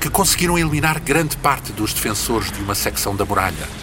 que 0.00 0.10
conseguiram 0.10 0.58
eliminar 0.58 0.98
grande 0.98 1.36
parte 1.36 1.72
dos 1.72 1.92
defensores 1.92 2.50
de 2.50 2.60
uma 2.60 2.74
secção 2.74 3.14
da 3.14 3.24
muralha. 3.24 3.81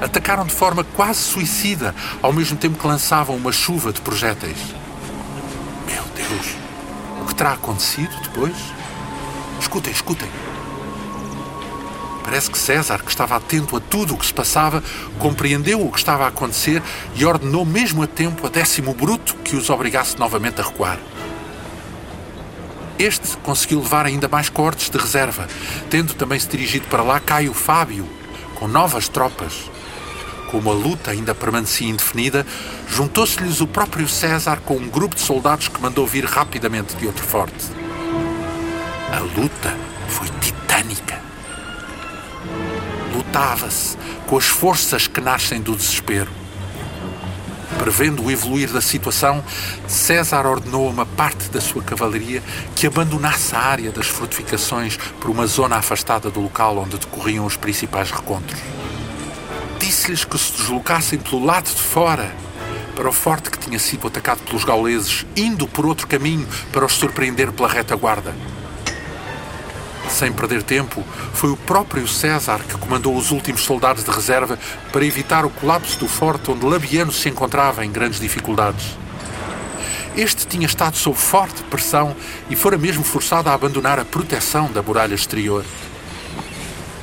Atacaram 0.00 0.46
de 0.46 0.54
forma 0.54 0.82
quase 0.82 1.20
suicida, 1.20 1.94
ao 2.22 2.32
mesmo 2.32 2.56
tempo 2.56 2.78
que 2.78 2.86
lançavam 2.86 3.36
uma 3.36 3.52
chuva 3.52 3.92
de 3.92 4.00
projéteis. 4.00 4.58
Meu 5.86 6.02
Deus, 6.14 6.46
o 7.22 7.26
que 7.26 7.34
terá 7.34 7.52
acontecido 7.52 8.14
depois? 8.22 8.56
Escutem, 9.60 9.92
escutem. 9.92 10.28
Parece 12.24 12.50
que 12.50 12.58
César, 12.58 13.02
que 13.02 13.10
estava 13.10 13.36
atento 13.36 13.76
a 13.76 13.80
tudo 13.80 14.14
o 14.14 14.16
que 14.16 14.24
se 14.24 14.32
passava, 14.32 14.82
compreendeu 15.18 15.84
o 15.84 15.90
que 15.90 15.98
estava 15.98 16.24
a 16.24 16.28
acontecer 16.28 16.82
e 17.14 17.24
ordenou 17.24 17.64
mesmo 17.64 18.02
a 18.02 18.06
tempo 18.06 18.46
a 18.46 18.50
décimo 18.50 18.94
bruto 18.94 19.34
que 19.36 19.56
os 19.56 19.68
obrigasse 19.68 20.18
novamente 20.18 20.60
a 20.60 20.64
recuar. 20.64 20.98
Este 22.98 23.36
conseguiu 23.38 23.80
levar 23.80 24.06
ainda 24.06 24.28
mais 24.28 24.48
cortes 24.48 24.90
de 24.90 24.98
reserva, 24.98 25.48
tendo 25.88 26.14
também 26.14 26.38
se 26.38 26.46
dirigido 26.46 26.86
para 26.88 27.02
lá 27.02 27.18
Caio 27.18 27.52
Fábio, 27.54 28.08
com 28.54 28.68
novas 28.68 29.08
tropas. 29.08 29.70
Como 30.50 30.70
a 30.70 30.74
luta 30.74 31.10
ainda 31.10 31.34
permanecia 31.34 31.88
indefinida, 31.88 32.46
juntou-se-lhes 32.88 33.60
o 33.60 33.66
próprio 33.66 34.08
César 34.08 34.60
com 34.64 34.76
um 34.76 34.88
grupo 34.88 35.14
de 35.14 35.20
soldados 35.20 35.68
que 35.68 35.80
mandou 35.80 36.06
vir 36.06 36.24
rapidamente 36.24 36.96
de 36.96 37.06
outro 37.06 37.24
forte. 37.24 37.66
A 39.12 39.20
luta 39.20 39.76
foi 40.08 40.28
titânica 40.40 41.20
lutava-se 43.30 43.96
com 44.26 44.36
as 44.36 44.46
forças 44.46 45.06
que 45.06 45.20
nascem 45.20 45.60
do 45.60 45.76
desespero. 45.76 46.30
Prevendo 47.78 48.24
o 48.24 48.30
evoluir 48.30 48.70
da 48.72 48.80
situação, 48.80 49.42
César 49.86 50.46
ordenou 50.46 50.86
a 50.88 50.90
uma 50.90 51.06
parte 51.06 51.48
da 51.48 51.60
sua 51.60 51.82
cavalaria 51.82 52.42
que 52.74 52.86
abandonasse 52.86 53.54
a 53.54 53.60
área 53.60 53.92
das 53.92 54.06
fortificações 54.06 54.96
por 55.20 55.30
uma 55.30 55.46
zona 55.46 55.76
afastada 55.76 56.30
do 56.30 56.40
local 56.40 56.76
onde 56.78 56.98
decorriam 56.98 57.46
os 57.46 57.56
principais 57.56 58.10
recontros. 58.10 58.60
Disse-lhes 60.00 60.24
que 60.24 60.38
se 60.38 60.52
deslocassem 60.52 61.18
pelo 61.18 61.44
lado 61.44 61.66
de 61.66 61.82
fora 61.82 62.34
para 62.96 63.06
o 63.06 63.12
forte 63.12 63.50
que 63.50 63.58
tinha 63.58 63.78
sido 63.78 64.06
atacado 64.06 64.40
pelos 64.44 64.64
gauleses, 64.64 65.26
indo 65.36 65.68
por 65.68 65.84
outro 65.84 66.06
caminho 66.06 66.48
para 66.72 66.86
os 66.86 66.94
surpreender 66.94 67.52
pela 67.52 67.68
retaguarda. 67.68 68.34
Sem 70.08 70.32
perder 70.32 70.62
tempo, 70.62 71.04
foi 71.34 71.50
o 71.50 71.56
próprio 71.56 72.08
César 72.08 72.60
que 72.60 72.78
comandou 72.78 73.14
os 73.14 73.30
últimos 73.30 73.60
soldados 73.60 74.02
de 74.02 74.10
reserva 74.10 74.58
para 74.90 75.04
evitar 75.04 75.44
o 75.44 75.50
colapso 75.50 75.98
do 75.98 76.08
forte 76.08 76.50
onde 76.50 76.64
Labiano 76.64 77.12
se 77.12 77.28
encontrava 77.28 77.84
em 77.84 77.92
grandes 77.92 78.20
dificuldades. 78.20 78.96
Este 80.16 80.46
tinha 80.46 80.64
estado 80.64 80.96
sob 80.96 81.18
forte 81.18 81.62
pressão 81.64 82.16
e 82.48 82.56
fora 82.56 82.78
mesmo 82.78 83.04
forçado 83.04 83.50
a 83.50 83.52
abandonar 83.52 83.98
a 83.98 84.04
proteção 84.06 84.72
da 84.72 84.82
muralha 84.82 85.14
exterior. 85.14 85.62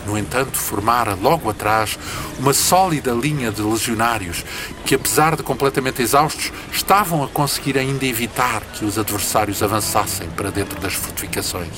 No 0.08 0.18
entanto, 0.18 0.58
formara 0.58 1.16
logo 1.16 1.50
atrás 1.50 2.00
uma 2.40 2.54
sólida 2.54 3.12
linha 3.12 3.52
de 3.52 3.62
legionários 3.62 4.46
que, 4.86 4.96
apesar 4.96 5.36
de 5.36 5.44
completamente 5.44 6.02
exaustos, 6.02 6.54
estavam 6.72 7.26
a 7.26 7.28
conseguir 7.28 7.78
ainda 7.78 8.06
evitar 8.06 8.62
que 8.62 8.86
os 8.86 8.98
adversários 8.98 9.62
avançassem 9.62 10.30
para 10.30 10.50
dentro 10.50 10.80
das 10.80 10.94
fortificações. 10.94 11.74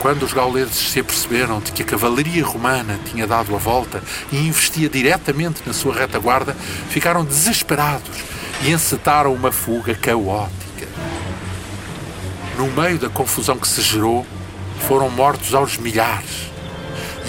Quando 0.00 0.22
os 0.22 0.32
gauleses 0.32 0.76
se 0.76 1.00
aperceberam 1.00 1.60
de 1.60 1.72
que 1.72 1.82
a 1.82 1.84
cavalaria 1.84 2.42
romana 2.42 2.98
tinha 3.04 3.26
dado 3.26 3.54
a 3.54 3.58
volta 3.58 4.02
e 4.32 4.38
investia 4.38 4.88
diretamente 4.88 5.60
na 5.66 5.74
sua 5.74 5.92
retaguarda, 5.94 6.56
ficaram 6.88 7.22
desesperados 7.22 8.16
e 8.62 8.70
encetaram 8.70 9.34
uma 9.34 9.52
fuga 9.52 9.94
caótica. 9.94 10.88
No 12.56 12.68
meio 12.68 12.98
da 12.98 13.10
confusão 13.10 13.58
que 13.58 13.68
se 13.68 13.82
gerou, 13.82 14.26
foram 14.86 15.10
mortos 15.10 15.54
aos 15.54 15.76
milhares. 15.76 16.48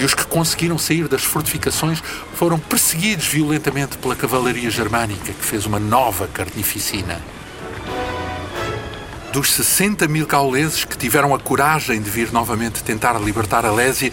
E 0.00 0.04
os 0.04 0.14
que 0.14 0.24
conseguiram 0.24 0.78
sair 0.78 1.06
das 1.06 1.22
fortificações 1.22 2.02
foram 2.32 2.58
perseguidos 2.58 3.26
violentamente 3.26 3.98
pela 3.98 4.16
cavalaria 4.16 4.70
germânica, 4.70 5.30
que 5.30 5.44
fez 5.44 5.66
uma 5.66 5.78
nova 5.78 6.26
carnificina. 6.26 7.20
Dos 9.30 9.52
60 9.52 10.08
mil 10.08 10.26
gauleses 10.26 10.86
que 10.86 10.96
tiveram 10.96 11.34
a 11.34 11.38
coragem 11.38 12.00
de 12.00 12.08
vir 12.08 12.32
novamente 12.32 12.82
tentar 12.82 13.18
libertar 13.20 13.66
a 13.66 13.70
Lésia, 13.70 14.10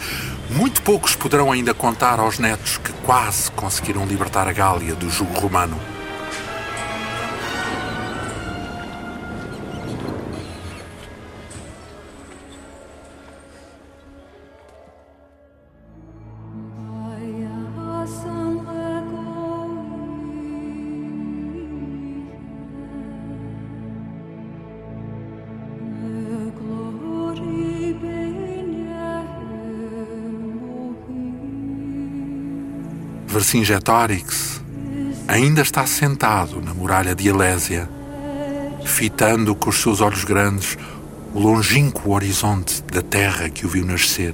muito 0.49 0.81
poucos 0.81 1.15
poderão 1.15 1.53
ainda 1.53 1.73
contar 1.73 2.19
aos 2.19 2.37
netos 2.37 2.77
que 2.77 2.91
quase 3.05 3.49
conseguiram 3.51 4.05
libertar 4.05 4.45
a 4.45 4.51
Gália 4.51 4.93
do 4.93 5.09
jugo 5.09 5.39
romano. 5.39 5.96
Vercingetorix 33.37 34.59
ainda 35.27 35.61
está 35.61 35.85
sentado 35.85 36.59
na 36.59 36.73
muralha 36.73 37.13
de 37.13 37.27
Elésia, 37.27 37.87
fitando 38.83 39.53
com 39.53 39.69
os 39.69 39.79
seus 39.79 40.01
olhos 40.01 40.23
grandes 40.23 40.75
o 41.35 41.39
longínquo 41.39 42.15
horizonte 42.15 42.81
da 42.91 43.03
terra 43.03 43.47
que 43.47 43.63
o 43.63 43.69
viu 43.69 43.85
nascer. 43.85 44.33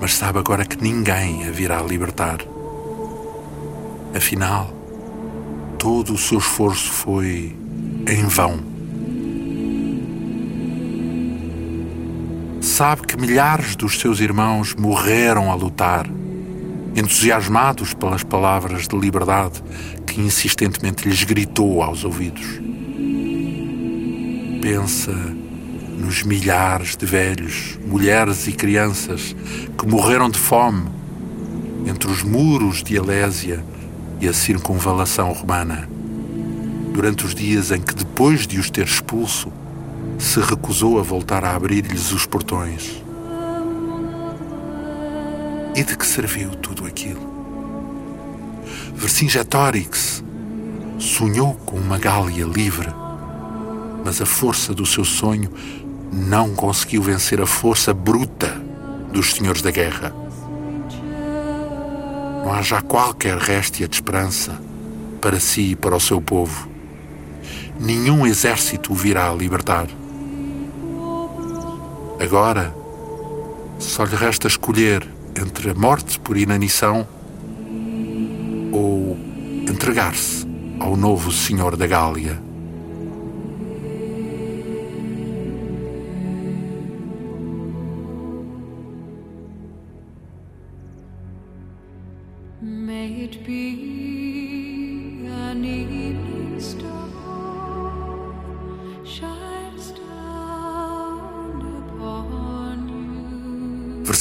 mas 0.00 0.14
sabe 0.14 0.40
agora 0.40 0.64
que 0.64 0.82
ninguém 0.82 1.46
a 1.46 1.52
virá 1.52 1.80
libertar. 1.80 2.38
Afinal, 4.12 4.74
todo 5.78 6.14
o 6.14 6.18
seu 6.18 6.38
esforço 6.38 6.90
foi 6.90 7.56
em 8.08 8.24
vão. 8.26 8.58
Sabe 12.60 13.02
que 13.02 13.16
milhares 13.16 13.76
dos 13.76 14.00
seus 14.00 14.18
irmãos 14.18 14.74
morreram 14.74 15.52
a 15.52 15.54
lutar, 15.54 16.10
entusiasmados 16.94 17.94
pelas 17.94 18.22
palavras 18.22 18.88
de 18.88 18.98
liberdade 18.98 19.62
que 20.06 20.20
insistentemente 20.20 21.08
lhes 21.08 21.22
gritou 21.24 21.82
aos 21.82 22.04
ouvidos. 22.04 22.60
Pensa 24.60 25.12
nos 25.98 26.22
milhares 26.22 26.96
de 26.96 27.06
velhos, 27.06 27.78
mulheres 27.86 28.46
e 28.46 28.52
crianças 28.52 29.34
que 29.78 29.86
morreram 29.86 30.30
de 30.30 30.38
fome 30.38 30.88
entre 31.86 32.10
os 32.10 32.22
muros 32.22 32.82
de 32.82 32.98
Alésia 32.98 33.64
e 34.20 34.28
a 34.28 34.32
circunvalação 34.32 35.32
romana, 35.32 35.88
durante 36.92 37.24
os 37.24 37.34
dias 37.34 37.70
em 37.70 37.80
que, 37.80 37.94
depois 37.94 38.46
de 38.46 38.58
os 38.58 38.70
ter 38.70 38.86
expulso, 38.86 39.50
se 40.18 40.40
recusou 40.40 40.98
a 40.98 41.02
voltar 41.02 41.44
a 41.44 41.54
abrir-lhes 41.54 42.12
os 42.12 42.26
portões. 42.26 43.02
E 45.80 45.82
de 45.82 45.96
que 45.96 46.04
serviu 46.04 46.50
tudo 46.50 46.84
aquilo? 46.84 47.22
Vercingetorix 48.94 50.22
sonhou 50.98 51.54
com 51.54 51.78
uma 51.78 51.96
Gália 51.96 52.44
livre, 52.44 52.90
mas 54.04 54.20
a 54.20 54.26
força 54.26 54.74
do 54.74 54.84
seu 54.84 55.06
sonho 55.06 55.50
não 56.12 56.54
conseguiu 56.54 57.00
vencer 57.00 57.40
a 57.40 57.46
força 57.46 57.94
bruta 57.94 58.48
dos 59.10 59.32
senhores 59.32 59.62
da 59.62 59.70
guerra. 59.70 60.14
Não 62.44 62.52
há 62.52 62.60
já 62.60 62.82
qualquer 62.82 63.38
réstia 63.38 63.88
de 63.88 63.94
esperança 63.94 64.60
para 65.18 65.40
si 65.40 65.70
e 65.70 65.76
para 65.76 65.96
o 65.96 66.00
seu 66.00 66.20
povo. 66.20 66.68
Nenhum 67.80 68.26
exército 68.26 68.92
o 68.92 68.94
virá 68.94 69.32
libertar. 69.32 69.86
Agora, 72.22 72.74
só 73.78 74.04
lhe 74.04 74.14
resta 74.14 74.46
escolher 74.46 75.19
entre 75.40 75.70
a 75.70 75.74
morte 75.74 76.20
por 76.20 76.36
inanição 76.36 77.06
ou 78.72 79.16
entregar-se 79.68 80.46
ao 80.78 80.96
novo 80.96 81.32
Senhor 81.32 81.76
da 81.76 81.86
Gália. 81.86 82.49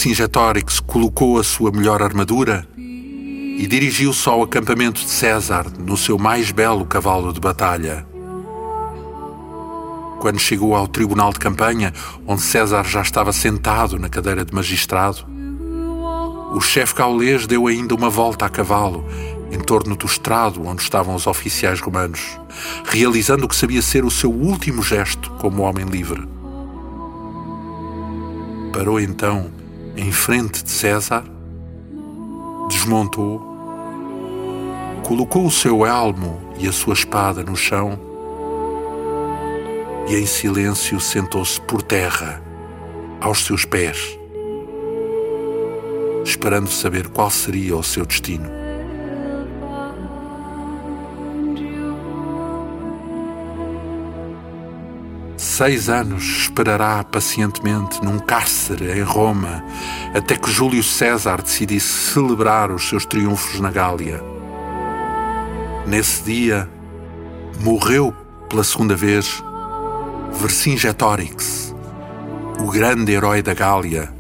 You. 0.10 0.20
Vercingetorix 0.20 0.80
colocou 0.80 1.38
a 1.38 1.44
sua 1.44 1.72
melhor 1.72 2.02
armadura 2.02 2.68
e 2.76 3.68
dirigiu-se 3.68 4.28
ao 4.28 4.42
acampamento 4.42 5.02
de 5.02 5.10
César 5.10 5.68
no 5.78 5.96
seu 5.96 6.18
mais 6.18 6.50
belo 6.50 6.84
cavalo 6.84 7.32
de 7.32 7.40
batalha. 7.40 8.08
Quando 10.20 10.40
chegou 10.40 10.76
ao 10.76 10.88
tribunal 10.88 11.32
de 11.32 11.38
campanha, 11.38 11.94
onde 12.26 12.42
César 12.42 12.84
já 12.86 13.04
estava 13.04 13.32
sentado 13.32 14.00
na 14.00 14.10
cadeira 14.10 14.44
de 14.44 14.52
magistrado, 14.54 15.26
o 16.56 16.60
chefe 16.60 16.96
gaulês 16.96 17.46
deu 17.46 17.68
ainda 17.68 17.94
uma 17.94 18.10
volta 18.10 18.48
a 18.48 18.50
cavalo 18.50 19.06
em 19.52 19.60
torno 19.60 19.96
do 19.96 20.08
estrado 20.08 20.66
onde 20.66 20.82
estavam 20.82 21.14
os 21.14 21.28
oficiais 21.28 21.80
romanos, 21.80 22.40
realizando 22.84 23.46
o 23.46 23.48
que 23.48 23.56
sabia 23.56 23.82
ser 23.84 24.04
o 24.04 24.12
seu 24.12 24.32
último 24.32 24.82
gesto 24.82 25.30
como 25.34 25.62
homem 25.62 25.86
livre. 25.86 26.28
Parou 28.74 29.00
então 29.00 29.59
em 30.00 30.12
frente 30.12 30.64
de 30.64 30.72
César, 30.72 31.24
desmontou, 32.70 33.42
colocou 35.04 35.46
o 35.46 35.52
seu 35.52 35.86
elmo 35.86 36.40
e 36.58 36.68
a 36.68 36.72
sua 36.72 36.94
espada 36.94 37.44
no 37.44 37.56
chão 37.56 38.00
e 40.08 40.16
em 40.16 40.26
silêncio 40.26 41.00
sentou-se 41.00 41.60
por 41.62 41.82
terra, 41.82 42.42
aos 43.22 43.46
seus 43.46 43.66
pés 43.66 44.18
esperando 46.24 46.70
saber 46.70 47.10
qual 47.10 47.30
seria 47.30 47.76
o 47.76 47.84
seu 47.84 48.06
destino. 48.06 48.59
Seis 55.60 55.90
anos 55.90 56.24
esperará 56.24 57.04
pacientemente 57.04 58.02
num 58.02 58.18
cárcere 58.18 58.98
em 58.98 59.02
Roma 59.02 59.62
até 60.16 60.38
que 60.38 60.50
Júlio 60.50 60.82
César 60.82 61.42
decidisse 61.42 62.14
celebrar 62.14 62.72
os 62.72 62.88
seus 62.88 63.06
triunfos 63.06 63.60
na 63.60 63.70
Gália. 63.70 64.24
Nesse 65.86 66.24
dia, 66.24 66.70
morreu 67.60 68.16
pela 68.48 68.64
segunda 68.64 68.96
vez 68.96 69.44
Vercingetorix, 70.32 71.76
o 72.62 72.72
grande 72.72 73.12
herói 73.12 73.42
da 73.42 73.54
Gália 73.54 74.14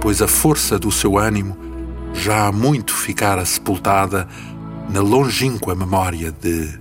pois 0.00 0.22
a 0.22 0.26
força 0.26 0.78
do 0.78 0.90
seu 0.90 1.18
ânimo 1.18 1.54
já 2.14 2.46
há 2.46 2.52
muito 2.52 2.94
ficara 2.94 3.44
sepultada 3.44 4.26
na 4.88 5.02
longínqua 5.02 5.74
memória 5.74 6.32
de 6.32 6.80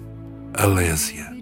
Alésia. 0.53 1.34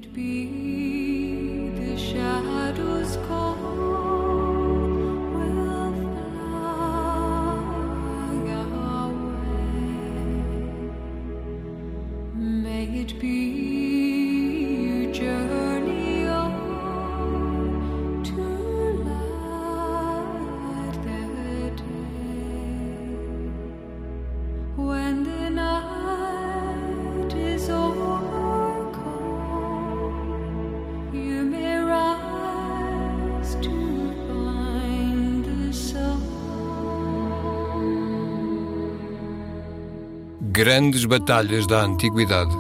Grandes 40.74 41.05
batalhas 41.05 41.67
da 41.67 41.84
Antiguidade. 41.84 42.57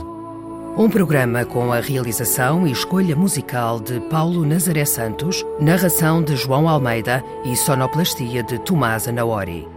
Um 0.77 0.87
programa 0.87 1.43
com 1.45 1.73
a 1.73 1.79
realização 1.79 2.67
e 2.67 2.71
escolha 2.71 3.15
musical 3.15 3.79
de 3.79 3.99
Paulo 4.01 4.45
Nazaré 4.45 4.85
Santos, 4.85 5.43
narração 5.59 6.21
de 6.21 6.35
João 6.35 6.69
Almeida 6.69 7.23
e 7.43 7.55
sonoplastia 7.55 8.43
de 8.43 8.59
Tomás 8.59 9.07
Anaori. 9.07 9.72